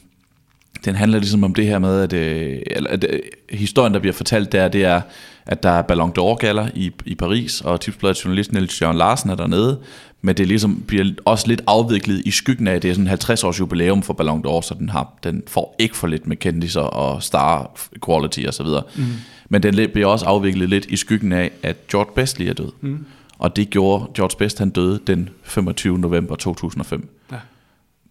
den 0.85 0.95
handler 0.95 1.19
ligesom 1.19 1.45
om 1.45 1.55
det 1.55 1.67
her 1.67 1.79
med, 1.79 2.01
at, 2.01 2.13
øh, 2.13 2.59
eller, 2.67 2.91
at 2.91 3.05
øh, 3.09 3.21
historien, 3.51 3.95
der 3.95 4.01
bliver 4.01 4.15
fortalt 4.15 4.53
der, 4.53 4.69
det 4.69 4.85
er, 4.85 5.01
at 5.49 5.63
der 5.63 5.71
er 5.71 5.83
Ballon 5.83 6.13
d'Or 6.19 6.35
gala 6.35 6.71
i, 6.75 6.93
i 7.05 7.15
Paris, 7.15 7.61
og 7.61 7.81
tipsbladet 7.81 8.25
journalist 8.25 8.53
Niels 8.53 8.83
Jørgen 8.83 8.97
Larsen 8.97 9.31
er 9.31 9.35
dernede, 9.35 9.79
men 10.23 10.37
det 10.37 10.49
ligesom 10.49 10.83
bliver 10.87 11.05
også 11.25 11.47
lidt 11.47 11.63
afviklet 11.67 12.23
i 12.25 12.31
skyggen 12.31 12.67
af, 12.67 12.75
at 12.75 12.83
det 12.83 12.91
er 12.91 12.95
sådan 12.95 13.07
50 13.07 13.45
års 13.45 13.61
jubilæum 13.61 14.03
for 14.03 14.15
Ballon 14.15 14.45
d'Or, 14.47 14.61
så 14.61 14.75
den, 14.79 14.89
har, 14.89 15.19
den 15.25 15.43
får 15.47 15.77
ikke 15.79 15.97
for 15.97 16.07
lidt 16.07 16.27
med 16.27 16.37
kendiser 16.37 16.81
og 16.81 17.23
star 17.23 17.71
quality 18.05 18.41
og 18.47 18.55
så 18.55 18.63
videre. 18.63 18.83
Mm. 18.97 19.05
Men 19.49 19.63
den 19.63 19.91
bliver 19.93 20.07
også 20.07 20.27
afviklet 20.27 20.69
lidt 20.69 20.87
i 20.87 20.97
skyggen 20.97 21.33
af, 21.33 21.51
at 21.63 21.87
George 21.87 22.13
Best 22.15 22.39
lige 22.39 22.51
er 22.51 22.55
død. 22.55 22.73
Mm. 22.81 23.07
Og 23.39 23.57
det 23.57 23.71
gjorde 23.71 24.07
George 24.15 24.39
Best, 24.39 24.59
han 24.59 24.71
døde 24.71 25.01
den 25.07 25.29
25. 25.43 25.99
november 25.99 26.37
2005. 26.37 27.09
Ja. 27.33 27.37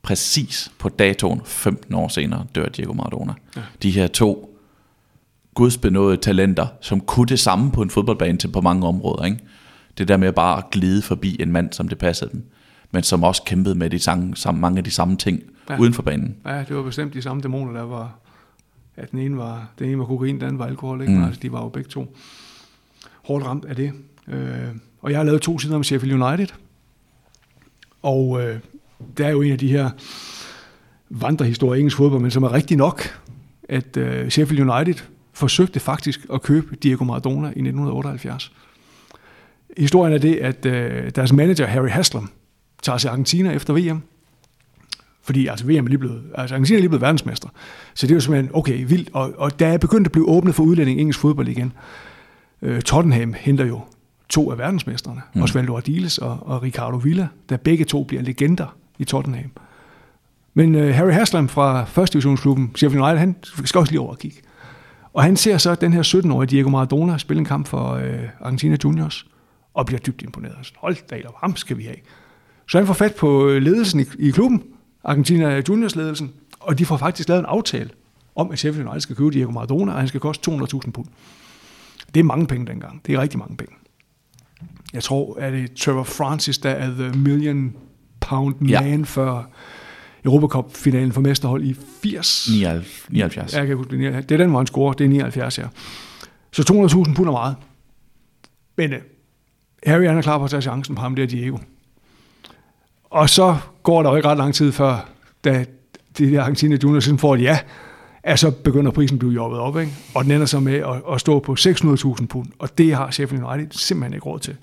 Præcis 0.01 0.71
på 0.79 0.89
datoen, 0.89 1.41
15 1.45 1.93
år 1.95 2.07
senere, 2.07 2.45
dør 2.55 2.69
Diego 2.69 2.93
Maradona. 2.93 3.33
Ja. 3.55 3.61
De 3.83 3.91
her 3.91 4.07
to 4.07 4.56
gudsbenåede 5.57 6.17
talenter, 6.17 6.67
som 6.81 7.01
kunne 7.01 7.25
det 7.25 7.39
samme 7.39 7.71
på 7.71 7.81
en 7.81 7.89
fodboldbane 7.89 8.37
til 8.37 8.47
på 8.47 8.61
mange 8.61 8.87
områder. 8.87 9.25
Ikke? 9.25 9.39
Det 9.97 10.07
der 10.07 10.17
med 10.17 10.33
bare 10.33 10.57
at 10.57 10.63
glide 10.71 11.01
forbi 11.01 11.41
en 11.41 11.51
mand, 11.51 11.73
som 11.73 11.87
det 11.87 11.97
passede 11.97 12.31
dem, 12.31 12.43
men 12.91 13.03
som 13.03 13.23
også 13.23 13.43
kæmpede 13.43 13.75
med 13.75 13.89
de 13.89 13.99
samme, 13.99 14.35
samme, 14.35 14.61
mange 14.61 14.77
af 14.77 14.83
de 14.83 14.91
samme 14.91 15.17
ting 15.17 15.43
ja. 15.69 15.77
uden 15.79 15.93
for 15.93 16.01
banen. 16.01 16.35
Ja, 16.45 16.63
det 16.67 16.75
var 16.75 16.83
bestemt 16.83 17.13
de 17.13 17.21
samme 17.21 17.41
dæmoner, 17.41 17.73
der 17.73 17.81
var, 17.81 18.19
at 18.95 19.11
den 19.11 19.19
ene 19.19 19.37
var, 19.37 19.69
den 19.79 19.89
ene 19.89 19.99
var 19.99 20.05
kokain, 20.05 20.35
den 20.35 20.43
anden 20.43 20.59
var 20.59 20.65
alkohol, 20.65 21.01
ikke? 21.01 21.13
Mm. 21.13 21.23
altså, 21.23 21.39
de 21.41 21.51
var 21.51 21.63
jo 21.63 21.69
begge 21.69 21.89
to 21.89 22.15
hårdt 23.23 23.45
ramt 23.45 23.65
af 23.65 23.75
det. 23.75 23.91
Øh, 24.27 24.67
og 25.01 25.11
jeg 25.11 25.19
har 25.19 25.23
lavet 25.23 25.41
to 25.41 25.59
sider 25.59 25.75
om 25.75 25.83
Sheffield 25.83 26.21
United, 26.21 26.47
og 28.01 28.41
øh, 28.41 28.59
det 29.17 29.25
er 29.25 29.29
jo 29.29 29.41
en 29.41 29.51
af 29.51 29.59
de 29.59 29.67
her 29.67 29.89
vandrehistorier 31.09 31.79
engelsk 31.79 31.97
fodbold, 31.97 32.21
men 32.21 32.31
som 32.31 32.43
er 32.43 32.53
rigtig 32.53 32.77
nok, 32.77 33.01
at 33.69 33.97
øh, 33.97 34.29
Sheffield 34.29 34.69
United 34.69 35.03
forsøgte 35.37 35.79
faktisk 35.79 36.25
at 36.33 36.41
købe 36.41 36.75
Diego 36.75 37.03
Maradona 37.03 37.47
i 37.47 37.49
1978. 37.49 38.51
Historien 39.77 40.13
er 40.13 40.17
det, 40.17 40.35
at 40.35 40.65
øh, 40.65 41.11
deres 41.15 41.33
manager 41.33 41.65
Harry 41.65 41.89
Haslam 41.89 42.29
tager 42.81 42.97
til 42.97 43.07
Argentina 43.07 43.51
efter 43.51 43.73
VM. 43.73 44.01
Fordi 45.23 45.47
altså 45.47 45.65
VM 45.65 45.85
er 45.85 45.87
lige 45.87 45.97
blevet, 45.97 46.23
altså 46.35 46.55
Argentina 46.55 46.77
er 46.77 46.79
lige 46.79 46.89
blevet 46.89 47.01
verdensmester. 47.01 47.49
Så 47.93 48.07
det 48.07 48.13
er 48.13 48.15
jo 48.15 48.21
simpelthen, 48.21 48.51
okay, 48.53 48.85
vildt. 48.87 49.09
Og, 49.13 49.33
og 49.37 49.59
der 49.59 49.67
er 49.67 49.77
begyndt 49.77 50.07
at 50.07 50.11
blive 50.11 50.29
åbnet 50.29 50.55
for 50.55 50.63
udlænding 50.63 50.99
engelsk 50.99 51.19
fodbold 51.19 51.47
igen. 51.47 51.73
Øh, 52.61 52.81
Tottenham 52.81 53.33
henter 53.37 53.65
jo 53.65 53.81
to 54.29 54.51
af 54.51 54.57
verdensmesterne, 54.57 55.21
mm. 55.33 55.41
Osvaldo 55.41 55.75
Ardiles 55.77 56.17
og, 56.17 56.39
og 56.41 56.63
Ricardo 56.63 56.97
Villa, 56.97 57.27
der 57.49 57.57
begge 57.57 57.85
to 57.85 58.03
bliver 58.03 58.23
legender 58.23 58.75
i 58.97 59.03
Tottenham. 59.03 59.51
Men 60.53 60.75
øh, 60.75 60.95
Harry 60.95 61.11
Haslam 61.11 61.49
fra 61.49 61.83
første 61.83 62.13
divisionsklubben 62.13 62.71
Sheffield 62.75 63.03
United, 63.03 63.19
han 63.19 63.35
skal 63.43 63.79
også 63.79 63.91
lige 63.91 64.01
over 64.01 64.11
og 64.11 64.19
kigge. 64.19 64.37
Og 65.17 65.23
han 65.23 65.37
ser 65.37 65.57
så 65.57 65.75
den 65.75 65.93
her 65.93 66.03
17-årige 66.03 66.49
Diego 66.49 66.69
Maradona 66.69 67.17
spille 67.17 67.39
en 67.39 67.45
kamp 67.45 67.67
for 67.67 67.91
øh, 67.91 68.19
Argentina 68.41 68.77
Juniors, 68.83 69.27
og 69.73 69.85
bliver 69.85 69.99
dybt 69.99 70.21
imponeret. 70.21 70.55
Så, 70.61 70.73
Hold 70.77 70.95
da, 71.09 71.21
ham 71.37 71.55
skal 71.55 71.77
vi 71.77 71.83
have. 71.83 71.95
Så 72.69 72.77
han 72.77 72.87
får 72.87 72.93
fat 72.93 73.15
på 73.15 73.47
øh, 73.47 73.61
ledelsen 73.61 73.99
i, 73.99 74.05
i 74.19 74.31
klubben, 74.31 74.63
Argentina 75.03 75.61
Juniors 75.69 75.95
ledelsen, 75.95 76.31
og 76.59 76.79
de 76.79 76.85
får 76.85 76.97
faktisk 76.97 77.29
lavet 77.29 77.39
en 77.39 77.45
aftale 77.45 77.89
om, 78.35 78.51
at 78.51 78.59
Sheffield 78.59 78.87
United 78.87 79.01
skal 79.01 79.15
købe 79.15 79.31
Diego 79.31 79.51
Maradona, 79.51 79.91
og 79.91 79.97
han 79.97 80.07
skal 80.07 80.19
koste 80.19 80.51
200.000 80.51 80.91
pund. 80.91 81.05
Det 82.13 82.19
er 82.19 82.23
mange 82.23 82.47
penge 82.47 82.67
dengang. 82.67 83.05
Det 83.05 83.15
er 83.15 83.21
rigtig 83.21 83.39
mange 83.39 83.57
penge. 83.57 83.75
Jeg 84.93 85.03
tror, 85.03 85.39
at 85.39 85.53
det 85.53 85.63
er 85.63 85.67
Trevor 85.77 86.03
Francis, 86.03 86.57
der 86.57 86.69
er 86.69 86.89
the 86.89 87.19
million 87.19 87.75
pound 88.19 88.55
man 88.59 88.69
ja. 88.69 89.01
for 89.03 89.49
Europacup-finalen 90.27 91.11
for 91.11 91.21
mesterhold 91.21 91.63
i 91.63 91.75
80. 92.03 92.49
79. 93.09 93.53
Ja, 93.53 93.59
jeg 93.59 93.67
kan 93.67 93.77
huske, 93.77 93.97
det 93.97 94.31
er 94.31 94.37
den, 94.37 94.49
hvor 94.49 94.59
han 94.59 94.67
scorer. 94.67 94.93
Det 94.93 95.05
er 95.05 95.09
79, 95.09 95.57
ja. 95.59 95.63
Så 96.51 96.61
200.000 97.07 97.13
pund 97.13 97.27
er 97.27 97.31
meget. 97.31 97.55
Men 98.77 98.93
uh, 98.93 98.97
Harry 99.85 100.07
han 100.07 100.17
er 100.17 100.21
klar 100.21 100.37
på 100.37 100.43
at 100.43 100.49
tage 100.49 100.61
chancen 100.61 100.95
på 100.95 101.01
ham, 101.01 101.15
der 101.15 101.25
Diego. 101.25 101.57
Og 103.03 103.29
så 103.29 103.57
går 103.83 104.03
der 104.03 104.09
jo 104.09 104.15
ikke 104.15 104.27
ret 104.27 104.37
lang 104.37 104.53
tid 104.53 104.71
før, 104.71 105.09
da 105.43 105.65
de 106.17 106.31
der 106.31 106.41
Argentina 106.41 106.77
Juniors 106.83 107.03
sådan 107.03 107.19
får 107.19 107.35
et 107.35 107.41
ja, 107.41 107.59
at 108.23 108.39
så 108.39 108.51
begynder 108.51 108.91
prisen 108.91 109.15
at 109.15 109.19
blive 109.19 109.33
jobbet 109.33 109.59
op, 109.59 109.79
ikke? 109.79 109.91
og 110.15 110.23
den 110.23 110.31
ender 110.31 110.45
så 110.45 110.59
med 110.59 110.73
at, 110.73 111.13
at 111.13 111.19
stå 111.19 111.39
på 111.39 111.55
600.000 111.59 112.25
pund, 112.25 112.47
og 112.59 112.77
det 112.77 112.95
har 112.95 113.11
Sheffield 113.11 113.43
United 113.43 113.71
simpelthen 113.71 114.13
ikke 114.13 114.25
råd 114.25 114.39
til. 114.39 114.55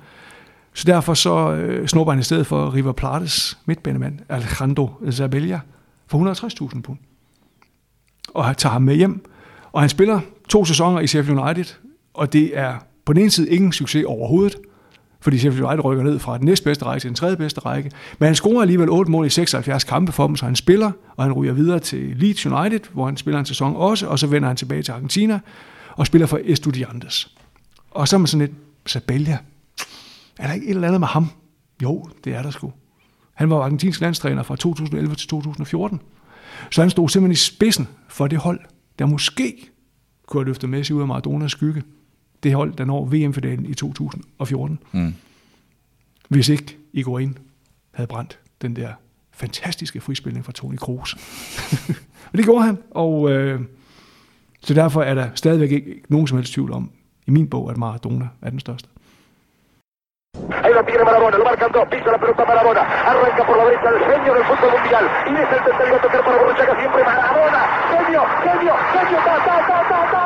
Så 0.74 0.84
derfor 0.86 1.14
så 1.14 1.52
øh, 1.52 1.88
snupper 1.88 2.12
han 2.12 2.20
i 2.20 2.22
stedet 2.22 2.46
for 2.46 2.74
River 2.74 2.92
Plates 2.92 3.58
midtbanemand, 3.66 4.18
Alejandro 4.28 4.90
Zabella, 5.10 5.60
for 6.06 6.34
160.000 6.72 6.80
pund. 6.80 6.98
Og 8.34 8.44
han 8.44 8.54
tager 8.54 8.72
ham 8.72 8.82
med 8.82 8.96
hjem. 8.96 9.24
Og 9.72 9.80
han 9.80 9.88
spiller 9.88 10.20
to 10.48 10.64
sæsoner 10.64 11.00
i 11.00 11.06
Sheffield 11.06 11.40
United, 11.40 11.74
og 12.14 12.32
det 12.32 12.58
er 12.58 12.74
på 13.04 13.12
den 13.12 13.22
ene 13.22 13.30
side 13.30 13.50
ingen 13.50 13.72
succes 13.72 14.04
overhovedet, 14.04 14.56
fordi 15.20 15.38
Sheffield 15.38 15.66
United 15.66 15.84
rykker 15.84 16.04
ned 16.04 16.18
fra 16.18 16.38
den 16.38 16.46
næstbedste 16.46 16.84
række 16.84 17.00
til 17.00 17.08
den 17.08 17.14
tredje 17.14 17.36
bedste 17.36 17.60
række. 17.60 17.90
Men 18.18 18.26
han 18.26 18.34
scorer 18.34 18.62
alligevel 18.62 18.90
8 18.90 19.10
mål 19.10 19.26
i 19.26 19.30
76 19.30 19.84
kampe 19.84 20.12
for 20.12 20.26
dem, 20.26 20.36
så 20.36 20.44
han 20.44 20.56
spiller, 20.56 20.90
og 21.16 21.24
han 21.24 21.32
ryger 21.32 21.52
videre 21.52 21.78
til 21.78 22.16
Leeds 22.16 22.46
United, 22.46 22.80
hvor 22.92 23.06
han 23.06 23.16
spiller 23.16 23.38
en 23.38 23.46
sæson 23.46 23.76
også, 23.76 24.06
og 24.06 24.18
så 24.18 24.26
vender 24.26 24.48
han 24.48 24.56
tilbage 24.56 24.82
til 24.82 24.92
Argentina 24.92 25.40
og 25.90 26.06
spiller 26.06 26.26
for 26.26 26.40
Estudiantes. 26.44 27.34
Og 27.90 28.08
så 28.08 28.16
er 28.16 28.18
man 28.18 28.26
sådan 28.26 28.46
lidt, 28.46 28.56
Sabella, 28.86 29.38
er 30.38 30.46
der 30.46 30.54
ikke 30.54 30.66
et 30.66 30.74
eller 30.74 30.88
andet 30.88 31.00
med 31.00 31.08
ham? 31.08 31.26
Jo, 31.82 32.08
det 32.24 32.34
er 32.34 32.42
der 32.42 32.50
sgu. 32.50 32.72
Han 33.34 33.50
var 33.50 33.56
argentinsk 33.56 34.00
landstræner 34.00 34.42
fra 34.42 34.56
2011 34.56 35.14
til 35.14 35.28
2014. 35.28 36.00
Så 36.70 36.80
han 36.80 36.90
stod 36.90 37.08
simpelthen 37.08 37.32
i 37.32 37.36
spidsen 37.36 37.88
for 38.08 38.26
det 38.26 38.38
hold, 38.38 38.60
der 38.98 39.06
måske 39.06 39.70
kunne 40.26 40.40
have 40.40 40.46
løftet 40.46 40.70
Messi 40.70 40.92
ud 40.92 41.00
af 41.00 41.06
Maradonas 41.06 41.50
skygge. 41.50 41.82
Det 42.42 42.54
hold, 42.54 42.74
der 42.74 42.84
når 42.84 43.04
VM-finalen 43.04 43.66
i 43.66 43.74
2014. 43.74 44.78
Mm. 44.92 45.14
Hvis 46.28 46.48
ikke 46.48 46.76
Iguain 46.92 47.38
havde 47.92 48.06
brændt 48.06 48.38
den 48.62 48.76
der 48.76 48.92
fantastiske 49.32 50.00
frispilning 50.00 50.44
fra 50.44 50.52
Toni 50.52 50.76
Kroos. 50.76 51.16
Men 52.32 52.36
det 52.36 52.44
gjorde 52.44 52.64
han, 52.64 52.78
og 52.90 53.30
øh, 53.30 53.60
så 54.60 54.74
derfor 54.74 55.02
er 55.02 55.14
der 55.14 55.30
stadigvæk 55.34 55.72
ikke 55.72 56.02
nogen 56.08 56.26
som 56.26 56.38
helst 56.38 56.52
tvivl 56.52 56.72
om, 56.72 56.90
i 57.26 57.30
min 57.30 57.48
bog, 57.48 57.70
at 57.70 57.76
Maradona 57.76 58.28
er 58.42 58.50
den 58.50 58.60
største. 58.60 58.88
Lo 60.74 60.82
tiene 60.82 61.04
Marabona, 61.04 61.38
lo 61.38 61.44
marcan 61.44 61.70
dos, 61.70 61.86
pisa 61.86 62.10
la 62.10 62.18
pelota 62.18 62.44
Marabona. 62.44 62.80
Arranca 62.80 63.44
por 63.46 63.56
la 63.56 63.64
derecha 63.66 63.90
el 63.90 64.12
genio 64.12 64.34
del 64.34 64.44
fútbol 64.44 64.72
mundial. 64.72 65.08
Y 65.26 65.34
es 65.34 65.52
el 65.52 65.62
tercero 65.62 65.94
a 65.94 66.00
tocar 66.00 66.24
para 66.24 66.36
Borruchaga 66.36 66.74
siempre 66.80 67.04
Marabona. 67.04 67.60
Genio, 67.90 68.22
genio, 68.42 68.74
genio, 68.92 69.18
ta, 69.24 69.36
ta, 69.44 69.66
ta, 69.68 69.88
ta, 69.88 70.10
ta, 70.10 70.23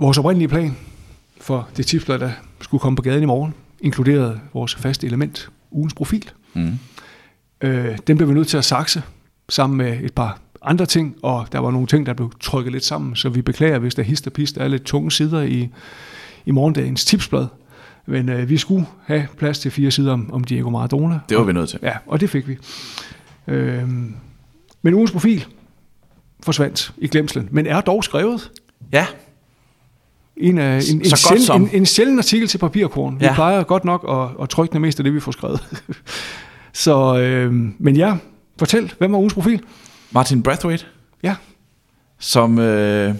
Vores 0.00 0.18
oprindelige 0.18 0.48
plan 0.48 0.76
for 1.40 1.68
det 1.76 1.86
tipsblad, 1.86 2.18
der 2.18 2.30
skulle 2.60 2.80
komme 2.80 2.96
på 2.96 3.02
gaden 3.02 3.22
i 3.22 3.26
morgen, 3.26 3.54
inkluderede 3.80 4.40
vores 4.54 4.74
faste 4.74 5.06
element, 5.06 5.50
ugens 5.70 5.94
profil. 5.94 6.30
Mm. 6.54 6.78
Øh, 7.60 7.98
den 8.06 8.16
blev 8.16 8.28
vi 8.28 8.34
nødt 8.34 8.48
til 8.48 8.56
at 8.56 8.64
sakse 8.64 9.02
sammen 9.48 9.76
med 9.76 10.00
et 10.00 10.14
par 10.14 10.38
andre 10.62 10.86
ting, 10.86 11.16
og 11.22 11.46
der 11.52 11.58
var 11.58 11.70
nogle 11.70 11.86
ting, 11.86 12.06
der 12.06 12.14
blev 12.14 12.32
trykket 12.40 12.72
lidt 12.72 12.84
sammen, 12.84 13.16
så 13.16 13.28
vi 13.28 13.42
beklager, 13.42 13.78
hvis 13.78 13.94
der 13.94 14.02
hist 14.02 14.26
og 14.26 14.32
pist 14.32 14.56
er 14.56 14.68
lidt 14.68 14.82
tunge 14.82 15.10
sider 15.10 15.42
i, 15.42 15.68
i 16.46 16.50
morgendagens 16.50 17.04
tipsblad. 17.04 17.46
Men 18.06 18.28
øh, 18.28 18.48
vi 18.48 18.56
skulle 18.56 18.86
have 19.04 19.26
plads 19.38 19.58
til 19.58 19.70
fire 19.70 19.90
sider 19.90 20.12
om, 20.12 20.32
om 20.32 20.44
Diego 20.44 20.70
Maradona. 20.70 21.20
Det 21.28 21.36
var 21.36 21.44
vi 21.44 21.52
nødt 21.52 21.68
til. 21.68 21.78
Ja, 21.82 21.96
og 22.06 22.20
det 22.20 22.30
fik 22.30 22.48
vi. 22.48 22.58
Øh, 23.46 23.88
men 24.82 24.94
ugens 24.94 25.10
profil 25.10 25.46
forsvandt 26.42 26.92
i 26.98 27.08
glemslen, 27.08 27.48
men 27.50 27.66
er 27.66 27.80
dog 27.80 28.04
skrevet. 28.04 28.50
Ja, 28.92 29.06
En, 30.40 30.58
af, 30.58 30.80
en, 30.92 30.98
en, 31.00 31.40
som. 31.40 31.62
en, 31.62 31.70
en 31.72 31.86
sjælden 31.86 32.18
artikel 32.18 32.48
til 32.48 32.58
papirkorn. 32.58 33.20
Vi 33.20 33.24
Ja. 33.24 33.34
plejer 33.34 33.62
godt 33.62 33.84
nok 33.84 34.06
at, 34.08 34.42
at 34.42 34.48
trykke 34.48 34.72
det 34.72 34.80
meste 34.80 35.00
af 35.00 35.04
det, 35.04 35.14
vi 35.14 35.20
får 35.20 35.32
skrevet. 35.32 35.60
Så, 36.72 37.18
øh, 37.18 37.52
men 37.78 37.96
ja, 37.96 38.14
fortæl, 38.58 38.92
hvem 38.98 39.12
var 39.12 39.18
ugens 39.18 39.34
profil? 39.34 39.60
Martin 40.10 40.42
Brathwaite, 40.42 40.84
Ja, 41.22 41.34
som... 42.18 42.58
Øh, 42.58 43.14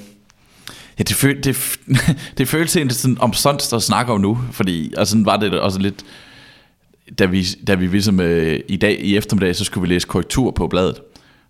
ja, 0.98 1.02
det, 1.02 1.16
føl, 1.16 1.44
det, 1.44 1.78
det 2.38 2.48
føles 2.48 2.76
egentlig 2.76 2.96
sådan 2.96 3.16
omsonst 3.20 3.72
at 3.72 3.82
snakke 3.82 4.12
om 4.12 4.20
nu, 4.20 4.38
fordi 4.52 4.94
og 4.96 5.06
sådan 5.06 5.26
var 5.26 5.36
det 5.36 5.60
også 5.60 5.78
lidt... 5.78 6.02
Da 7.18 7.26
vi, 7.26 7.46
da 7.66 7.74
vi 7.74 7.86
ligesom 7.86 8.20
øh, 8.20 8.60
i 8.68 8.76
dag 8.76 9.00
i 9.00 9.16
eftermiddag, 9.16 9.56
så 9.56 9.64
skulle 9.64 9.88
vi 9.88 9.94
læse 9.94 10.06
korrektur 10.06 10.50
på 10.50 10.66
bladet. 10.68 11.00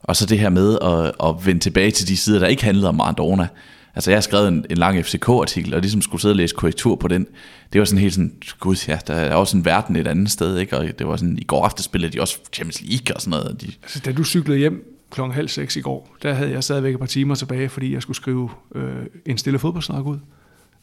Og 0.03 0.17
så 0.17 0.27
det 0.27 0.39
her 0.39 0.49
med 0.51 0.79
at, 0.83 1.29
at 1.29 1.47
vende 1.47 1.61
tilbage 1.61 1.91
til 1.91 2.09
de 2.09 2.17
sider, 2.17 2.39
der 2.39 2.47
ikke 2.47 2.65
handlede 2.65 2.89
om 2.89 2.95
Maradona. 2.95 3.49
Altså 3.95 4.11
jeg 4.11 4.17
har 4.17 4.23
skrevet 4.23 4.49
en, 4.49 4.67
en 4.71 4.77
lang 4.77 5.05
FCK-artikel, 5.05 5.75
og 5.75 5.81
ligesom 5.81 6.03
skulle 6.03 6.21
sidde 6.21 6.33
og 6.33 6.37
læse 6.37 6.55
korrektur 6.55 6.97
på 6.97 7.09
den. 7.09 7.27
Det 7.73 7.79
var 7.79 7.85
sådan 7.85 8.01
helt 8.01 8.15
sådan, 8.15 8.33
gud 8.61 8.77
ja, 8.89 8.99
der 9.07 9.15
er 9.15 9.35
også 9.35 9.57
en 9.57 9.65
verden 9.65 9.97
et 9.97 10.07
andet 10.07 10.31
sted, 10.31 10.59
ikke? 10.59 10.79
Og 10.79 10.99
det 10.99 11.07
var 11.07 11.17
sådan, 11.17 11.39
i 11.39 11.45
går 11.45 11.65
aftes 11.65 11.85
spillede 11.85 12.13
de 12.13 12.21
også 12.21 12.39
Champions 12.53 12.83
League 12.83 13.17
og 13.17 13.21
sådan 13.21 13.31
noget. 13.31 13.61
De, 13.61 13.67
altså 13.83 14.01
da 14.05 14.13
du 14.13 14.25
cyklede 14.25 14.59
hjem 14.59 14.97
klokken 15.11 15.35
halv 15.35 15.49
seks 15.49 15.77
i 15.77 15.81
går, 15.81 16.17
der 16.23 16.35
havde 16.35 16.51
jeg 16.51 16.65
stadigvæk 16.65 16.95
et 16.95 17.01
par 17.01 17.07
timer 17.07 17.35
tilbage, 17.35 17.69
fordi 17.69 17.95
jeg 17.95 18.03
skulle 18.03 18.17
skrive 18.17 18.51
øh, 18.75 19.07
en 19.27 19.39
stille 19.39 19.59
fodboldsnak 19.59 20.07
ud. 20.07 20.19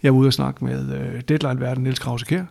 Jeg 0.03 0.13
var 0.13 0.19
ude 0.19 0.27
og 0.27 0.33
snakke 0.33 0.65
med 0.65 0.95
øh, 0.99 1.21
Deadline-verden 1.21 1.83
Niels 1.83 1.99
Krause 1.99 2.25
Kjær, 2.25 2.43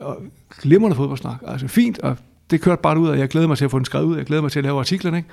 og 0.00 0.22
glimrende 0.60 0.96
fodboldsnak, 0.96 1.36
altså 1.46 1.68
fint, 1.68 1.98
og 1.98 2.16
det 2.50 2.60
kørte 2.60 2.82
bare 2.82 2.98
ud, 2.98 3.08
og 3.08 3.18
jeg 3.18 3.28
glæder 3.28 3.46
mig 3.46 3.58
til 3.58 3.64
at 3.64 3.70
få 3.70 3.78
den 3.78 3.84
skrevet 3.84 4.06
ud, 4.06 4.16
jeg 4.16 4.26
glæder 4.26 4.42
mig 4.42 4.52
til 4.52 4.58
at 4.58 4.64
lave 4.64 4.78
artiklerne, 4.78 5.16
ikke? 5.16 5.28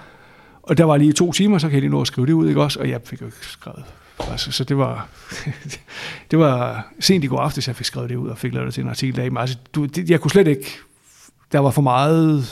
Og 0.63 0.77
der 0.77 0.83
var 0.83 0.97
lige 0.97 1.13
to 1.13 1.31
timer, 1.31 1.57
så 1.57 1.67
kan 1.67 1.73
jeg 1.73 1.81
lige 1.81 1.91
nå 1.91 2.01
at 2.01 2.07
skrive 2.07 2.27
det 2.27 2.33
ud, 2.33 2.49
ikke 2.49 2.61
også? 2.61 2.79
Og 2.79 2.89
jeg 2.89 3.01
fik 3.05 3.21
jo 3.21 3.25
ikke 3.25 3.37
skrevet. 3.41 3.83
Altså, 4.19 4.51
så 4.51 4.63
det 4.63 4.77
var, 4.77 5.07
det 6.31 6.39
var 6.39 6.87
sent 6.99 7.23
i 7.23 7.27
går 7.27 7.39
aftes, 7.39 7.67
jeg 7.67 7.75
fik 7.75 7.85
skrevet 7.85 8.09
det 8.09 8.15
ud 8.15 8.29
og 8.29 8.37
fik 8.37 8.53
lavet 8.53 8.65
det 8.65 8.73
til 8.73 8.83
en 8.83 8.89
artikel 8.89 9.19
af. 9.19 9.31
Men 9.31 9.37
altså, 9.37 9.57
du, 9.75 9.85
det, 9.85 10.09
jeg 10.09 10.21
kunne 10.21 10.31
slet 10.31 10.47
ikke, 10.47 10.71
der 11.51 11.59
var 11.59 11.71
for 11.71 11.81
meget, 11.81 12.47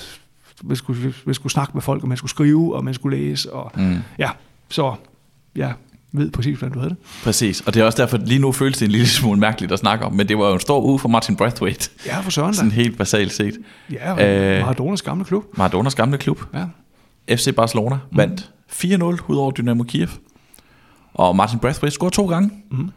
man 0.64 0.76
skulle, 0.76 1.14
man 1.26 1.36
skulle 1.36 1.54
snakke 1.54 1.72
med 1.74 1.82
folk, 1.82 2.02
og 2.04 2.08
man 2.10 2.18
skulle 2.18 2.30
skrive, 2.30 2.76
og 2.76 2.84
man 2.84 2.94
skulle 2.94 3.18
læse, 3.18 3.54
og 3.54 3.72
mm. 3.76 3.98
ja, 4.20 4.30
så 4.70 4.96
jeg 5.56 5.74
ved 6.12 6.32
præcis, 6.32 6.58
hvordan 6.60 6.74
du 6.74 6.80
havde 6.80 6.90
det. 6.90 6.98
Præcis, 7.24 7.62
og 7.62 7.74
det 7.74 7.82
er 7.82 7.86
også 7.86 8.02
derfor, 8.02 8.18
lige 8.18 8.40
nu 8.40 8.52
føles 8.52 8.78
det 8.78 8.86
en 8.86 8.92
lille 8.92 9.08
smule 9.08 9.40
mærkeligt 9.40 9.72
at 9.72 9.80
snakke 9.80 10.06
om, 10.06 10.14
men 10.14 10.28
det 10.30 10.38
var 10.38 10.48
jo 10.48 10.54
en 10.54 10.60
stor 10.60 10.82
uge 10.82 11.00
for 11.00 11.10
Martin 11.10 11.36
Brathwaite, 11.36 11.90
Ja, 12.06 12.20
for 12.20 12.32
søren 12.32 12.54
sådan 12.54 12.70
da. 12.70 12.76
helt 12.76 12.98
basalt 12.98 13.34
set. 13.34 13.58
Ja, 13.92 14.12
Øh. 14.58 14.62
Maradonas 14.62 15.02
gamle 15.02 15.26
klub. 15.26 15.44
Maradonas 15.58 15.96
gamle 15.96 16.18
klub, 16.18 16.42
Ja. 16.54 16.66
FC 17.36 17.56
Barcelona, 17.56 17.96
mm. 18.12 18.18
vandt 18.18 18.50
4-0 18.72 18.84
ud 19.28 19.36
over 19.38 19.52
Dynamo 19.52 19.84
Kiev, 19.84 20.08
og 21.14 21.36
Martin 21.36 21.60
Brathwaite 21.60 21.94
scorede 21.96 22.16
to 22.16 22.28
gange. 22.28 22.52
Mm. 22.72 22.90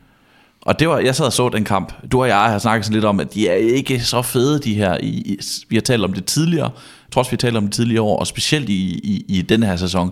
Og 0.63 0.79
det 0.81 0.89
var, 0.89 0.99
jeg 0.99 1.15
sad 1.15 1.27
og 1.27 1.33
så 1.33 1.49
den 1.49 1.65
kamp. 1.65 1.93
Du 2.13 2.21
og 2.21 2.29
jeg 2.29 2.39
har 2.39 2.59
snakket 2.59 2.85
sådan 2.85 2.95
lidt 2.95 3.05
om, 3.05 3.21
at 3.21 3.35
de 3.35 3.49
er 3.49 3.55
ikke 3.55 4.01
så 4.01 4.23
fede, 4.23 4.59
de 4.61 4.75
her. 4.75 4.97
I, 5.03 5.07
i, 5.09 5.39
vi 5.69 5.77
har 5.77 5.81
talt 5.81 6.05
om 6.05 6.13
det 6.13 6.25
tidligere, 6.25 6.71
trods 7.13 7.31
vi 7.31 7.35
har 7.35 7.39
talt 7.39 7.57
om 7.57 7.65
det 7.65 7.73
tidligere 7.73 8.03
år, 8.03 8.19
og 8.19 8.27
specielt 8.27 8.69
i, 8.69 9.01
i, 9.05 9.25
i 9.29 9.43
den 9.43 9.63
her 9.63 9.77
sæson. 9.77 10.11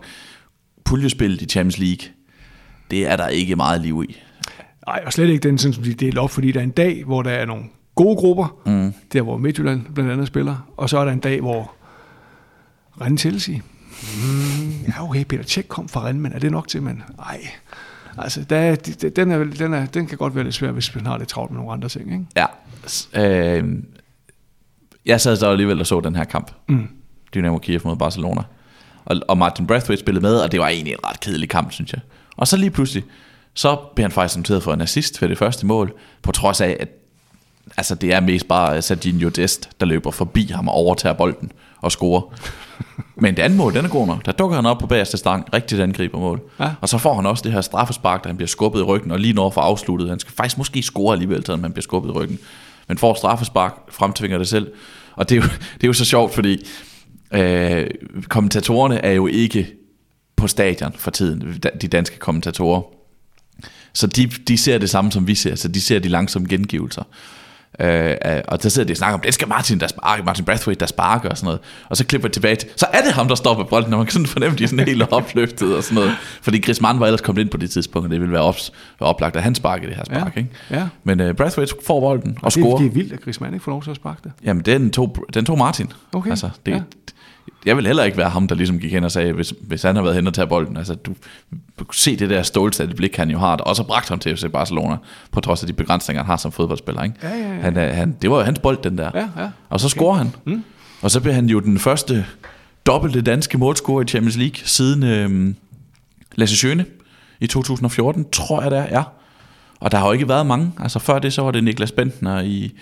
Puljespillet 0.84 1.42
i 1.42 1.46
Champions 1.46 1.78
League, 1.78 2.08
det 2.90 3.06
er 3.10 3.16
der 3.16 3.28
ikke 3.28 3.56
meget 3.56 3.80
liv 3.80 4.04
i. 4.08 4.16
Nej, 4.86 5.02
og 5.06 5.12
slet 5.12 5.28
ikke 5.28 5.48
den, 5.48 5.58
sådan, 5.58 5.72
som 5.72 5.82
de 5.84 5.94
deler 5.94 6.20
op, 6.22 6.30
fordi 6.30 6.52
der 6.52 6.60
er 6.60 6.64
en 6.64 6.70
dag, 6.70 7.04
hvor 7.04 7.22
der 7.22 7.30
er 7.30 7.46
nogle 7.46 7.64
gode 7.94 8.16
grupper, 8.16 8.56
Mm. 8.66 8.92
der 9.12 9.22
hvor 9.22 9.36
Midtjylland 9.36 9.82
blandt 9.94 10.12
andet 10.12 10.26
spiller, 10.26 10.56
og 10.76 10.90
så 10.90 10.98
er 10.98 11.04
der 11.04 11.12
en 11.12 11.18
dag, 11.18 11.40
hvor 11.40 11.72
Rennes 13.00 13.20
Chelsea. 13.20 13.54
Mm, 13.54 14.70
ja, 14.88 15.08
okay, 15.08 15.24
Peter 15.24 15.44
Tjek 15.44 15.68
kom 15.68 15.88
fra 15.88 16.06
Rennes, 16.06 16.22
men 16.22 16.32
er 16.32 16.38
det 16.38 16.50
nok 16.50 16.68
til, 16.68 16.82
man? 16.82 17.02
Nej. 17.16 17.40
Altså, 18.18 18.44
der, 18.50 18.56
er- 18.56 18.74
de- 18.76 19.10
den, 19.10 19.30
er, 19.30 19.44
den, 19.44 19.74
er, 19.74 19.86
den 19.86 20.06
kan 20.06 20.18
godt 20.18 20.34
være 20.34 20.44
lidt 20.44 20.54
svær, 20.54 20.70
hvis 20.70 20.94
man 20.94 21.06
har 21.06 21.18
lidt 21.18 21.28
travlt 21.28 21.50
med 21.50 21.58
nogle 21.58 21.72
andre 21.72 21.88
ting, 21.88 22.12
ikke? 22.12 22.26
Ja. 22.36 22.46
Øh, 23.58 23.64
jeg 25.06 25.20
sad 25.20 25.36
så 25.36 25.50
alligevel 25.50 25.80
og 25.80 25.86
så 25.86 26.00
den 26.00 26.16
her 26.16 26.24
kamp. 26.24 26.50
Mm. 26.68 26.88
Dynamo 27.34 27.58
Kiev 27.58 27.80
mod 27.84 27.96
Barcelona. 27.96 28.42
Og, 29.04 29.16
og 29.28 29.38
Martin 29.38 29.66
Brathwaite 29.66 30.00
spillede 30.00 30.22
med, 30.22 30.36
og 30.36 30.52
det 30.52 30.60
var 30.60 30.68
egentlig 30.68 30.92
en 30.92 30.98
ret 31.06 31.20
kedelig 31.20 31.48
kamp, 31.48 31.72
synes 31.72 31.92
jeg. 31.92 32.00
Og 32.36 32.48
så 32.48 32.56
lige 32.56 32.70
pludselig, 32.70 33.04
så 33.54 33.76
blev 33.94 34.04
han 34.04 34.10
faktisk 34.12 34.36
noteret 34.36 34.62
for 34.62 34.72
en 34.72 34.80
assist 34.80 35.22
ved 35.22 35.28
det 35.28 35.38
første 35.38 35.66
mål, 35.66 35.92
på 36.22 36.32
trods 36.32 36.60
af, 36.60 36.76
at 36.80 36.88
altså, 37.76 37.94
det 37.94 38.12
er 38.14 38.20
mest 38.20 38.48
bare 38.48 38.82
Serginho 38.82 39.28
Dest, 39.28 39.70
der 39.80 39.86
løber 39.86 40.10
forbi 40.10 40.46
ham 40.46 40.68
og 40.68 40.74
overtager 40.74 41.12
bolden 41.12 41.52
og 41.84 41.92
scorer. 41.92 42.22
Men 43.16 43.36
det 43.36 43.42
andet 43.42 43.56
mål, 43.56 43.74
den 43.74 43.84
er 43.84 43.88
god 43.88 44.06
nok. 44.06 44.26
Der 44.26 44.32
dukker 44.32 44.56
han 44.56 44.66
op 44.66 44.78
på 44.78 44.86
bagerste 44.86 45.16
stang, 45.16 45.54
rigtigt 45.54 45.80
angriber 45.80 46.18
mål. 46.18 46.40
Ja. 46.60 46.70
Og 46.80 46.88
så 46.88 46.98
får 46.98 47.14
han 47.14 47.26
også 47.26 47.42
det 47.42 47.52
her 47.52 47.60
straffespark, 47.60 48.22
der 48.22 48.28
han 48.28 48.36
bliver 48.36 48.48
skubbet 48.48 48.80
i 48.80 48.82
ryggen, 48.82 49.10
og 49.10 49.18
lige 49.18 49.32
når 49.34 49.50
for 49.50 49.60
afsluttet. 49.60 50.08
Han 50.08 50.18
skal 50.18 50.32
faktisk 50.36 50.58
måske 50.58 50.82
score 50.82 51.12
alligevel, 51.12 51.46
selvom 51.46 51.62
han 51.62 51.72
bliver 51.72 51.82
skubbet 51.82 52.10
i 52.10 52.12
ryggen. 52.12 52.38
Men 52.88 52.98
får 52.98 53.14
straffespark, 53.14 53.74
fremtvinger 53.90 54.38
det 54.38 54.48
selv. 54.48 54.72
Og 55.16 55.28
det 55.28 55.36
er 55.38 55.40
jo, 55.42 55.48
det 55.74 55.84
er 55.84 55.86
jo 55.86 55.92
så 55.92 56.04
sjovt, 56.04 56.34
fordi 56.34 56.66
øh, 57.34 57.86
kommentatorerne 58.28 59.04
er 59.04 59.12
jo 59.12 59.26
ikke 59.26 59.72
på 60.36 60.46
stadion 60.46 60.92
for 60.96 61.10
tiden, 61.10 61.62
de 61.80 61.88
danske 61.88 62.18
kommentatorer. 62.18 62.82
Så 63.92 64.06
de, 64.06 64.26
de 64.26 64.58
ser 64.58 64.78
det 64.78 64.90
samme, 64.90 65.12
som 65.12 65.26
vi 65.26 65.34
ser, 65.34 65.54
så 65.54 65.68
de 65.68 65.80
ser 65.80 65.98
de 65.98 66.08
langsomme 66.08 66.48
gengivelser. 66.48 67.02
Øh, 67.80 68.10
øh, 68.26 68.40
og 68.48 68.62
der 68.62 68.68
sidder 68.68 68.86
de 68.86 68.92
og 68.92 68.96
snakker 68.96 69.14
om, 69.14 69.20
det 69.20 69.34
skal 69.34 69.48
Martin, 69.48 69.80
der 69.80 69.86
sparker, 69.86 70.24
Martin 70.24 70.44
Brathwaite, 70.44 70.80
der 70.80 70.86
sparker 70.86 71.28
og 71.30 71.36
sådan 71.36 71.46
noget. 71.46 71.60
Og 71.88 71.96
så 71.96 72.06
klipper 72.06 72.28
de 72.28 72.34
tilbage 72.34 72.56
til, 72.56 72.68
så 72.76 72.86
er 72.92 73.02
det 73.02 73.12
ham, 73.12 73.28
der 73.28 73.34
står 73.34 73.54
på 73.54 73.64
bolden, 73.64 73.92
og 73.92 73.98
man 73.98 74.06
kan 74.06 74.12
sådan 74.12 74.26
fornemme, 74.26 74.58
de 74.58 74.64
er 74.64 74.68
sådan 74.68 74.86
helt 74.86 75.02
opløftet 75.12 75.76
og 75.76 75.82
sådan 75.84 75.94
noget. 75.94 76.12
Fordi 76.42 76.58
Griezmann 76.58 77.00
var 77.00 77.06
ellers 77.06 77.20
kommet 77.20 77.42
ind 77.42 77.50
på 77.50 77.56
det 77.56 77.70
tidspunkt, 77.70 78.06
og 78.06 78.10
det 78.10 78.20
ville 78.20 78.32
være, 78.32 78.42
op, 78.42 78.56
være 79.00 79.08
oplagt, 79.08 79.36
at 79.36 79.42
han 79.42 79.54
sparker 79.54 79.86
det 79.86 79.96
her 79.96 80.04
spark. 80.04 80.36
Ja. 80.36 80.40
Ikke? 80.40 80.50
Ja. 80.70 80.88
Men 81.04 81.20
øh, 81.20 81.34
Brathwaite 81.34 81.74
får 81.86 82.00
bolden 82.00 82.38
og 82.42 82.44
det, 82.44 82.52
scorer. 82.52 82.78
det 82.78 82.86
er 82.86 82.90
vildt, 82.90 83.12
at 83.12 83.20
Griezmann 83.20 83.54
ikke 83.54 83.64
får 83.64 83.72
lov 83.72 83.82
til 83.82 83.90
at 83.90 83.96
sparke 83.96 84.20
det. 84.24 84.32
Jamen, 84.44 84.62
den 84.62 84.90
tog, 84.90 85.16
den 85.34 85.44
tog 85.44 85.58
Martin. 85.58 85.92
Okay, 86.12 86.30
Altså, 86.30 86.50
det, 86.66 86.72
ja. 86.72 86.80
Jeg 87.66 87.76
vil 87.76 87.86
heller 87.86 88.04
ikke 88.04 88.18
være 88.18 88.30
ham, 88.30 88.48
der 88.48 88.54
ligesom 88.54 88.78
gik 88.78 88.92
hen 88.92 89.04
og 89.04 89.12
sagde, 89.12 89.32
hvis, 89.32 89.54
hvis 89.60 89.82
han 89.82 89.96
har 89.96 90.02
været 90.02 90.14
hen 90.16 90.26
og 90.26 90.34
taget 90.34 90.48
bolden. 90.48 90.76
Altså, 90.76 90.94
du, 90.94 91.14
du 91.78 91.84
kan 91.84 91.92
se 91.94 92.16
det 92.16 92.30
der 92.30 92.42
stålsatte 92.42 92.94
blik, 92.94 93.16
han 93.16 93.30
jo 93.30 93.38
har, 93.38 93.56
der 93.56 93.64
også 93.64 93.82
har 93.82 93.86
bragt 93.86 94.08
ham 94.08 94.18
til 94.18 94.36
FC 94.36 94.44
Barcelona, 94.52 94.96
på 95.32 95.40
trods 95.40 95.62
af 95.62 95.66
de 95.66 95.72
begrænsninger, 95.72 96.22
han 96.22 96.26
har 96.30 96.36
som 96.36 96.52
fodboldspiller. 96.52 97.02
Ikke? 97.02 97.14
Ja, 97.22 97.28
ja, 97.28 97.54
ja. 97.54 97.60
Han, 97.60 97.76
er- 97.76 97.92
han, 97.92 98.16
det 98.22 98.30
var 98.30 98.36
jo 98.36 98.42
hans 98.42 98.58
bold, 98.58 98.78
den 98.82 98.98
der. 98.98 99.10
Ja, 99.14 99.42
ja. 99.42 99.48
Og 99.68 99.80
så 99.80 99.88
scorer 99.88 100.16
han. 100.16 100.30
Mm. 100.44 100.64
Og 101.02 101.10
så 101.10 101.20
bliver 101.20 101.34
han 101.34 101.46
jo 101.46 101.60
den 101.60 101.78
første 101.78 102.26
dobbelte 102.86 103.20
danske 103.22 103.58
målscorer 103.58 104.02
i 104.02 104.06
Champions 104.06 104.36
League, 104.36 104.56
siden 104.64 105.02
øhm, 105.02 105.56
Lasse 106.34 106.56
Schøne 106.56 106.84
i 107.40 107.46
2014, 107.46 108.26
tror 108.32 108.62
jeg 108.62 108.70
det 108.70 108.78
er. 108.78 108.86
Ja. 108.90 109.02
Og 109.80 109.92
der 109.92 109.98
har 109.98 110.06
jo 110.06 110.12
ikke 110.12 110.28
været 110.28 110.46
mange. 110.46 110.72
Altså 110.80 110.98
før 110.98 111.18
det, 111.18 111.32
så 111.32 111.42
var 111.42 111.50
det 111.50 111.64
Niklas 111.64 111.92
Bentner 111.92 112.40
i, 112.40 112.72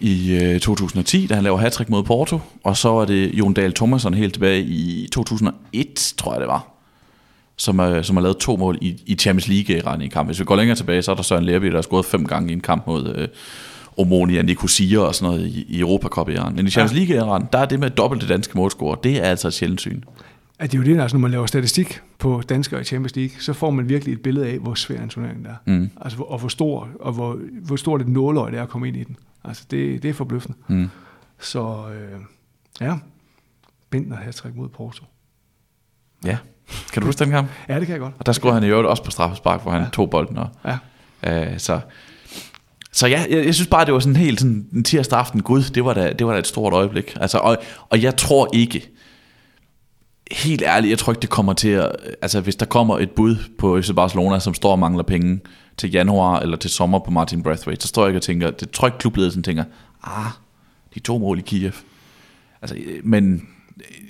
i 0.00 0.38
øh, 0.42 0.60
2010, 0.60 1.26
da 1.26 1.34
han 1.34 1.44
laver 1.44 1.58
hattrick 1.58 1.90
mod 1.90 2.02
Porto. 2.02 2.40
Og 2.64 2.76
så 2.76 2.88
var 2.88 3.04
det 3.04 3.34
Jon 3.34 3.54
Dahl 3.54 3.72
Thomasson 3.72 4.14
helt 4.14 4.32
tilbage 4.32 4.62
i 4.62 5.08
2001, 5.12 6.14
tror 6.16 6.32
jeg 6.32 6.40
det 6.40 6.48
var. 6.48 6.66
Som, 7.56 7.80
øh, 7.80 8.04
som 8.04 8.16
har 8.16 8.22
lavet 8.22 8.36
to 8.36 8.56
mål 8.56 8.78
i, 8.80 9.02
i 9.06 9.14
Champions 9.14 9.48
League 9.48 10.04
i 10.04 10.08
kamp. 10.08 10.28
Hvis 10.28 10.38
vi 10.40 10.44
går 10.44 10.56
længere 10.56 10.76
tilbage, 10.76 11.02
så 11.02 11.10
er 11.10 11.14
der 11.14 11.22
Søren 11.22 11.44
Lerby, 11.44 11.66
der 11.66 11.74
har 11.74 11.82
scoret 11.82 12.04
fem 12.06 12.26
gange 12.26 12.50
i 12.50 12.52
en 12.52 12.60
kamp 12.60 12.86
mod 12.86 13.14
øh, 13.16 13.28
Omonia 13.96 14.42
Nicosia 14.42 14.98
og 14.98 15.14
sådan 15.14 15.34
noget 15.34 15.46
i, 15.50 15.64
i 15.68 15.80
Europa 15.80 16.08
Cup 16.08 16.28
Iran. 16.28 16.54
Men 16.56 16.66
i 16.66 16.70
Champions 16.70 17.08
League 17.08 17.16
Iran, 17.26 17.46
der 17.52 17.58
er 17.58 17.64
det 17.66 17.80
med 17.80 17.90
dobbelte 17.90 18.28
danske 18.28 18.52
målscorer, 18.58 18.94
det 18.94 19.16
er 19.16 19.22
altså 19.22 19.48
et 19.48 19.54
sjældent 19.54 19.80
syn. 19.80 20.00
at 20.58 20.72
det 20.72 20.78
er 20.78 20.82
jo 20.82 20.94
det, 20.94 21.00
altså 21.02 21.16
når 21.16 21.20
man 21.20 21.30
laver 21.30 21.46
statistik 21.46 22.00
på 22.18 22.42
danskere 22.48 22.80
i 22.80 22.84
Champions 22.84 23.16
League, 23.16 23.34
så 23.40 23.52
får 23.52 23.70
man 23.70 23.88
virkelig 23.88 24.12
et 24.12 24.20
billede 24.20 24.46
af, 24.46 24.58
hvor 24.58 24.74
svær 24.74 25.02
en 25.02 25.08
turnering 25.08 25.38
det 25.44 25.50
er. 25.50 25.72
Mm. 25.72 25.90
Altså, 26.00 26.16
hvor- 26.16 26.26
og 26.26 26.38
hvor 26.38 26.48
stor, 26.48 26.88
og 27.00 27.12
hvor, 27.12 27.38
hvor 27.66 27.76
stort 27.76 28.00
et 28.00 28.08
nåløje 28.08 28.50
det 28.50 28.58
er 28.58 28.62
at 28.62 28.68
komme 28.68 28.88
ind 28.88 28.96
i 28.96 29.04
den. 29.04 29.16
Altså, 29.44 29.64
det, 29.70 30.02
det 30.02 30.08
er 30.10 30.14
forbløffende. 30.14 30.58
Mm. 30.68 30.88
Så 31.40 31.88
øh, 31.94 32.20
ja, 32.80 32.94
Bentner 33.90 34.16
hat 34.16 34.42
mod 34.54 34.68
Porto. 34.68 35.04
Ja. 36.24 36.38
Kan 36.92 37.02
du 37.02 37.06
huske 37.06 37.18
den 37.24 37.30
kamp? 37.30 37.48
Ja, 37.68 37.78
det 37.78 37.86
kan 37.86 37.92
jeg 37.92 38.00
godt. 38.00 38.14
Og 38.18 38.26
der 38.26 38.32
scorede 38.32 38.54
han 38.54 38.64
i 38.64 38.66
øvrigt 38.70 38.88
også 38.88 39.04
på 39.04 39.10
straffespark, 39.10 39.62
hvor 39.62 39.70
han 39.72 39.82
Ja. 39.82 39.88
tog 39.92 40.10
bolden. 40.10 40.38
Og, 40.38 40.48
Ja. 40.64 40.78
øh, 41.52 41.58
så, 41.58 41.80
så 42.92 43.06
ja, 43.06 43.24
jeg, 43.30 43.44
jeg 43.46 43.54
synes 43.54 43.68
bare, 43.68 43.84
det 43.84 43.94
var 43.94 44.00
sådan 44.00 44.16
helt 44.16 44.40
sådan 44.40 44.68
en 44.72 44.84
tirsdag 44.84 45.18
aften. 45.18 45.42
Gud, 45.42 45.62
det 45.62 45.84
var 45.84 45.94
da, 45.94 46.12
det 46.12 46.26
var 46.26 46.32
da 46.32 46.38
et 46.38 46.46
stort 46.46 46.72
øjeblik. 46.72 47.16
Altså, 47.20 47.38
og, 47.38 47.56
og 47.88 48.02
jeg 48.02 48.16
tror 48.16 48.48
ikke, 48.54 48.90
helt 50.32 50.62
ærligt, 50.62 50.90
jeg 50.90 50.98
tror 50.98 51.12
ikke, 51.12 51.20
det 51.20 51.30
kommer 51.30 51.52
til 51.52 51.68
at... 51.68 51.92
Altså, 52.22 52.40
hvis 52.40 52.56
der 52.56 52.66
kommer 52.66 52.98
et 52.98 53.10
bud 53.10 53.36
på 53.58 53.80
FC 53.82 53.90
Barcelona, 53.96 54.38
som 54.38 54.54
står 54.54 54.70
og 54.72 54.78
mangler 54.78 55.02
penge 55.02 55.40
til 55.80 55.90
januar 55.90 56.40
eller 56.40 56.56
til 56.56 56.70
sommer 56.70 56.98
på 56.98 57.10
Martin 57.10 57.42
Brathwaite, 57.42 57.82
så 57.82 57.88
står 57.88 58.02
jeg 58.02 58.08
ikke 58.08 58.18
og 58.18 58.22
tænker... 58.22 58.50
Det 58.50 58.70
tror 58.70 58.86
jeg 58.86 58.94
ikke, 58.94 59.00
klubledelsen 59.00 59.42
tænker, 59.42 59.64
ah, 60.02 60.30
de 60.94 61.00
to 61.00 61.18
mål 61.18 61.38
i 61.38 61.42
Kiev. 61.42 61.72
Altså, 62.62 62.76
øh, 62.76 63.00
men 63.04 63.48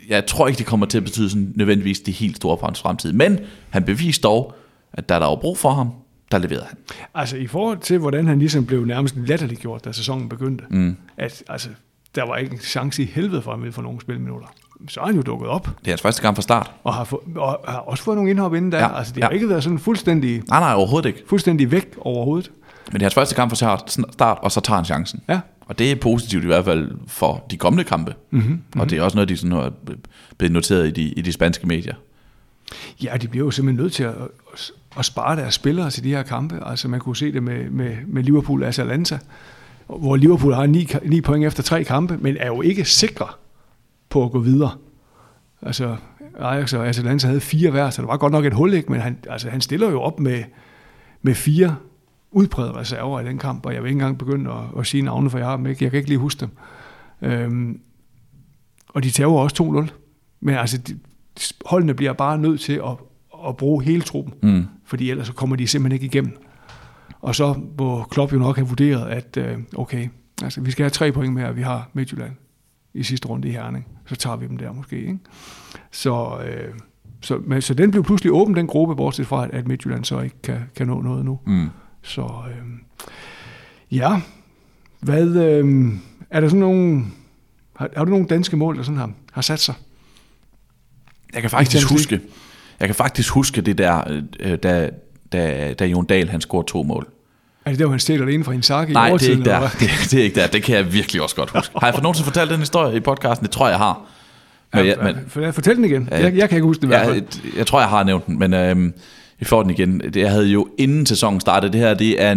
jeg 0.08 0.26
tror 0.26 0.48
ikke, 0.48 0.58
det 0.58 0.66
kommer 0.66 0.86
til 0.86 0.98
at 0.98 1.04
betyde 1.04 1.30
sådan 1.30 1.52
nødvendigvis 1.56 2.00
det 2.00 2.14
helt 2.14 2.36
store 2.36 2.58
for 2.58 2.66
hans 2.66 2.80
fremtid. 2.80 3.12
Men 3.12 3.38
han 3.70 3.84
beviste 3.84 4.22
dog, 4.22 4.54
at 4.92 5.08
da 5.08 5.14
der 5.14 5.26
var 5.26 5.36
brug 5.36 5.58
for 5.58 5.70
ham, 5.70 5.90
der 6.30 6.38
leverede 6.38 6.66
han. 6.68 6.78
Altså 7.14 7.36
i 7.36 7.46
forhold 7.46 7.78
til, 7.78 7.98
hvordan 7.98 8.26
han 8.26 8.38
ligesom 8.38 8.66
blev 8.66 8.84
nærmest 8.84 9.16
latterliggjort, 9.16 9.84
da 9.84 9.92
sæsonen 9.92 10.28
begyndte, 10.28 10.64
mm. 10.70 10.96
at 11.16 11.42
altså, 11.48 11.68
der 12.14 12.22
var 12.22 12.36
ikke 12.36 12.52
en 12.52 12.58
chance 12.58 13.02
i 13.02 13.06
helvede 13.06 13.42
for, 13.42 13.50
at 13.50 13.56
han 13.56 13.62
ville 13.62 13.72
få 13.72 13.82
nogle 13.82 14.00
spilminutter. 14.00 14.48
Så 14.88 15.00
er 15.00 15.06
han 15.06 15.16
jo 15.16 15.22
dukket 15.22 15.48
op, 15.48 15.64
Det 15.80 15.86
er 15.86 15.90
hans 15.90 16.02
første 16.02 16.22
kamp 16.22 16.36
fra 16.36 16.42
start. 16.42 16.70
og 16.84 16.94
har, 16.94 17.04
få, 17.04 17.22
og 17.36 17.60
har 17.68 17.78
også 17.78 18.04
fået 18.04 18.16
nogle 18.16 18.30
indhop 18.30 18.54
inden 18.54 18.72
der. 18.72 18.78
Ja, 18.78 18.98
altså 18.98 19.12
det 19.14 19.22
har 19.22 19.30
ja. 19.30 19.34
ikke 19.34 19.48
været 19.48 19.62
sådan 19.64 19.78
fuldstændig, 19.78 20.42
Nej, 20.48 20.60
nej, 20.60 20.74
overhovedet 20.74 21.08
ikke. 21.08 21.22
fuldstændig 21.28 21.70
væk 21.70 21.94
overhovedet. 22.00 22.50
Men 22.86 22.94
det 22.94 23.02
er 23.02 23.04
hans 23.04 23.14
første 23.14 23.34
kamp 23.34 23.56
fra 23.56 23.78
start, 24.12 24.38
og 24.42 24.52
så 24.52 24.60
tager 24.60 24.76
han 24.76 24.84
chancen. 24.84 25.20
Ja. 25.28 25.40
Og 25.66 25.78
det 25.78 25.90
er 25.92 25.96
positivt 25.96 26.44
i 26.44 26.46
hvert 26.46 26.64
fald 26.64 26.90
for 27.06 27.44
de 27.50 27.56
kommende 27.56 27.84
kampe. 27.84 28.14
Mm-hmm. 28.30 28.62
Og 28.78 28.90
det 28.90 28.98
er 28.98 29.02
også 29.02 29.16
noget, 29.16 29.28
de 29.28 29.36
sådan 29.36 29.52
har 29.52 29.72
blevet 30.38 30.52
noteret 30.52 30.86
i 30.86 30.90
de, 30.90 31.02
i 31.02 31.20
de 31.22 31.32
spanske 31.32 31.66
medier. 31.66 31.94
Ja, 33.02 33.16
de 33.22 33.28
bliver 33.28 33.44
jo 33.46 33.50
simpelthen 33.50 33.82
nødt 33.82 33.92
til 33.92 34.02
at, 34.02 34.14
at, 34.52 34.70
at 34.98 35.04
spare 35.04 35.36
deres 35.36 35.54
spillere 35.54 35.90
til 35.90 36.04
de 36.04 36.08
her 36.08 36.22
kampe. 36.22 36.58
Altså 36.66 36.88
man 36.88 37.00
kunne 37.00 37.16
se 37.16 37.32
det 37.32 37.42
med, 37.42 37.70
med, 37.70 37.96
med 38.06 38.22
Liverpool 38.22 38.62
og 38.62 38.68
Atalanta, 38.68 39.18
hvor 39.86 40.16
Liverpool 40.16 40.54
har 40.54 40.66
9, 40.66 40.88
9 41.04 41.20
point 41.20 41.44
efter 41.46 41.62
tre 41.62 41.84
kampe, 41.84 42.16
men 42.20 42.36
er 42.40 42.46
jo 42.46 42.62
ikke 42.62 42.84
sikre 42.84 43.26
på 44.10 44.24
at 44.24 44.30
gå 44.30 44.38
videre. 44.38 44.70
Altså 45.62 45.96
Ajax 46.38 46.74
og 46.74 46.88
Atalanta 46.88 47.26
havde 47.26 47.40
fire 47.40 47.70
hver, 47.70 47.90
så 47.90 48.02
der 48.02 48.08
var 48.08 48.16
godt 48.16 48.32
nok 48.32 48.44
et 48.44 48.54
hul, 48.54 48.72
ikke? 48.74 48.92
men 48.92 49.00
han, 49.00 49.18
altså, 49.28 49.50
han 49.50 49.60
stiller 49.60 49.90
jo 49.90 50.00
op 50.00 50.20
med, 50.20 50.42
med 51.22 51.34
fire 51.34 51.76
udprægede 52.30 52.72
reserver 52.74 53.20
i 53.20 53.24
den 53.24 53.38
kamp, 53.38 53.66
og 53.66 53.74
jeg 53.74 53.82
vil 53.82 53.88
ikke 53.88 53.96
engang 53.96 54.18
begynde 54.18 54.50
at, 54.50 54.78
at 54.78 54.86
sige 54.86 55.02
navne, 55.02 55.30
for 55.30 55.38
jeg 55.38 55.46
har 55.46 55.56
dem 55.56 55.66
ikke. 55.66 55.84
Jeg 55.84 55.90
kan 55.90 55.98
ikke 55.98 56.08
lige 56.10 56.18
huske 56.18 56.40
dem. 56.40 56.48
Øhm, 57.22 57.80
og 58.88 59.02
de 59.02 59.10
tager 59.10 59.28
jo 59.28 59.34
også 59.34 59.86
2-0. 59.90 59.92
Men 60.40 60.54
altså, 60.54 60.78
de, 60.78 60.98
holdene 61.66 61.94
bliver 61.94 62.12
bare 62.12 62.38
nødt 62.38 62.60
til 62.60 62.72
at, 62.72 62.96
at 63.48 63.56
bruge 63.56 63.84
hele 63.84 64.02
truppen, 64.02 64.34
Mm. 64.42 64.64
fordi 64.84 65.10
ellers 65.10 65.26
så 65.26 65.32
kommer 65.32 65.56
de 65.56 65.66
simpelthen 65.66 66.02
ikke 66.02 66.06
igennem. 66.16 66.36
Og 67.20 67.34
så 67.34 67.60
må 67.78 68.02
Klopp 68.10 68.32
jo 68.32 68.38
nok 68.38 68.56
have 68.56 68.68
vurderet, 68.68 69.08
at 69.10 69.36
øh, 69.36 69.58
okay, 69.76 70.08
altså 70.42 70.60
vi 70.60 70.70
skal 70.70 70.82
have 70.82 70.90
tre 70.90 71.12
point 71.12 71.34
mere, 71.34 71.54
vi 71.54 71.62
har 71.62 71.88
Midtjylland 71.92 72.32
i 72.94 73.02
sidste 73.02 73.28
runde 73.28 73.48
i 73.48 73.50
Herning. 73.50 73.86
Så 74.06 74.16
tager 74.16 74.36
vi 74.36 74.46
dem 74.46 74.56
der 74.56 74.72
måske, 74.72 74.96
ikke? 74.96 75.18
Så, 75.90 76.38
øh, 76.44 76.74
så, 77.20 77.40
men, 77.46 77.62
så 77.62 77.74
den 77.74 77.90
blev 77.90 78.04
pludselig 78.04 78.32
åben, 78.32 78.56
den 78.56 78.66
gruppe, 78.66 78.96
bortset 78.96 79.26
fra, 79.26 79.48
at 79.52 79.68
Midtjylland 79.68 80.04
så 80.04 80.20
ikke 80.20 80.42
kan, 80.42 80.60
kan 80.76 80.86
nå 80.86 81.00
noget 81.00 81.24
nu. 81.24 81.38
Mm. 81.46 81.68
Så 82.02 82.22
øh, 82.22 82.64
ja, 83.90 84.20
hvad, 85.00 85.26
øh, 85.26 85.92
er 86.30 86.40
der 86.40 86.48
sådan 86.48 86.60
nogle, 86.60 87.04
har, 87.76 87.88
har 87.96 88.04
du 88.04 88.10
nogle 88.10 88.26
danske 88.26 88.56
mål, 88.56 88.76
der 88.76 88.82
sådan 88.82 88.98
har, 88.98 89.12
har 89.32 89.42
sat 89.42 89.60
sig? 89.60 89.74
Jeg 91.34 91.42
kan 91.42 91.50
faktisk 91.50 91.90
huske, 91.90 92.20
jeg 92.80 92.88
kan 92.88 92.94
faktisk 92.94 93.30
huske 93.30 93.60
det 93.60 93.78
der, 93.78 94.22
øh, 94.40 94.58
da, 94.58 94.90
da, 95.32 95.72
da 95.72 95.86
Jon 95.86 96.06
Dahl 96.06 96.28
han 96.28 96.40
scorede 96.40 96.68
to 96.68 96.82
mål. 96.82 97.08
Er 97.64 97.70
det 97.70 97.78
der, 97.78 97.84
hvor 97.84 97.92
han 97.92 98.00
stjæler 98.00 98.24
det 98.24 98.32
inden 98.32 98.44
for 98.44 98.52
Inzaghi 98.52 98.92
Nej, 98.92 99.08
i 99.08 99.12
det 99.12 99.26
er 99.26 99.30
ikke 99.30 99.44
der. 99.44 99.60
Det, 99.80 99.90
det 100.10 100.14
er 100.20 100.22
ikke 100.24 100.40
der. 100.40 100.46
Det 100.46 100.62
kan 100.62 100.74
jeg 100.76 100.92
virkelig 100.92 101.22
også 101.22 101.36
godt 101.36 101.50
huske. 101.50 101.74
Har 101.80 101.86
jeg 101.86 101.94
for 101.94 102.02
nogensinde 102.02 102.24
fortalt 102.24 102.50
den 102.50 102.58
historie 102.58 102.96
i 102.96 103.00
podcasten? 103.00 103.44
Det 103.46 103.50
tror 103.52 103.66
jeg, 103.66 103.70
jeg 103.72 103.78
har. 103.78 104.00
Men, 104.74 104.86
jeg, 104.86 104.96
men, 105.02 105.16
For- 105.28 105.50
Fortæl 105.50 105.76
den 105.76 105.84
igen. 105.84 106.08
Ja, 106.10 106.16
Jeg, 106.22 106.34
jeg 106.36 106.48
kan 106.48 106.56
ikke 106.56 106.66
huske 106.66 106.80
det 106.80 106.86
i 106.86 106.88
hvert 106.88 107.06
fald. 107.06 107.14
jeg, 107.44 107.56
jeg 107.56 107.66
tror, 107.66 107.80
jeg 107.80 107.88
har 107.88 108.02
nævnt 108.04 108.26
den, 108.26 108.38
men 108.38 108.54
øhm, 108.54 108.94
vi 109.38 109.44
får 109.44 109.62
den 109.62 109.70
igen. 109.70 110.00
Det- 110.00 110.16
Jeg 110.16 110.30
havde 110.30 110.46
jo 110.46 110.68
inden 110.78 111.06
sæsonen 111.06 111.40
startede, 111.40 111.72
det 111.72 111.80
her 111.80 111.94
det 111.94 112.22
er 112.22 112.34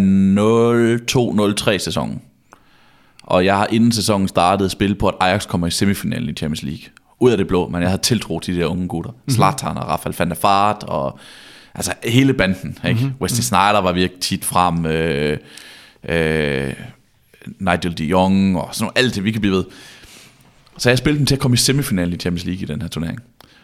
02-03 1.74 1.78
sæsonen. 1.78 2.22
Og 3.24 3.46
jeg 3.46 3.58
har 3.58 3.68
inden 3.72 3.92
sæsonen 3.92 4.28
startet 4.28 4.72
spillet 4.72 4.98
på, 4.98 5.08
at 5.08 5.16
Ajax 5.20 5.48
kommer 5.48 5.68
i 5.68 5.72
semifinalen 5.72 6.30
i 6.30 6.34
Champions 6.34 6.64
League. 6.64 6.82
Ud 7.20 7.32
af 7.32 7.38
det 7.38 7.48
blå, 7.48 7.68
men 7.68 7.82
jeg 7.82 7.90
havde 7.90 8.02
tiltro 8.02 8.40
til 8.40 8.56
de 8.56 8.60
der 8.60 8.66
unge 8.68 8.88
gutter. 8.88 9.12
Mm-hmm. 9.12 9.34
Zlatan 9.34 9.78
og 9.78 9.88
Rafael 9.88 10.16
van 10.20 10.30
der 10.30 10.36
Vaart 10.44 10.84
og 10.88 11.20
altså 11.76 11.94
hele 12.04 12.34
banden. 12.34 12.78
Ikke? 12.88 13.00
Mm-hmm. 13.00 13.16
Wesley 13.22 13.42
Sneijder 13.42 13.80
var 13.80 13.92
virkelig 13.92 14.22
tit 14.22 14.46
frem. 14.46 14.86
Øh, 14.86 15.38
øh, 16.04 16.74
Nigel 17.60 17.98
de 17.98 18.06
Jong 18.06 18.58
og 18.58 18.76
sådan 18.76 18.84
noget, 18.84 19.06
alt 19.06 19.16
det, 19.16 19.24
vi 19.24 19.32
kan 19.32 19.42
blive 19.42 19.56
ved. 19.56 19.64
Så 20.78 20.90
jeg 20.90 20.98
spillede 20.98 21.20
dem 21.20 21.26
til 21.26 21.36
at 21.36 21.42
komme 21.42 21.56
i 21.56 21.58
semifinalen 21.58 22.14
i 22.14 22.18
Champions 22.18 22.46
League 22.46 22.64
i 22.64 22.66
den 22.66 22.82
her 22.82 22.90
turnering. 22.90 23.20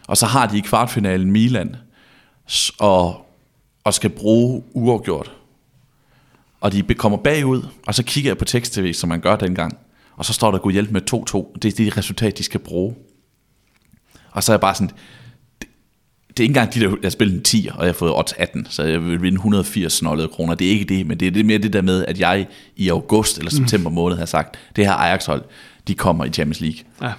Og 0.08 0.16
så 0.16 0.26
har 0.26 0.46
de 0.46 0.58
i 0.58 0.60
kvartfinalen 0.60 1.30
Milan 1.30 1.76
og, 2.78 3.26
og 3.84 3.94
skal 3.94 4.10
bruge 4.10 4.62
uafgjort. 4.72 5.32
Og 6.60 6.72
de 6.72 6.82
kommer 6.94 7.18
bagud, 7.18 7.62
og 7.86 7.94
så 7.94 8.02
kigger 8.02 8.30
jeg 8.30 8.38
på 8.38 8.44
tekst-tv, 8.44 8.92
som 8.92 9.08
man 9.08 9.20
gør 9.20 9.36
dengang. 9.36 9.78
Og 10.16 10.24
så 10.24 10.32
står 10.32 10.50
der 10.50 10.58
god 10.58 10.72
hjælp 10.72 10.90
med 10.90 11.00
2-2. 11.54 11.58
Det 11.62 11.72
er 11.72 11.76
det 11.76 11.96
resultat, 11.96 12.38
de 12.38 12.42
skal 12.42 12.60
bruge. 12.60 12.94
Og 14.30 14.42
så 14.42 14.52
er 14.52 14.54
jeg 14.54 14.60
bare 14.60 14.74
sådan, 14.74 14.90
det, 16.40 16.44
er 16.44 16.48
ikke 16.48 16.60
engang 16.60 16.74
de 16.74 16.80
der, 16.80 16.96
jeg 17.02 17.12
spillede 17.12 17.36
en 17.38 17.44
10, 17.44 17.68
og 17.74 17.78
jeg 17.80 17.88
har 17.88 17.92
fået 17.92 18.12
odds 18.16 18.32
18, 18.38 18.66
så 18.70 18.82
jeg 18.82 19.06
vil 19.06 19.22
vinde 19.22 19.36
180 19.36 19.92
snollede 19.92 20.28
kroner. 20.28 20.54
Det 20.54 20.66
er 20.66 20.70
ikke 20.70 20.84
det, 20.84 21.06
men 21.06 21.20
det 21.20 21.26
er 21.28 21.30
det 21.32 21.46
mere 21.46 21.58
det 21.58 21.72
der 21.72 21.82
med, 21.82 22.04
at 22.06 22.20
jeg 22.20 22.46
i 22.76 22.88
august 22.88 23.38
eller 23.38 23.50
september 23.50 23.90
måned 23.90 24.16
har 24.18 24.26
sagt, 24.26 24.56
det 24.76 24.86
her 24.86 24.92
Ajax-hold, 24.92 25.42
de 25.88 25.94
kommer 25.94 26.24
i 26.24 26.30
Champions 26.30 26.60
League 26.60 27.14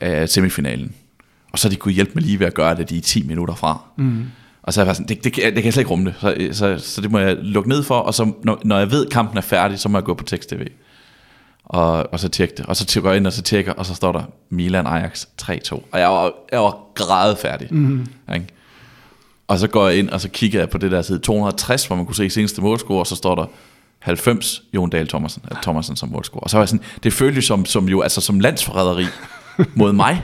Ja. 0.00 0.22
øh, 0.22 0.28
semifinalen. 0.28 0.92
Og 1.52 1.58
så 1.58 1.68
de 1.68 1.76
kunne 1.76 1.94
hjælpe 1.94 2.12
mig 2.14 2.22
lige 2.24 2.38
ved 2.38 2.46
at 2.46 2.54
gøre 2.54 2.76
det, 2.76 2.90
de 2.90 2.96
er 2.96 3.00
10 3.00 3.22
minutter 3.26 3.54
fra. 3.54 3.80
Mm. 3.98 4.24
Og 4.62 4.72
så 4.72 4.80
er 4.80 4.84
jeg 4.84 4.96
sådan, 4.96 5.08
det, 5.08 5.24
det, 5.24 5.32
kan- 5.32 5.44
det 5.44 5.54
kan 5.54 5.64
jeg 5.64 5.72
slet 5.72 5.80
ikke 5.80 5.90
rumme 5.90 6.04
det. 6.04 6.14
Så, 6.56 6.78
så, 6.78 6.78
så 6.94 7.00
det 7.00 7.10
må 7.10 7.18
jeg 7.18 7.36
lukke 7.40 7.68
ned 7.68 7.82
for, 7.82 7.94
og 7.98 8.14
så 8.14 8.32
når, 8.44 8.60
når 8.64 8.78
jeg 8.78 8.90
ved, 8.90 9.06
at 9.06 9.12
kampen 9.12 9.36
er 9.38 9.42
færdig, 9.42 9.78
så 9.78 9.88
må 9.88 9.98
jeg 9.98 10.04
gå 10.04 10.14
på 10.14 10.24
tekst-tv. 10.24 10.66
Og, 11.64 12.12
og 12.12 12.20
så 12.20 12.28
tjekke 12.28 12.54
det. 12.56 12.66
Og 12.66 12.76
så 12.76 13.00
går 13.00 13.08
jeg 13.08 13.16
ind 13.16 13.26
og 13.26 13.32
så 13.32 13.42
tjekker, 13.42 13.72
og 13.72 13.86
så 13.86 13.94
står 13.94 14.12
der 14.12 14.22
Milan 14.50 14.86
Ajax 14.86 15.26
3-2. 15.42 15.72
Og 15.92 16.00
jeg 16.00 16.08
var, 16.08 16.32
jeg 16.52 16.60
var 16.60 16.78
grædefærdig. 16.94 17.68
Mm. 17.74 18.06
Ikke? 18.34 18.46
Og 19.48 19.58
så 19.58 19.68
går 19.68 19.88
jeg 19.88 19.98
ind, 19.98 20.10
og 20.10 20.20
så 20.20 20.28
kigger 20.28 20.58
jeg 20.58 20.70
på 20.70 20.78
det 20.78 20.90
der 20.90 21.02
side 21.02 21.18
260, 21.18 21.86
hvor 21.86 21.96
man 21.96 22.06
kunne 22.06 22.16
se 22.16 22.30
seneste 22.30 22.60
målscore, 22.60 22.98
og 22.98 23.06
så 23.06 23.16
står 23.16 23.34
der 23.34 23.46
90 23.98 24.62
Jon 24.74 24.90
Dahl 24.90 25.08
Thomasen, 25.08 25.42
ja. 25.50 25.56
Thomasen 25.62 25.96
som 25.96 26.08
målscorer. 26.08 26.42
Og 26.42 26.50
så 26.50 26.56
var 26.56 26.62
jeg 26.62 26.68
sådan, 26.68 26.84
det 27.02 27.12
føltes 27.12 27.44
som, 27.44 27.64
som 27.64 27.88
jo, 27.88 28.00
altså 28.00 28.20
som 28.20 28.40
landsforræderi 28.40 29.06
mod 29.74 29.92
mig, 29.92 30.22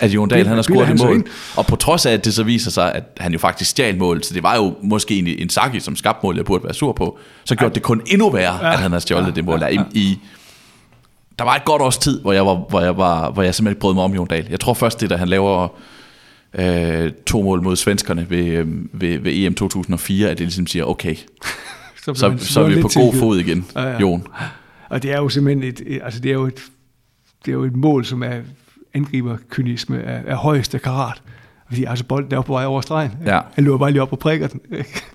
at 0.00 0.10
Jon 0.10 0.28
Dahl 0.28 0.46
han 0.46 0.56
har 0.56 0.62
scoret 0.62 0.88
det 0.88 0.98
mål. 0.98 1.26
Og 1.56 1.66
på 1.66 1.76
trods 1.76 2.06
af, 2.06 2.12
at 2.12 2.24
det 2.24 2.34
så 2.34 2.42
viser 2.42 2.70
sig, 2.70 2.92
at 2.92 3.04
han 3.16 3.32
jo 3.32 3.38
faktisk 3.38 3.70
stjal 3.70 3.98
mål, 3.98 4.22
så 4.24 4.34
det 4.34 4.42
var 4.42 4.56
jo 4.56 4.74
måske 4.82 5.14
egentlig 5.14 5.40
en 5.40 5.50
Saki, 5.50 5.80
som 5.80 5.96
skabte 5.96 6.20
mål, 6.22 6.36
jeg 6.36 6.44
burde 6.44 6.64
være 6.64 6.74
sur 6.74 6.92
på, 6.92 7.18
så 7.44 7.54
gjorde 7.54 7.74
det 7.74 7.82
kun 7.82 8.02
endnu 8.06 8.30
værre, 8.30 8.66
ja. 8.66 8.72
at 8.72 8.78
han 8.78 8.92
har 8.92 8.98
stjålet 8.98 9.26
ja. 9.26 9.30
det 9.30 9.44
mål. 9.44 9.60
Ja, 9.62 9.68
I, 9.68 9.78
i, 9.92 10.18
der 11.38 11.44
var 11.44 11.54
et 11.54 11.64
godt 11.64 11.82
års 11.82 11.98
tid, 11.98 12.20
hvor 12.20 12.32
jeg, 12.32 12.46
var, 12.46 12.54
hvor 12.54 12.80
jeg, 12.80 12.96
var, 12.96 13.30
hvor 13.30 13.42
jeg 13.42 13.54
simpelthen 13.54 13.72
ikke 13.72 13.80
brød 13.80 13.94
mig 13.94 14.04
om 14.04 14.14
Jon 14.14 14.26
Dahl. 14.26 14.46
Jeg 14.50 14.60
tror 14.60 14.74
først, 14.74 15.00
det 15.00 15.10
da 15.10 15.16
han 15.16 15.28
laver 15.28 15.68
øh, 16.58 17.12
to 17.26 17.42
mål 17.42 17.62
mod 17.62 17.76
svenskerne 17.76 18.26
ved, 18.30 18.46
øh, 18.46 18.66
ved, 19.00 19.18
ved 19.18 19.32
EM 19.34 19.54
2004, 19.54 20.28
at 20.30 20.38
det 20.38 20.46
ligesom 20.46 20.66
siger, 20.66 20.84
okay, 20.84 21.14
så, 22.14 22.28
han 22.28 22.38
så 22.38 22.60
er 22.60 22.68
vi 22.68 22.80
på 22.82 22.90
god 22.94 23.14
fod 23.14 23.38
igen, 23.38 23.66
Ja, 23.74 23.82
ja. 23.82 23.98
Jon. 23.98 24.26
Og 24.88 25.02
det 25.02 25.12
er 25.12 25.16
jo 25.16 25.28
simpelthen 25.28 25.68
et, 25.68 25.82
et- 25.86 26.00
altså 26.04 26.20
det 26.20 26.28
er 26.28 26.32
jo 26.34 26.46
et, 26.46 26.60
det 27.44 27.50
er 27.50 27.52
jo 27.56 27.64
et 27.64 27.76
mål, 27.76 28.04
som 28.04 28.22
er 28.22 28.40
angriberkynisme 28.94 30.02
af, 30.02 30.22
af 30.26 30.36
højeste 30.36 30.78
karat. 30.78 31.22
Fordi 31.68 31.84
altså 31.84 32.04
bolden 32.04 32.32
er 32.32 32.36
jo 32.36 32.42
på 32.42 32.52
vej 32.52 32.64
over 32.64 32.80
stregen. 32.80 33.10
Ja. 33.26 33.40
Han 33.54 33.64
løber 33.64 33.78
bare 33.78 33.90
lige 33.90 34.02
op 34.02 34.12
og 34.12 34.18
prikker 34.18 34.46
den. 34.48 34.60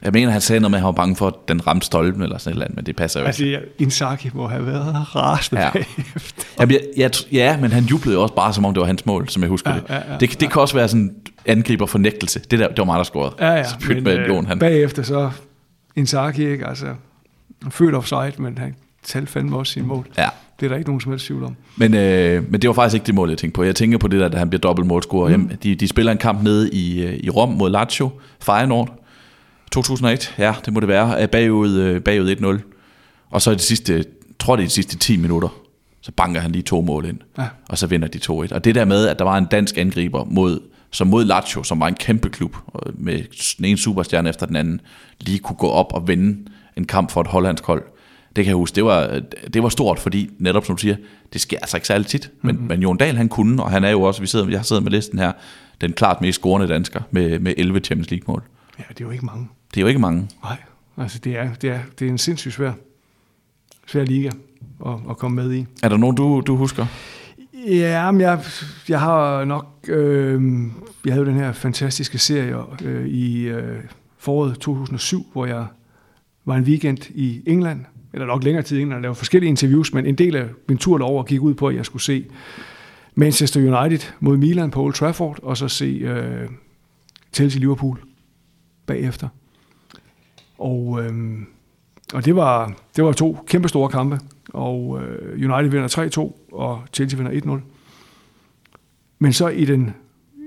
Jeg 0.01 0.11
mener, 0.11 0.31
han 0.31 0.41
sagde 0.41 0.59
noget 0.59 0.71
med, 0.71 0.77
at 0.77 0.81
han 0.81 0.85
var 0.85 0.91
bange 0.91 1.15
for, 1.15 1.27
at 1.27 1.33
den 1.47 1.67
ramte 1.67 1.85
stolpen 1.85 2.21
eller 2.21 2.37
sådan 2.37 2.51
et 2.51 2.53
eller 2.55 2.65
andet, 2.65 2.75
men 2.75 2.85
det 2.85 2.95
passer 2.95 3.19
jo 3.19 3.27
ikke. 3.27 3.57
altså 3.57 3.69
Inzaghi 3.79 4.29
må 4.33 4.47
have 4.47 4.65
været 4.65 5.15
rasende 5.15 5.61
Ja. 5.61 5.67
ja. 5.67 5.71
bagefter. 5.73 6.43
Jamen, 6.59 6.71
jeg, 6.75 6.81
jeg, 6.97 7.11
ja, 7.31 7.57
men 7.57 7.71
han 7.71 7.83
jublede 7.83 8.15
jo 8.15 8.21
også 8.21 8.35
bare, 8.35 8.53
som 8.53 8.65
om 8.65 8.73
det 8.73 8.81
var 8.81 8.87
hans 8.87 9.05
mål, 9.05 9.29
som 9.29 9.41
jeg 9.43 9.49
husker 9.49 9.69
Ja, 9.71 9.75
det. 9.77 9.83
ja, 9.89 9.95
ja, 9.95 10.17
det. 10.19 10.39
Det 10.41 10.51
kan 10.51 10.61
også 10.61 10.75
være 10.75 10.87
sådan 10.87 11.15
angriber 11.45 11.85
fornægtelse. 11.85 12.39
Det, 12.39 12.59
der, 12.59 12.67
det 12.67 12.77
var 12.77 12.85
mig, 12.85 12.97
der 12.97 13.03
scorede. 13.03 13.35
Ja, 13.39 13.51
ja. 13.51 13.63
Så 13.63 13.75
pyt 13.79 14.03
med 14.03 14.17
øh, 14.19 14.27
Jon, 14.27 14.45
han. 14.45 14.59
bagefter 14.59 15.03
så 15.03 15.31
Inzaghi, 15.95 16.47
ikke? 16.47 16.67
Altså, 16.67 16.85
født 17.69 17.95
offside, 17.95 18.31
men 18.37 18.57
han 18.57 18.75
talte 19.03 19.31
fandme 19.31 19.57
også 19.57 19.73
sin 19.73 19.85
mål. 19.85 20.07
Ja, 20.17 20.29
Det 20.61 20.67
er 20.67 20.69
der 20.69 20.77
ikke 20.77 20.89
nogen 20.89 21.01
som 21.01 21.11
helst 21.11 21.25
tvivl 21.25 21.43
om. 21.43 21.55
Men, 21.77 21.93
øh, 21.93 22.51
men 22.51 22.61
det 22.61 22.67
var 22.67 22.73
faktisk 22.73 22.93
ikke 22.93 23.05
det 23.05 23.15
mål, 23.15 23.29
jeg 23.29 23.37
tænkte 23.37 23.55
på. 23.55 23.63
Jeg 23.63 23.75
tænker 23.75 23.97
på 23.97 24.07
det 24.07 24.19
der, 24.19 24.27
da 24.27 24.37
han 24.37 24.49
bliver 24.49 24.61
dobbelt 24.61 24.87
målscorer. 24.87 25.37
Mm. 25.37 25.49
De, 25.63 25.75
de 25.75 25.87
spiller 25.87 26.11
en 26.11 26.17
kamp 26.17 26.43
nede 26.43 26.69
i, 26.71 27.03
øh, 27.03 27.19
i 27.23 27.29
Rom 27.29 27.49
mod 27.49 27.69
Lazio, 27.69 28.09
Feyenoord. 28.39 29.05
2001, 29.71 30.35
ja, 30.37 30.53
det 30.65 30.73
må 30.73 30.79
det 30.79 30.87
være. 30.87 31.19
Er 31.19 31.27
Bagud, 31.27 31.73
øh, 31.73 32.01
bagud 32.01 32.35
1-0. 32.35 33.27
Og 33.29 33.41
så 33.41 33.51
i 33.51 33.55
de 33.55 33.59
sidste, 33.59 33.93
jeg 33.93 34.03
tror 34.39 34.55
det 34.55 34.63
er 34.63 34.67
de 34.67 34.73
sidste 34.73 34.97
10 34.97 35.17
minutter, 35.17 35.49
så 36.01 36.11
banker 36.11 36.41
han 36.41 36.51
lige 36.51 36.61
to 36.61 36.81
mål 36.81 37.05
ind. 37.05 37.17
Ja. 37.37 37.47
Og 37.69 37.77
så 37.77 37.87
vinder 37.87 38.07
de 38.07 38.19
2-1. 38.19 38.53
Og 38.53 38.63
det 38.63 38.75
der 38.75 38.85
med, 38.85 39.07
at 39.07 39.19
der 39.19 39.25
var 39.25 39.37
en 39.37 39.45
dansk 39.45 39.77
angriber 39.77 40.23
mod, 40.23 40.59
som 40.91 41.07
mod 41.07 41.25
Lazio, 41.25 41.63
som 41.63 41.79
var 41.79 41.87
en 41.87 41.95
kæmpe 41.95 42.29
klub, 42.29 42.55
med 42.93 43.23
den 43.57 43.65
ene 43.65 43.77
superstjerne 43.77 44.29
efter 44.29 44.45
den 44.45 44.55
anden, 44.55 44.81
lige 45.19 45.39
kunne 45.39 45.55
gå 45.55 45.67
op 45.67 45.93
og 45.93 46.07
vinde 46.07 46.49
en 46.77 46.85
kamp 46.85 47.11
for 47.11 47.21
et 47.21 47.27
hollandsk 47.27 47.65
hold. 47.65 47.83
Det 48.35 48.43
kan 48.43 48.49
jeg 48.49 48.55
huske, 48.55 48.75
det 48.75 48.85
var, 48.85 49.21
det 49.53 49.63
var 49.63 49.69
stort, 49.69 49.99
fordi 49.99 50.29
netop 50.39 50.65
som 50.65 50.75
du 50.75 50.79
siger, 50.81 50.95
det 51.33 51.41
sker 51.41 51.57
altså 51.61 51.77
ikke 51.77 51.87
særlig 51.87 52.07
tit. 52.07 52.31
Men, 52.41 52.55
mm-hmm. 52.55 52.67
men 52.67 52.81
Jon 52.81 52.97
Dahl, 52.97 53.17
han 53.17 53.29
kunne, 53.29 53.63
og 53.63 53.71
han 53.71 53.83
er 53.83 53.89
jo 53.89 54.01
også, 54.01 54.21
vi 54.21 54.27
sidder, 54.27 54.49
jeg 54.49 54.65
sidder 54.65 54.81
med 54.81 54.91
listen 54.91 55.19
her, 55.19 55.31
den 55.81 55.93
klart 55.93 56.21
mest 56.21 56.39
scorende 56.39 56.67
dansker 56.67 57.01
med, 57.11 57.39
med 57.39 57.53
11 57.57 57.79
Champions 57.79 58.11
League 58.11 58.23
mål. 58.27 58.43
Ja, 58.79 58.83
det 58.89 59.01
er 59.01 59.05
jo 59.05 59.11
ikke 59.11 59.25
mange. 59.25 59.47
Det 59.73 59.77
er 59.77 59.81
jo 59.81 59.87
ikke 59.87 59.99
mange. 59.99 60.29
Nej, 60.43 60.57
altså 60.97 61.19
det 61.19 61.37
er, 61.37 61.53
det 61.53 61.69
er, 61.69 61.79
det 61.99 62.07
er 62.07 62.11
en 62.11 62.17
sindssygt 62.17 62.53
svær, 62.53 62.71
svær 63.87 64.03
liga 64.03 64.29
at, 64.85 64.93
at 65.09 65.17
komme 65.17 65.43
med 65.43 65.53
i. 65.53 65.65
Er 65.83 65.89
der 65.89 65.97
nogen, 65.97 66.15
du, 66.15 66.43
du 66.47 66.55
husker? 66.55 66.85
Ja, 67.67 68.11
men 68.11 68.21
jeg, 68.21 68.43
jeg 68.89 68.99
har 68.99 69.45
nok... 69.45 69.65
Øh, 69.87 70.41
jeg 71.05 71.13
havde 71.13 71.25
jo 71.25 71.31
den 71.31 71.39
her 71.39 71.51
fantastiske 71.51 72.17
serie 72.17 72.55
øh, 72.83 73.07
i 73.07 73.41
øh, 73.41 73.83
foråret 74.17 74.57
2007, 74.59 75.27
hvor 75.33 75.45
jeg 75.45 75.65
var 76.45 76.55
en 76.55 76.63
weekend 76.63 76.97
i 77.09 77.41
England, 77.45 77.85
eller 78.13 78.25
nok 78.25 78.43
længere 78.43 78.63
tid 78.63 78.77
inden, 78.77 79.05
at 79.05 79.09
og 79.09 79.17
forskellige 79.17 79.49
interviews, 79.49 79.93
men 79.93 80.05
en 80.05 80.15
del 80.15 80.35
af 80.35 80.47
min 80.67 80.77
tur 80.77 80.97
derover 80.97 81.23
gik 81.23 81.41
ud 81.41 81.53
på, 81.53 81.67
at 81.67 81.75
jeg 81.75 81.85
skulle 81.85 82.03
se 82.03 82.25
Manchester 83.15 83.59
United 83.59 84.11
mod 84.19 84.37
Milan 84.37 84.71
på 84.71 84.83
Old 84.83 84.93
Trafford, 84.93 85.39
og 85.43 85.57
så 85.57 85.67
se 85.67 85.85
øh, 85.85 86.49
Chelsea-Liverpool 87.35 87.97
bagefter. 88.85 89.27
Og, 90.57 91.03
øh, 91.03 91.11
og 92.13 92.25
det, 92.25 92.35
var, 92.35 92.73
det 92.95 93.03
var 93.03 93.11
to 93.11 93.37
kæmpe 93.47 93.67
store 93.67 93.89
kampe, 93.89 94.19
og 94.53 95.01
øh, 95.03 95.51
United 95.51 95.71
vinder 95.71 96.31
3-2, 96.51 96.55
og 96.55 96.81
Chelsea 96.93 97.17
vinder 97.17 97.59
1-0. 97.59 97.61
Men 99.19 99.33
så 99.33 99.47
i 99.47 99.65
den 99.65 99.93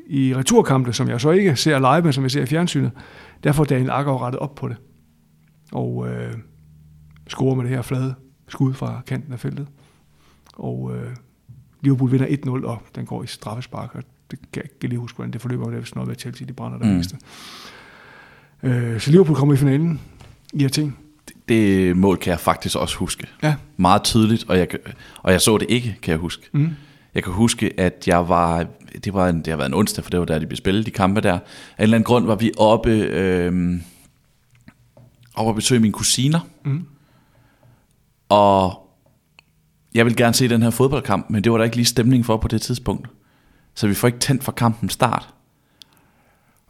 i 0.06 0.34
returkampe, 0.34 0.92
som 0.92 1.08
jeg 1.08 1.20
så 1.20 1.30
ikke 1.30 1.56
ser 1.56 1.78
live, 1.78 2.02
men 2.02 2.12
som 2.12 2.22
jeg 2.22 2.30
ser 2.30 2.42
i 2.42 2.46
fjernsynet, 2.46 2.90
der 3.44 3.52
får 3.52 3.64
Daniel 3.64 3.90
Akker 3.90 4.22
rettet 4.22 4.38
op 4.38 4.54
på 4.54 4.68
det. 4.68 4.76
Og 5.72 6.08
øh, 6.08 6.32
scorer 7.28 7.54
med 7.54 7.64
det 7.64 7.70
her 7.70 7.82
flade 7.82 8.14
skud 8.48 8.74
fra 8.74 9.00
kanten 9.06 9.32
af 9.32 9.40
feltet. 9.40 9.66
Og 10.56 10.92
øh, 10.96 11.10
Liverpool 11.82 12.12
vinder 12.12 12.26
1-0, 12.62 12.66
og 12.66 12.82
den 12.94 13.06
går 13.06 13.22
i 13.22 13.26
straffespark, 13.26 13.94
og 13.94 14.02
det 14.30 14.38
kan 14.52 14.62
jeg 14.62 14.64
ikke 14.64 14.86
lige 14.88 14.98
huske, 14.98 15.16
hvordan 15.16 15.32
det 15.32 15.40
forløber, 15.40 15.66
det 15.66 15.76
er 15.76 15.80
vist 15.80 15.94
noget 15.94 16.08
med 16.08 16.16
Chelsea, 16.16 16.46
de 16.46 16.52
brænder 16.52 16.78
det 16.78 16.86
Mm. 16.88 16.92
meste. 16.94 17.16
Øh, 18.62 19.00
så 19.00 19.10
Liverpool 19.10 19.36
kommer 19.36 19.54
i 19.54 19.56
finalen 19.56 20.00
i 20.52 20.64
Athen. 20.64 20.96
Det 21.48 21.96
mål 21.96 22.16
kan 22.16 22.30
jeg 22.30 22.40
faktisk 22.40 22.76
også 22.76 22.96
huske. 22.96 23.26
Ja. 23.42 23.54
Meget 23.76 24.02
tydeligt, 24.02 24.44
og 24.48 24.58
jeg, 24.58 24.68
og 25.22 25.32
jeg 25.32 25.40
så 25.40 25.58
det 25.58 25.66
ikke, 25.70 25.96
kan 26.02 26.10
jeg 26.12 26.18
huske. 26.18 26.48
Mm. 26.52 26.70
Jeg 27.14 27.22
kan 27.24 27.32
huske, 27.32 27.80
at 27.80 28.04
jeg 28.06 28.28
var, 28.28 28.66
det, 29.04 29.14
var 29.14 29.28
en, 29.28 29.38
det 29.38 29.46
har 29.46 29.56
været 29.56 29.68
en 29.68 29.74
onsdag, 29.74 30.04
for 30.04 30.10
det 30.10 30.20
var 30.20 30.26
der, 30.26 30.38
de 30.38 30.46
blev 30.46 30.56
spillet, 30.56 30.86
de 30.86 30.90
kampe 30.90 31.20
der. 31.20 31.32
Af 31.32 31.38
en 31.38 31.42
eller 31.78 31.94
anden 31.96 32.04
grund 32.04 32.26
var 32.26 32.34
vi 32.34 32.52
oppe, 32.58 32.90
øh, 32.90 33.80
oppe 35.34 35.48
at 35.50 35.54
besøge 35.56 35.80
mine 35.80 35.92
kusiner. 35.92 36.40
Mm. 36.64 36.86
Og 38.28 38.90
jeg 39.94 40.04
ville 40.04 40.16
gerne 40.16 40.34
se 40.34 40.48
den 40.48 40.62
her 40.62 40.70
fodboldkamp, 40.70 41.30
men 41.30 41.44
det 41.44 41.52
var 41.52 41.58
der 41.58 41.64
ikke 41.64 41.76
lige 41.76 41.86
stemning 41.86 42.26
for 42.26 42.36
på 42.36 42.48
det 42.48 42.62
tidspunkt. 42.62 43.08
Så 43.74 43.86
vi 43.86 43.94
får 43.94 44.08
ikke 44.08 44.18
tændt 44.18 44.44
for 44.44 44.52
kampen 44.52 44.88
start. 44.88 45.28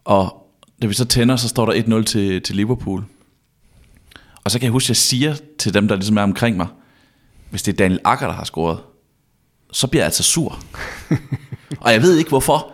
Og 0.05 0.51
da 0.83 0.87
vi 0.87 0.95
så 0.95 1.05
tænder, 1.05 1.37
så 1.37 1.49
står 1.49 1.67
der 1.67 2.01
1-0 2.01 2.05
til, 2.05 2.43
til 2.43 2.57
Liverpool. 2.57 3.05
Og 4.45 4.51
så 4.51 4.59
kan 4.59 4.65
jeg 4.65 4.73
huske, 4.73 4.87
at 4.87 4.89
jeg 4.89 4.97
siger 4.97 5.37
til 5.59 5.75
dem, 5.75 5.89
der 5.89 5.95
ligesom 5.95 6.17
er 6.17 6.23
omkring 6.23 6.57
mig, 6.57 6.67
hvis 7.51 7.63
det 7.63 7.73
er 7.73 7.77
Daniel 7.77 8.01
Akker, 8.05 8.27
der 8.27 8.35
har 8.35 8.45
scoret, 8.45 8.79
så 9.73 9.87
bliver 9.87 10.03
jeg 10.03 10.07
altså 10.07 10.23
sur. 10.23 10.59
og 11.81 11.93
jeg 11.93 12.03
ved 12.03 12.17
ikke 12.19 12.29
hvorfor. 12.29 12.73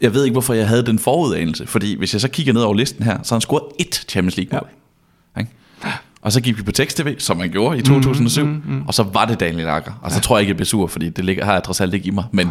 Jeg 0.00 0.14
ved 0.14 0.24
ikke, 0.24 0.34
hvorfor 0.34 0.54
jeg 0.54 0.68
havde 0.68 0.86
den 0.86 0.98
forudanelse. 0.98 1.66
Fordi 1.66 1.98
hvis 1.98 2.12
jeg 2.12 2.20
så 2.20 2.28
kigger 2.28 2.52
ned 2.52 2.62
over 2.62 2.74
listen 2.74 3.02
her, 3.02 3.22
så 3.22 3.34
har 3.34 3.36
han 3.36 3.40
scoret 3.40 3.62
ét 3.82 4.04
Champions 4.08 4.36
League 4.36 4.58
mål. 4.58 4.68
Ja. 5.36 5.40
Ikke? 5.40 5.52
Og 6.24 6.32
så 6.32 6.40
gik 6.40 6.58
vi 6.58 6.62
på 6.62 6.72
tekst-tv, 6.72 7.14
som 7.18 7.36
man 7.36 7.50
gjorde 7.50 7.78
i 7.78 7.82
2007, 7.82 8.44
mm, 8.44 8.50
mm, 8.50 8.62
mm. 8.66 8.82
og 8.86 8.94
så 8.94 9.02
var 9.02 9.24
det 9.24 9.40
Daniel 9.40 9.68
Akker. 9.68 9.92
Og 10.02 10.12
så 10.12 10.20
tror 10.20 10.36
jeg 10.36 10.40
ikke, 10.40 10.50
jeg 10.50 10.56
blev 10.56 10.66
sur, 10.66 10.86
fordi 10.86 11.08
det 11.08 11.24
ligger, 11.24 11.44
har 11.44 11.52
jeg 11.52 11.62
trods 11.62 11.80
alt 11.80 11.94
ikke 11.94 12.06
i 12.06 12.10
mig. 12.10 12.24
Men 12.32 12.50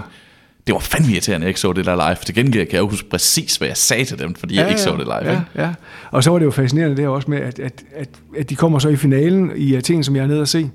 det 0.68 0.74
var 0.74 0.80
fandme 0.80 1.12
irriterende, 1.12 1.44
at 1.44 1.48
jeg 1.48 1.50
ikke 1.50 1.60
så 1.60 1.74
det 1.74 1.86
der 1.86 1.96
live. 1.96 2.16
Til 2.16 2.36
gengæld 2.36 2.66
kan 2.66 2.74
jeg 2.74 2.82
jo 2.82 2.90
huske 2.90 3.10
præcis, 3.10 3.56
hvad 3.56 3.68
jeg 3.68 3.78
sagde 3.78 4.06
til 4.06 4.20
dem, 4.20 4.36
fordi 4.36 4.56
jeg 4.56 4.70
ikke 4.70 4.82
så 4.82 4.92
det 4.92 5.00
live. 5.00 5.16
Ja, 5.16 5.32
ikke? 5.32 5.44
ja. 5.56 5.74
Og 6.12 6.24
så 6.24 6.32
var 6.32 6.40
det 6.40 6.46
jo 6.46 6.52
fascinerende 6.52 6.96
det 6.96 7.04
her 7.04 7.10
også 7.10 7.32
med, 7.32 7.38
at, 7.38 7.60
at, 7.60 7.84
at, 7.96 8.10
at 8.38 8.50
de 8.50 8.56
kommer 8.56 8.80
så 8.80 8.90
i 8.90 8.96
finalen 8.96 9.52
i 9.56 9.76
Athen, 9.76 10.04
som 10.04 10.16
jeg 10.16 10.24
er 10.24 10.28
nede 10.28 10.42
at 10.42 10.50
se. 10.50 10.70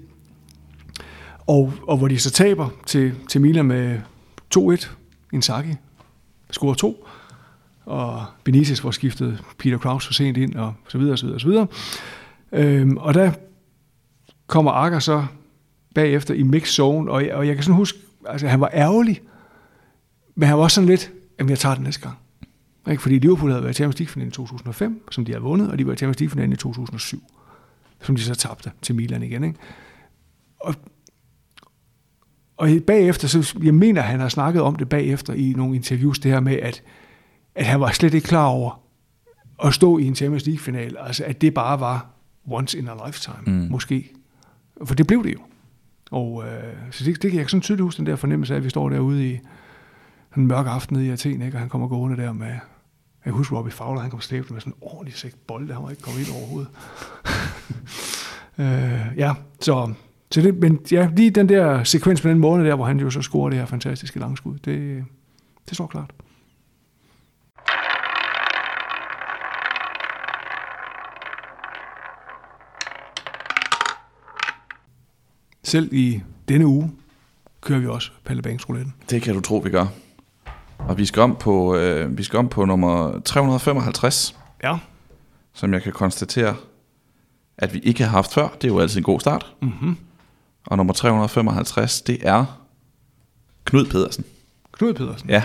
Og, 1.47 1.73
og 1.83 1.97
hvor 1.97 2.09
de 2.09 2.19
så 2.19 2.31
taber 2.31 2.69
til, 2.87 3.13
til 3.29 3.41
Milan 3.41 3.65
med 3.65 3.99
2-1. 4.59 4.89
Inzaghi 5.33 5.75
scorer 6.51 6.75
to. 6.75 7.07
Og 7.87 8.25
Benitez 8.45 8.81
får 8.81 8.91
skiftet 8.91 9.43
Peter 9.59 9.79
Kraus 9.79 10.07
for 10.07 10.13
sent 10.13 10.37
ind, 10.37 10.55
og 10.55 10.75
så 10.89 10.99
videre, 10.99 11.13
og 11.13 11.19
så 11.19 11.27
videre, 11.27 11.37
og 11.37 11.41
så 11.41 11.49
videre. 11.49 11.67
Øhm, 12.53 12.97
og 12.97 13.15
der 13.15 13.33
kommer 14.47 14.71
Akker 14.71 14.99
så 14.99 15.27
bagefter 15.95 16.35
i 16.35 16.43
mix 16.43 16.69
zone, 16.69 17.11
og 17.11 17.27
jeg, 17.27 17.35
og 17.35 17.47
jeg 17.47 17.55
kan 17.55 17.65
sådan 17.65 17.77
huske, 17.77 17.99
altså 18.27 18.49
han 18.49 18.61
var 18.61 18.71
ærgerlig, 18.75 19.21
men 20.35 20.49
han 20.49 20.57
var 20.57 20.63
også 20.63 20.75
sådan 20.75 20.89
lidt, 20.89 21.13
jamen 21.39 21.51
jeg 21.51 21.59
tager 21.59 21.75
den 21.75 21.85
næste 21.85 22.03
gang. 22.03 22.17
Ikke? 22.91 23.03
Fordi 23.03 23.19
Liverpool 23.19 23.51
havde 23.51 23.63
været 23.63 23.73
i 23.73 23.75
Champions 23.75 23.99
League-finalen 23.99 24.29
i 24.29 24.33
2005, 24.33 25.09
som 25.11 25.25
de 25.25 25.33
havde 25.33 25.43
vundet, 25.43 25.71
og 25.71 25.79
de 25.79 25.87
var 25.87 25.93
i 25.93 25.97
Champions 25.97 26.21
League-finalen 26.21 26.53
i 26.53 26.57
2007, 26.57 27.23
som 28.03 28.17
de 28.17 28.23
så 28.23 28.35
tabte 28.35 28.73
til 28.83 28.95
Milan 28.95 29.23
igen. 29.23 29.45
Ikke? 29.45 29.59
Og, 30.61 30.75
og 32.57 32.69
bagefter, 32.87 33.29
så 33.29 33.59
jeg 33.63 33.75
mener, 33.75 34.01
han 34.01 34.21
har 34.21 34.29
snakket 34.29 34.63
om 34.63 34.77
det 34.77 34.89
bagefter 34.89 35.33
i 35.33 35.53
nogle 35.57 35.77
interviews, 35.77 36.19
det 36.19 36.33
her 36.33 36.41
med, 36.41 36.57
at, 36.57 36.83
at 37.55 37.67
han 37.67 37.81
var 37.81 37.91
slet 37.91 38.15
ikke 38.15 38.29
klar 38.29 38.47
over 38.47 38.81
at 39.65 39.75
stå 39.75 39.99
i 39.99 40.05
en 40.05 40.15
Champions 40.15 40.47
League-final, 40.47 40.97
altså 40.99 41.25
at 41.25 41.41
det 41.41 41.55
bare 41.55 41.81
var 41.81 42.18
once 42.51 42.79
in 42.79 42.89
a 42.89 43.07
lifetime, 43.07 43.37
Mm. 43.47 43.67
måske. 43.71 44.11
For 44.85 44.95
det 44.95 45.07
blev 45.07 45.25
det 45.25 45.35
jo. 45.35 45.39
Og 46.11 46.45
øh, 46.47 46.75
så 46.91 47.05
det, 47.05 47.23
det 47.23 47.31
kan 47.31 47.41
jeg 47.41 47.51
sådan 47.51 47.61
tydeligt 47.61 47.83
huske, 47.85 47.99
den 47.99 48.07
der 48.07 48.17
fornemmelse 48.17 48.55
af, 48.55 48.57
at 48.59 48.65
vi 48.65 48.71
står 48.71 48.89
derude 48.89 49.31
i 49.31 49.39
en 50.37 50.47
mørk 50.47 50.67
aften 50.67 50.97
nede 50.97 51.07
i 51.07 51.11
Athen, 51.11 51.43
ikke? 51.43 51.57
og 51.57 51.61
han 51.61 51.69
kommer 51.69 51.89
gående 51.89 52.17
der 52.17 52.33
med, 52.33 52.55
jeg 53.25 53.33
husker 53.33 53.57
Robbie 53.57 53.73
Fowler, 53.73 54.01
han 54.01 54.11
kom 54.11 54.21
slæbende 54.21 54.53
med 54.53 54.61
sådan 54.61 54.73
en 54.73 54.79
ordentlig 54.83 55.15
sæk 55.15 55.35
bolde, 55.47 55.75
han 55.75 55.83
var 55.83 55.91
ikke 55.91 56.03
kommet 56.03 56.21
ind 56.21 56.37
overhovedet. 56.37 56.69
øh, 58.59 59.19
ja, 59.19 59.33
så, 59.61 59.93
så 60.31 60.41
det, 60.41 60.55
men 60.55 60.79
ja, 60.93 61.11
lige 61.17 61.31
den 61.31 61.49
der 61.49 61.85
sekvens 61.85 62.25
med 62.25 62.33
den 62.33 62.41
måned 62.41 62.67
der, 62.67 62.75
hvor 62.75 62.85
han 62.85 63.01
jo 63.01 63.11
så 63.11 63.23
scorer 63.23 63.51
det 63.51 63.59
her 63.59 63.67
fantastiske 63.67 64.19
langskud, 64.21 64.59
det, 64.59 65.05
det 65.69 65.75
står 65.75 65.87
klart. 65.87 66.11
Selv 75.69 75.93
i 75.93 76.21
denne 76.49 76.67
uge 76.67 76.91
kører 77.61 77.79
vi 77.81 77.87
også 77.87 78.11
Palle 78.25 78.43
Banks 78.43 78.69
rouletten. 78.69 78.95
Det 79.11 79.23
kan 79.23 79.35
du 79.35 79.41
tro, 79.41 79.57
vi 79.57 79.71
gør. 79.71 79.87
Og 80.79 80.99
vi 80.99 81.07
skal 81.07 81.23
om 81.23 81.37
på, 81.41 81.75
øh, 81.77 82.19
vi 82.19 82.23
skal 82.23 82.39
om 82.39 82.49
på 82.49 82.65
nummer 82.65 83.21
355, 83.25 84.37
Ja. 84.65 84.77
som 85.55 85.73
jeg 85.73 85.83
kan 85.83 85.93
konstatere, 85.93 86.57
at 87.59 87.75
vi 87.75 87.79
ikke 87.79 88.05
har 88.05 88.11
haft 88.11 88.35
før. 88.35 88.49
Det 88.49 88.65
er 88.65 88.69
jo 88.73 88.79
altid 88.81 88.97
en 88.99 89.03
god 89.03 89.21
start. 89.21 89.47
Mm-hmm. 89.63 89.97
Og 90.67 90.77
nummer 90.77 90.93
355, 90.93 92.01
det 92.03 92.19
er 92.23 92.45
Knud 93.65 93.87
Pedersen. 93.87 94.25
Knud 94.73 94.95
Pedersen. 94.95 95.31
Ja, 95.31 95.43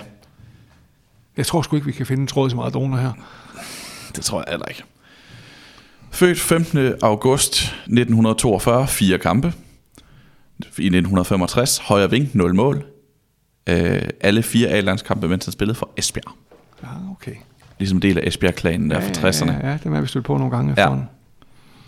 Jeg 1.37 1.45
tror 1.45 1.61
sgu 1.61 1.75
ikke, 1.75 1.85
vi 1.85 1.91
kan 1.91 2.05
finde 2.05 2.21
en 2.21 2.27
tråd 2.27 2.49
til 2.49 2.55
Maradona 2.55 2.97
her. 2.97 3.11
det 4.15 4.23
tror 4.25 4.39
jeg 4.39 4.45
heller 4.49 4.65
ikke. 4.65 4.83
Født 6.11 6.39
15. 6.39 6.93
august 7.01 7.53
1942, 7.63 8.87
fire 8.87 9.17
kampe. 9.19 9.53
I 10.65 10.85
1965, 10.85 11.77
højre 11.77 12.11
ving, 12.11 12.29
0 12.33 12.55
mål. 12.55 12.83
Øh, 13.69 14.01
alle 14.21 14.43
fire 14.43 14.67
A-landskampe, 14.69 15.27
mens 15.27 15.45
han 15.45 15.51
spillede 15.51 15.75
for 15.75 15.89
Esbjerg. 15.97 16.31
Ja, 16.83 16.87
okay. 17.11 17.35
Ligesom 17.79 17.99
del 17.99 18.17
af 18.17 18.27
Esbjerg-klanen 18.27 18.89
der 18.89 18.99
fra 19.01 19.29
60'erne. 19.29 19.51
Ja, 19.65 19.71
ja, 19.71 19.77
dem 19.83 19.91
har 19.91 20.01
vi 20.01 20.07
stødt 20.07 20.25
på 20.25 20.37
nogle 20.37 20.51
gange 20.55 20.67
Ja. 20.69 20.71
efterhånden. 20.71 21.05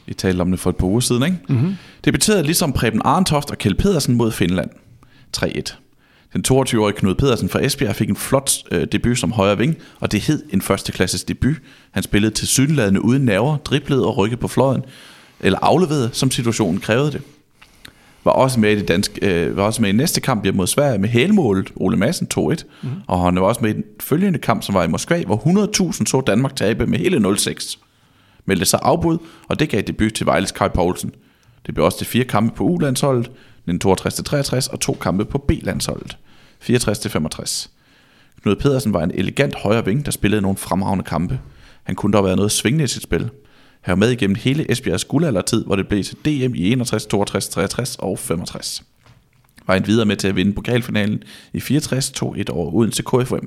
Vi 0.05 0.13
talte 0.13 0.41
om 0.41 0.51
det 0.51 0.59
for 0.59 0.69
et 0.69 0.76
par 0.76 0.88
uger 0.88 0.99
siden, 0.99 1.23
ikke? 1.23 1.38
Mm-hmm. 1.49 1.76
Debuterede 2.05 2.43
ligesom 2.43 2.73
Preben 2.73 3.01
Arntoft 3.05 3.51
og 3.51 3.57
Kjeld 3.57 3.76
Pedersen 3.76 4.15
mod 4.15 4.32
Finland. 4.32 4.69
3-1. 5.38 5.76
Den 6.34 6.43
22-årige 6.47 6.95
Knud 6.97 7.15
Pedersen 7.15 7.49
fra 7.49 7.65
Esbjerg 7.65 7.95
fik 7.95 8.09
en 8.09 8.15
flot 8.15 8.51
øh, 8.71 8.88
debut 8.91 9.17
som 9.19 9.32
højre 9.32 9.57
ving, 9.57 9.76
og 9.99 10.11
det 10.11 10.21
hed 10.21 10.43
en 10.49 10.61
førsteklasses 10.61 11.23
debut. 11.23 11.55
Han 11.91 12.03
spillede 12.03 12.34
til 12.34 12.47
sydenladende 12.47 13.01
uden 13.05 13.26
nerver, 13.26 13.57
driblede 13.57 14.05
og 14.05 14.17
rykkede 14.17 14.39
på 14.41 14.47
fløjen, 14.47 14.84
eller 15.39 15.59
afleverede, 15.61 16.09
som 16.13 16.32
situationen 16.32 16.80
krævede 16.82 17.11
det. 17.11 17.21
Var 18.26 18.32
også 18.32 18.59
med 18.59 18.71
i 18.71 18.76
det 18.76 18.88
danske, 18.88 19.45
øh, 19.45 19.57
var 19.57 19.63
også 19.63 19.82
med 19.82 19.89
i 19.89 19.93
næste 19.93 20.21
kamp 20.21 20.43
hjemme 20.43 20.57
mod 20.57 20.67
Sverige 20.67 20.99
med 20.99 21.09
hælmålet 21.09 21.71
Ole 21.76 21.97
Madsen 21.97 22.28
2-1. 22.39 22.55
Mm. 22.84 22.89
Og 23.07 23.21
han 23.21 23.36
var 23.36 23.41
også 23.41 23.61
med 23.61 23.69
i 23.69 23.73
den 23.73 23.84
følgende 23.99 24.39
kamp, 24.39 24.63
som 24.63 24.76
var 24.76 24.84
i 24.84 24.88
Moskva, 24.88 25.23
hvor 25.23 25.38
100.000 25.91 26.05
så 26.05 26.21
Danmark 26.21 26.55
tabe 26.55 26.88
med 26.88 26.99
hele 26.99 27.30
0-6. 27.30 27.78
Meldte 28.45 28.65
sig 28.65 28.80
afbud, 28.84 29.17
og 29.47 29.59
det 29.59 29.69
gav 29.69 29.82
debut 29.82 30.13
til 30.13 30.26
Vejles 30.26 30.51
Kai 30.51 30.69
Poulsen. 30.69 31.11
Det 31.65 31.73
blev 31.73 31.86
også 31.86 31.97
til 31.97 32.07
fire 32.07 32.23
kampe 32.23 32.55
på 32.55 32.63
U-landsholdet, 32.63 33.32
1962-63 33.69 34.71
og 34.71 34.80
to 34.80 34.93
kampe 35.01 35.26
på 35.26 35.38
B-landsholdet, 35.38 36.17
64-65. 36.63 37.69
Knud 38.41 38.55
Pedersen 38.55 38.93
var 38.93 39.03
en 39.03 39.11
elegant 39.13 39.55
højre 39.55 39.86
ving, 39.86 40.05
der 40.05 40.11
spillede 40.11 40.41
nogle 40.41 40.57
fremragende 40.57 41.03
kampe. 41.03 41.39
Han 41.84 41.95
kunne 41.95 42.13
dog 42.13 42.26
være 42.26 42.36
noget 42.36 42.51
svingende 42.51 42.84
i 42.84 42.88
sit 42.88 43.03
spil. 43.03 43.30
Han 43.86 43.91
var 43.91 43.95
med 43.95 44.11
igennem 44.11 44.36
hele 44.36 44.71
Esbjergs 44.71 45.05
guldaldertid, 45.05 45.65
hvor 45.65 45.75
det 45.75 45.88
blev 45.88 46.03
til 46.03 46.17
DM 46.25 46.55
i 46.55 46.71
61, 46.71 47.05
62, 47.05 47.47
63 47.47 47.95
og 47.99 48.19
65. 48.19 48.83
Var 49.67 49.75
en 49.75 49.88
videre 49.88 50.05
med 50.05 50.17
til 50.17 50.27
at 50.27 50.36
vinde 50.36 50.53
pokalfinalen 50.53 51.23
i 51.53 51.59
64, 51.59 52.13
2-1 52.23 52.43
over 52.49 52.73
Odense 52.73 53.03
KFM. 53.03 53.45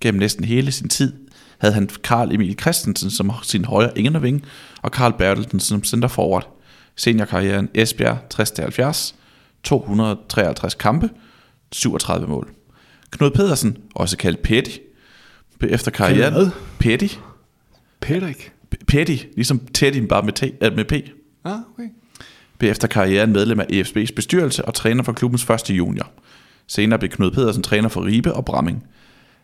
Gennem 0.00 0.18
næsten 0.18 0.44
hele 0.44 0.72
sin 0.72 0.88
tid 0.88 1.12
havde 1.58 1.74
han 1.74 1.88
Karl 2.04 2.34
Emil 2.34 2.58
Christensen 2.60 3.10
som 3.10 3.32
sin 3.42 3.64
højre 3.64 3.98
ingerving, 3.98 4.44
og 4.82 4.92
Karl 4.92 5.12
Bertelsen 5.18 5.60
som 5.60 5.84
center 5.84 6.08
forward. 6.08 6.56
Seniorkarrieren 6.96 7.68
Esbjerg 7.74 8.18
60-70, 8.34 9.14
253 9.62 10.74
kampe, 10.74 11.10
37 11.72 12.26
mål. 12.26 12.50
Knud 13.10 13.30
Pedersen, 13.30 13.76
også 13.94 14.16
kaldt 14.16 14.42
Petty, 14.42 14.76
blev 15.58 15.74
efter 15.74 15.90
karrieren... 15.90 16.52
Petty. 16.78 17.14
Pedrik. 18.00 18.52
Petty, 18.86 19.16
ligesom 19.34 19.58
Teddy, 19.74 19.96
bare 19.96 20.22
med, 20.22 20.32
t, 20.32 20.42
med 20.76 20.84
P. 20.84 20.92
Ah, 21.44 21.58
okay. 21.74 21.88
Blev 22.58 22.70
efter 22.70 22.88
karrieren 22.88 23.32
medlem 23.32 23.60
af 23.60 23.66
EFB's 23.72 24.14
bestyrelse 24.16 24.64
og 24.64 24.74
træner 24.74 25.02
for 25.02 25.12
klubbens 25.12 25.44
første 25.44 25.74
junior. 25.74 26.10
Senere 26.66 26.98
blev 26.98 27.10
Knud 27.10 27.30
Pedersen 27.30 27.62
træner 27.62 27.88
for 27.88 28.04
Ribe 28.04 28.34
og 28.34 28.44
Bramming. 28.44 28.84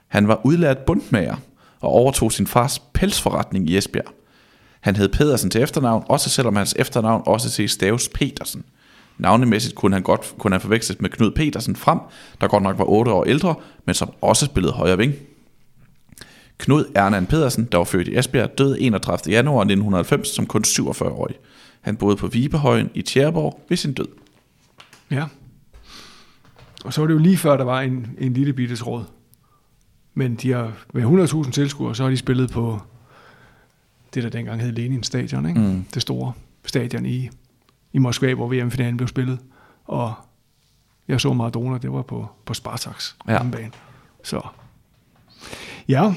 Han 0.08 0.28
var 0.28 0.40
udlært 0.44 0.78
bundmager 0.78 1.36
og 1.80 1.90
overtog 1.90 2.32
sin 2.32 2.46
fars 2.46 2.78
pelsforretning 2.78 3.70
i 3.70 3.76
Esbjerg. 3.76 4.12
Han 4.80 4.96
hed 4.96 5.08
Pedersen 5.08 5.50
til 5.50 5.62
efternavn, 5.62 6.04
også 6.08 6.30
selvom 6.30 6.56
hans 6.56 6.74
efternavn 6.78 7.22
også 7.26 7.50
ses 7.50 7.70
staves 7.70 8.08
Petersen. 8.08 8.64
Navnemæssigt 9.18 9.74
kunne 9.74 9.94
han 9.94 10.02
godt 10.02 10.34
kunne 10.38 10.54
han 10.54 10.60
forveksles 10.60 11.00
med 11.00 11.10
Knud 11.10 11.30
Petersen 11.30 11.76
frem, 11.76 11.98
der 12.40 12.48
godt 12.48 12.62
nok 12.62 12.78
var 12.78 12.84
8 12.84 13.12
år 13.12 13.24
ældre, 13.24 13.54
men 13.84 13.94
som 13.94 14.10
også 14.20 14.46
spillede 14.46 14.72
højre 14.72 14.98
ving. 14.98 15.14
Knud 16.58 16.84
Ernan 16.94 17.26
Pedersen, 17.26 17.64
der 17.72 17.78
var 17.78 17.84
født 17.84 18.08
i 18.08 18.18
Esbjerg, 18.18 18.58
døde 18.58 18.80
31. 18.80 19.32
januar 19.32 19.60
1990 19.62 20.28
som 20.28 20.46
kun 20.46 20.64
47-årig. 20.66 21.34
Han 21.80 21.96
boede 21.96 22.16
på 22.16 22.26
Vibehøjen 22.26 22.90
i 22.94 23.02
Tjæreborg 23.02 23.60
ved 23.68 23.76
sin 23.76 23.92
død. 23.92 24.08
Ja. 25.10 25.24
Og 26.84 26.92
så 26.92 27.00
var 27.00 27.06
det 27.06 27.14
jo 27.14 27.18
lige 27.18 27.36
før, 27.36 27.56
der 27.56 27.64
var 27.64 27.80
en, 27.80 28.06
en 28.18 28.32
lille 28.32 28.52
bittes 28.52 28.86
råd. 28.86 29.04
Men 30.14 30.34
de 30.34 30.50
har, 30.52 30.72
med 30.94 31.02
100.000 31.44 31.50
tilskuere, 31.50 31.94
så 31.94 32.02
har 32.02 32.10
de 32.10 32.16
spillet 32.16 32.50
på 32.50 32.80
det, 34.14 34.22
der 34.22 34.28
dengang 34.30 34.60
hed 34.60 34.72
Lenin 34.72 35.02
Stadion, 35.02 35.48
ikke? 35.48 35.60
Mm. 35.60 35.84
det 35.94 36.02
store 36.02 36.32
stadion 36.64 37.06
i, 37.06 37.28
i 37.92 37.98
Moskva, 37.98 38.34
hvor 38.34 38.48
VM-finalen 38.48 38.96
blev 38.96 39.08
spillet. 39.08 39.38
Og 39.84 40.14
jeg 41.08 41.20
så 41.20 41.32
Maradona, 41.32 41.78
det 41.78 41.92
var 41.92 42.02
på, 42.02 42.28
på 42.44 42.54
Spartaks 42.54 43.16
Ja. 43.28 43.32
hjemmebane. 43.32 43.70
Så 44.24 44.40
ja, 45.88 46.14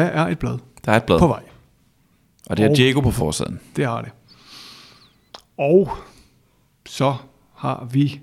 der 0.00 0.02
er 0.06 0.28
et 0.28 0.38
blad 0.38 0.58
Der 0.84 0.92
er 0.92 0.96
et 0.96 1.04
blad, 1.04 1.18
på 1.18 1.26
vej. 1.26 1.42
og 2.46 2.56
det 2.56 2.64
er 2.64 2.70
Og- 2.70 2.76
Diego 2.76 3.00
på 3.00 3.10
forsiden. 3.10 3.60
Det 3.76 3.86
har 3.86 4.02
det. 4.02 4.10
Og 5.58 5.90
så 6.86 7.14
har 7.54 7.88
vi 7.92 8.20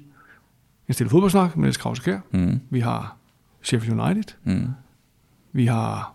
en 0.88 0.94
stille 0.94 1.10
fodboldsnak 1.10 1.56
med 1.56 1.62
Niels 1.64 1.78
Krause. 1.78 2.20
Mm. 2.32 2.60
Vi 2.70 2.80
har 2.80 3.16
Sheffield 3.62 4.00
United. 4.00 4.24
Mm. 4.44 4.68
Vi 5.54 5.66
har, 5.66 6.14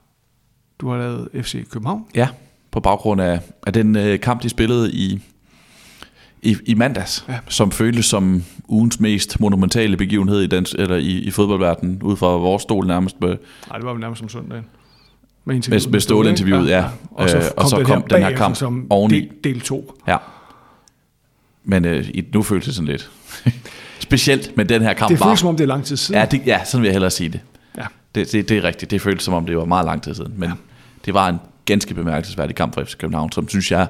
du 0.79 0.89
har 0.91 0.99
lavet 0.99 1.29
FC 1.35 1.69
København. 1.71 2.07
Ja, 2.15 2.29
på 2.71 2.81
baggrund 2.81 3.21
af, 3.21 3.41
af 3.67 3.73
den 3.73 3.97
øh, 3.97 4.21
kamp, 4.21 4.43
de 4.43 4.49
spillede 4.49 4.93
i, 4.93 5.21
i, 6.43 6.57
i 6.67 6.75
mandags, 6.75 7.25
ja. 7.29 7.39
Som 7.49 7.71
føltes 7.71 8.07
som 8.07 8.45
ugens 8.69 9.01
mest 9.01 9.41
monumentale 9.41 9.97
begivenhed 9.97 10.41
i, 10.43 10.47
dans, 10.47 10.73
eller 10.79 10.97
i, 10.97 11.19
i 11.19 11.31
fodboldverdenen, 11.31 12.03
ud 12.03 12.17
fra 12.17 12.27
vores 12.27 12.63
stol 12.63 12.87
nærmest. 12.87 13.21
Nej, 13.21 13.31
det 13.77 13.85
var 13.85 13.93
vel 13.93 14.01
nærmest 14.01 14.19
som 14.19 14.29
søndagen. 14.29 14.65
Med, 15.49 15.55
med, 15.55 15.57
interviewet 15.57 15.91
med 15.93 16.01
Ståle-interviewet, 16.01 16.63
ikke? 16.65 16.77
ja. 16.77 16.85
Og 17.11 17.31
så 17.31 17.37
Øh, 17.37 17.43
kom, 17.43 17.53
og 17.57 17.69
så 17.69 17.77
kom 17.77 17.85
den, 17.85 17.93
her, 17.95 17.99
den 18.01 18.17
her 18.19 18.25
bagefter 18.25 18.45
kamp 18.45 18.57
som 18.57 18.87
oveni. 18.91 19.21
del, 19.21 19.29
del 19.45 19.61
2. 19.61 19.95
Ja. 20.09 20.17
Men 21.65 21.85
øh, 21.85 22.09
nu 22.35 22.43
føles 22.43 22.65
det 22.65 22.75
sådan 22.75 22.89
lidt 22.89 23.11
specielt, 24.01 24.57
men 24.57 24.69
den 24.69 24.83
her 24.83 24.93
kamp 24.95 25.11
Det 25.11 25.21
var... 25.21 25.27
føles 25.27 25.41
som 25.41 25.49
om, 25.49 25.57
det 25.57 25.65
er 25.65 25.69
lang 25.69 25.85
tid 25.85 25.97
siden. 25.97 26.21
Ja, 26.21 26.27
det, 26.27 26.43
ja, 26.47 26.65
sådan 26.65 26.83
vil 26.83 26.89
jeg 26.89 26.95
hellere 26.95 27.11
sige 27.11 27.29
det. 27.29 27.41
Ja. 27.77 27.85
Det, 28.15 28.33
det, 28.33 28.49
det 28.49 28.57
er 28.59 28.65
rigtigt. 28.65 28.91
Det 28.91 29.01
føltes 29.01 29.25
som 29.25 29.35
om, 29.35 29.47
det 29.47 29.57
var 29.57 29.65
meget 29.65 29.85
lang 29.85 30.03
tid 30.03 30.15
siden. 30.15 30.35
Men 30.37 30.49
ja. 30.49 30.55
det 31.05 31.15
var 31.15 31.29
en 31.29 31.37
ganske 31.65 31.95
bemærkelsesværdig 31.95 32.57
kamp 32.57 32.75
for 32.75 32.85
FC 32.85 32.97
København, 32.97 33.33
som 33.33 33.49
synes 33.49 33.71
jeg 33.73 33.87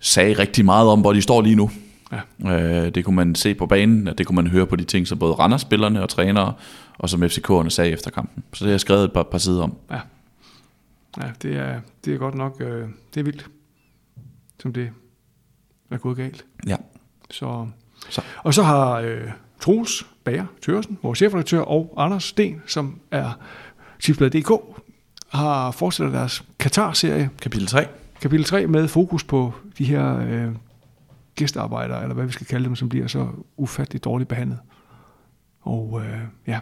sagde 0.00 0.32
rigtig 0.32 0.64
meget 0.64 0.88
om, 0.88 1.00
hvor 1.00 1.12
de 1.12 1.22
står 1.22 1.42
lige 1.42 1.56
nu. 1.56 1.70
Ja. 2.44 2.52
Øh, 2.52 2.94
det 2.94 3.04
kunne 3.04 3.16
man 3.16 3.34
se 3.34 3.54
på 3.54 3.66
banen, 3.66 4.08
og 4.08 4.18
det 4.18 4.26
kunne 4.26 4.36
man 4.36 4.46
høre 4.46 4.66
på 4.66 4.76
de 4.76 4.84
ting, 4.84 5.06
som 5.08 5.18
både 5.18 5.32
Randers-spillerne 5.32 6.02
og 6.02 6.08
trænere, 6.08 6.52
og 6.98 7.08
som 7.08 7.22
FCK'erne 7.22 7.68
sagde 7.68 7.90
efter 7.90 8.10
kampen. 8.10 8.42
Så 8.52 8.64
det 8.64 8.68
har 8.68 8.72
jeg 8.72 8.80
skrevet 8.80 9.04
et 9.04 9.12
par, 9.12 9.22
par 9.22 9.38
sider 9.38 9.62
om. 9.62 9.74
Ja, 9.90 9.96
ja 11.20 11.30
det, 11.42 11.56
er, 11.56 11.80
det 12.04 12.14
er 12.14 12.18
godt 12.18 12.34
nok, 12.34 12.60
øh, 12.60 12.88
det 13.14 13.20
er 13.20 13.24
vildt, 13.24 13.50
som 14.60 14.72
det 14.72 14.90
er 15.90 15.98
gået 15.98 16.16
galt. 16.16 16.44
Ja. 16.66 16.76
Så, 17.30 17.68
Så. 18.10 18.22
Og 18.44 18.54
så 18.54 18.62
har 18.62 18.92
øh, 18.92 19.30
Troels 19.60 20.06
Bager 20.24 20.46
Tørsen, 20.62 20.98
vores 21.02 21.18
chefredaktør, 21.18 21.60
og 21.60 21.94
Anders 21.96 22.24
Sten, 22.24 22.62
som 22.66 23.00
er 23.10 23.32
Chipsblad.dk, 24.00 24.52
har 25.28 25.70
fortsat 25.70 26.12
deres 26.12 26.44
Katar-serie, 26.58 27.30
Kapitel 27.42 27.66
3. 27.66 27.86
kapitel 28.20 28.44
3, 28.44 28.66
med 28.66 28.88
fokus 28.88 29.24
på 29.24 29.54
de 29.78 29.84
her 29.84 30.18
øh, 30.18 30.52
gæstearbejdere, 31.34 32.02
eller 32.02 32.14
hvad 32.14 32.26
vi 32.26 32.32
skal 32.32 32.46
kalde 32.46 32.64
dem, 32.64 32.76
som 32.76 32.88
bliver 32.88 33.06
så 33.06 33.28
ufatteligt 33.56 34.04
dårligt 34.04 34.28
behandlet. 34.28 34.58
Og 35.60 36.02
øh, 36.04 36.20
ja, 36.46 36.60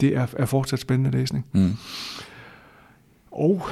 det 0.00 0.16
er, 0.16 0.26
er 0.36 0.46
fortsat 0.46 0.78
spændende 0.78 1.10
læsning. 1.10 1.46
Mm. 1.52 1.76
Og 3.38 3.66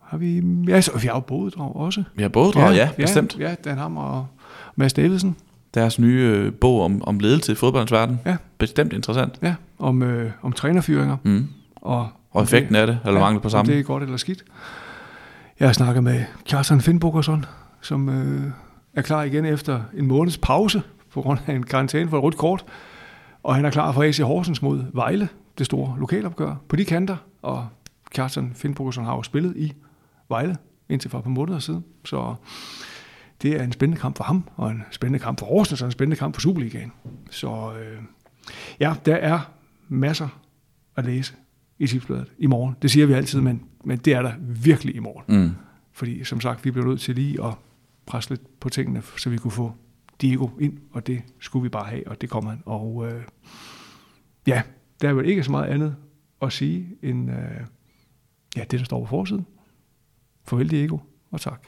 har 0.00 0.18
vi... 0.18 0.42
Ja, 0.68 0.80
så, 0.80 0.98
vi 0.98 1.06
har 1.06 1.14
jo 1.14 1.20
bådedrag 1.20 1.76
også. 1.76 2.02
Vi 2.14 2.22
har 2.22 2.28
både 2.28 2.58
ja, 2.58 2.70
ja, 2.70 2.90
bestemt. 2.96 3.36
Ja, 3.38 3.54
Dan 3.64 3.78
Hammer 3.78 4.02
og 4.02 4.26
Mads 4.76 4.92
Davidsen. 4.92 5.36
Deres 5.74 5.98
nye 5.98 6.20
øh, 6.22 6.52
bog 6.52 6.82
om, 6.82 7.02
om 7.02 7.18
ledelse 7.18 7.52
i 7.52 7.54
fodboldens 7.54 7.92
verden. 7.92 8.20
Ja. 8.26 8.36
Bestemt 8.58 8.92
interessant. 8.92 9.38
Ja, 9.42 9.54
om, 9.78 10.02
øh, 10.02 10.30
om 10.42 10.52
trænerfyringer. 10.52 11.16
Mm. 11.22 11.48
Og, 11.76 12.08
Og 12.30 12.42
effekten 12.42 12.76
af 12.76 12.86
det, 12.86 12.98
eller 13.04 13.20
mangel 13.20 13.40
på 13.40 13.46
Om 13.46 13.50
samme. 13.50 13.72
det 13.72 13.78
er 13.78 13.82
godt 13.84 14.02
eller 14.02 14.16
skidt. 14.16 14.44
Jeg 15.60 15.68
har 15.68 15.72
snakket 15.72 16.04
med 16.04 16.24
Kjartan 16.44 16.80
Finnbogersson, 16.80 17.44
som 17.80 18.08
øh, 18.08 18.50
er 18.94 19.02
klar 19.02 19.22
igen 19.22 19.44
efter 19.44 19.80
en 19.94 20.06
måneds 20.06 20.38
pause 20.38 20.82
på 21.12 21.22
grund 21.22 21.38
af 21.46 21.54
en 21.54 21.62
karantæne 21.62 22.10
for 22.10 22.16
et 22.16 22.22
rødt 22.22 22.36
kort. 22.36 22.64
Og 23.42 23.54
han 23.54 23.64
er 23.64 23.70
klar 23.70 23.92
for 23.92 24.02
AC 24.02 24.18
Horsens 24.18 24.62
mod 24.62 24.84
Vejle, 24.92 25.28
det 25.58 25.66
store 25.66 25.96
lokalopgør, 25.98 26.54
på 26.68 26.76
de 26.76 26.84
kanter. 26.84 27.16
Og 27.46 27.68
Kjartan 28.10 28.52
Finnbogersson 28.54 29.04
har 29.04 29.16
jo 29.16 29.22
spillet 29.22 29.56
i 29.56 29.72
Vejle 30.28 30.56
indtil 30.88 31.10
for 31.10 31.18
et 31.18 31.24
par 31.24 31.30
måneder 31.30 31.58
siden. 31.58 31.84
Så 32.04 32.34
det 33.42 33.60
er 33.60 33.64
en 33.64 33.72
spændende 33.72 34.00
kamp 34.00 34.16
for 34.16 34.24
ham, 34.24 34.48
og 34.56 34.70
en 34.70 34.82
spændende 34.90 35.18
kamp 35.18 35.38
for 35.38 35.46
Horsens, 35.46 35.82
og 35.82 35.86
en 35.86 35.92
spændende 35.92 36.16
kamp 36.16 36.34
for 36.34 36.40
Superligaen. 36.40 36.92
Så 37.30 37.72
øh, 37.80 38.02
ja, 38.80 38.94
der 39.06 39.14
er 39.14 39.40
masser 39.88 40.28
at 40.96 41.04
læse 41.04 41.34
i 41.78 41.86
tipsbladet 41.86 42.32
i 42.38 42.46
morgen. 42.46 42.76
Det 42.82 42.90
siger 42.90 43.06
vi 43.06 43.12
altid, 43.12 43.40
men, 43.40 43.62
men 43.84 43.98
det 43.98 44.12
er 44.12 44.22
der 44.22 44.32
virkelig 44.40 44.96
i 44.96 44.98
morgen. 44.98 45.42
Mm. 45.42 45.50
Fordi 45.92 46.24
som 46.24 46.40
sagt, 46.40 46.64
vi 46.64 46.70
blev 46.70 46.84
nødt 46.84 47.00
til 47.00 47.14
lige 47.14 47.44
at 47.44 47.54
presse 48.06 48.30
lidt 48.30 48.60
på 48.60 48.68
tingene, 48.68 49.02
så 49.16 49.30
vi 49.30 49.36
kunne 49.36 49.50
få 49.50 49.74
Diego 50.20 50.48
ind, 50.60 50.78
og 50.92 51.06
det 51.06 51.22
skulle 51.40 51.62
vi 51.62 51.68
bare 51.68 51.86
have, 51.86 52.08
og 52.08 52.20
det 52.20 52.30
kom 52.30 52.46
han. 52.46 52.62
Og 52.64 53.06
øh, 53.12 53.22
ja, 54.46 54.62
der 55.00 55.08
er 55.08 55.12
vel 55.12 55.26
ikke 55.26 55.44
så 55.44 55.50
meget 55.50 55.66
andet 55.66 55.96
at 56.42 56.52
sige 56.52 56.96
end 57.02 57.30
øh, 57.30 57.66
ja, 58.56 58.60
det, 58.60 58.78
der 58.78 58.84
står 58.84 59.00
på 59.00 59.06
forsiden. 59.06 59.46
Farvel 60.44 60.70
Diego, 60.70 60.98
og 61.30 61.40
tak. 61.40 61.66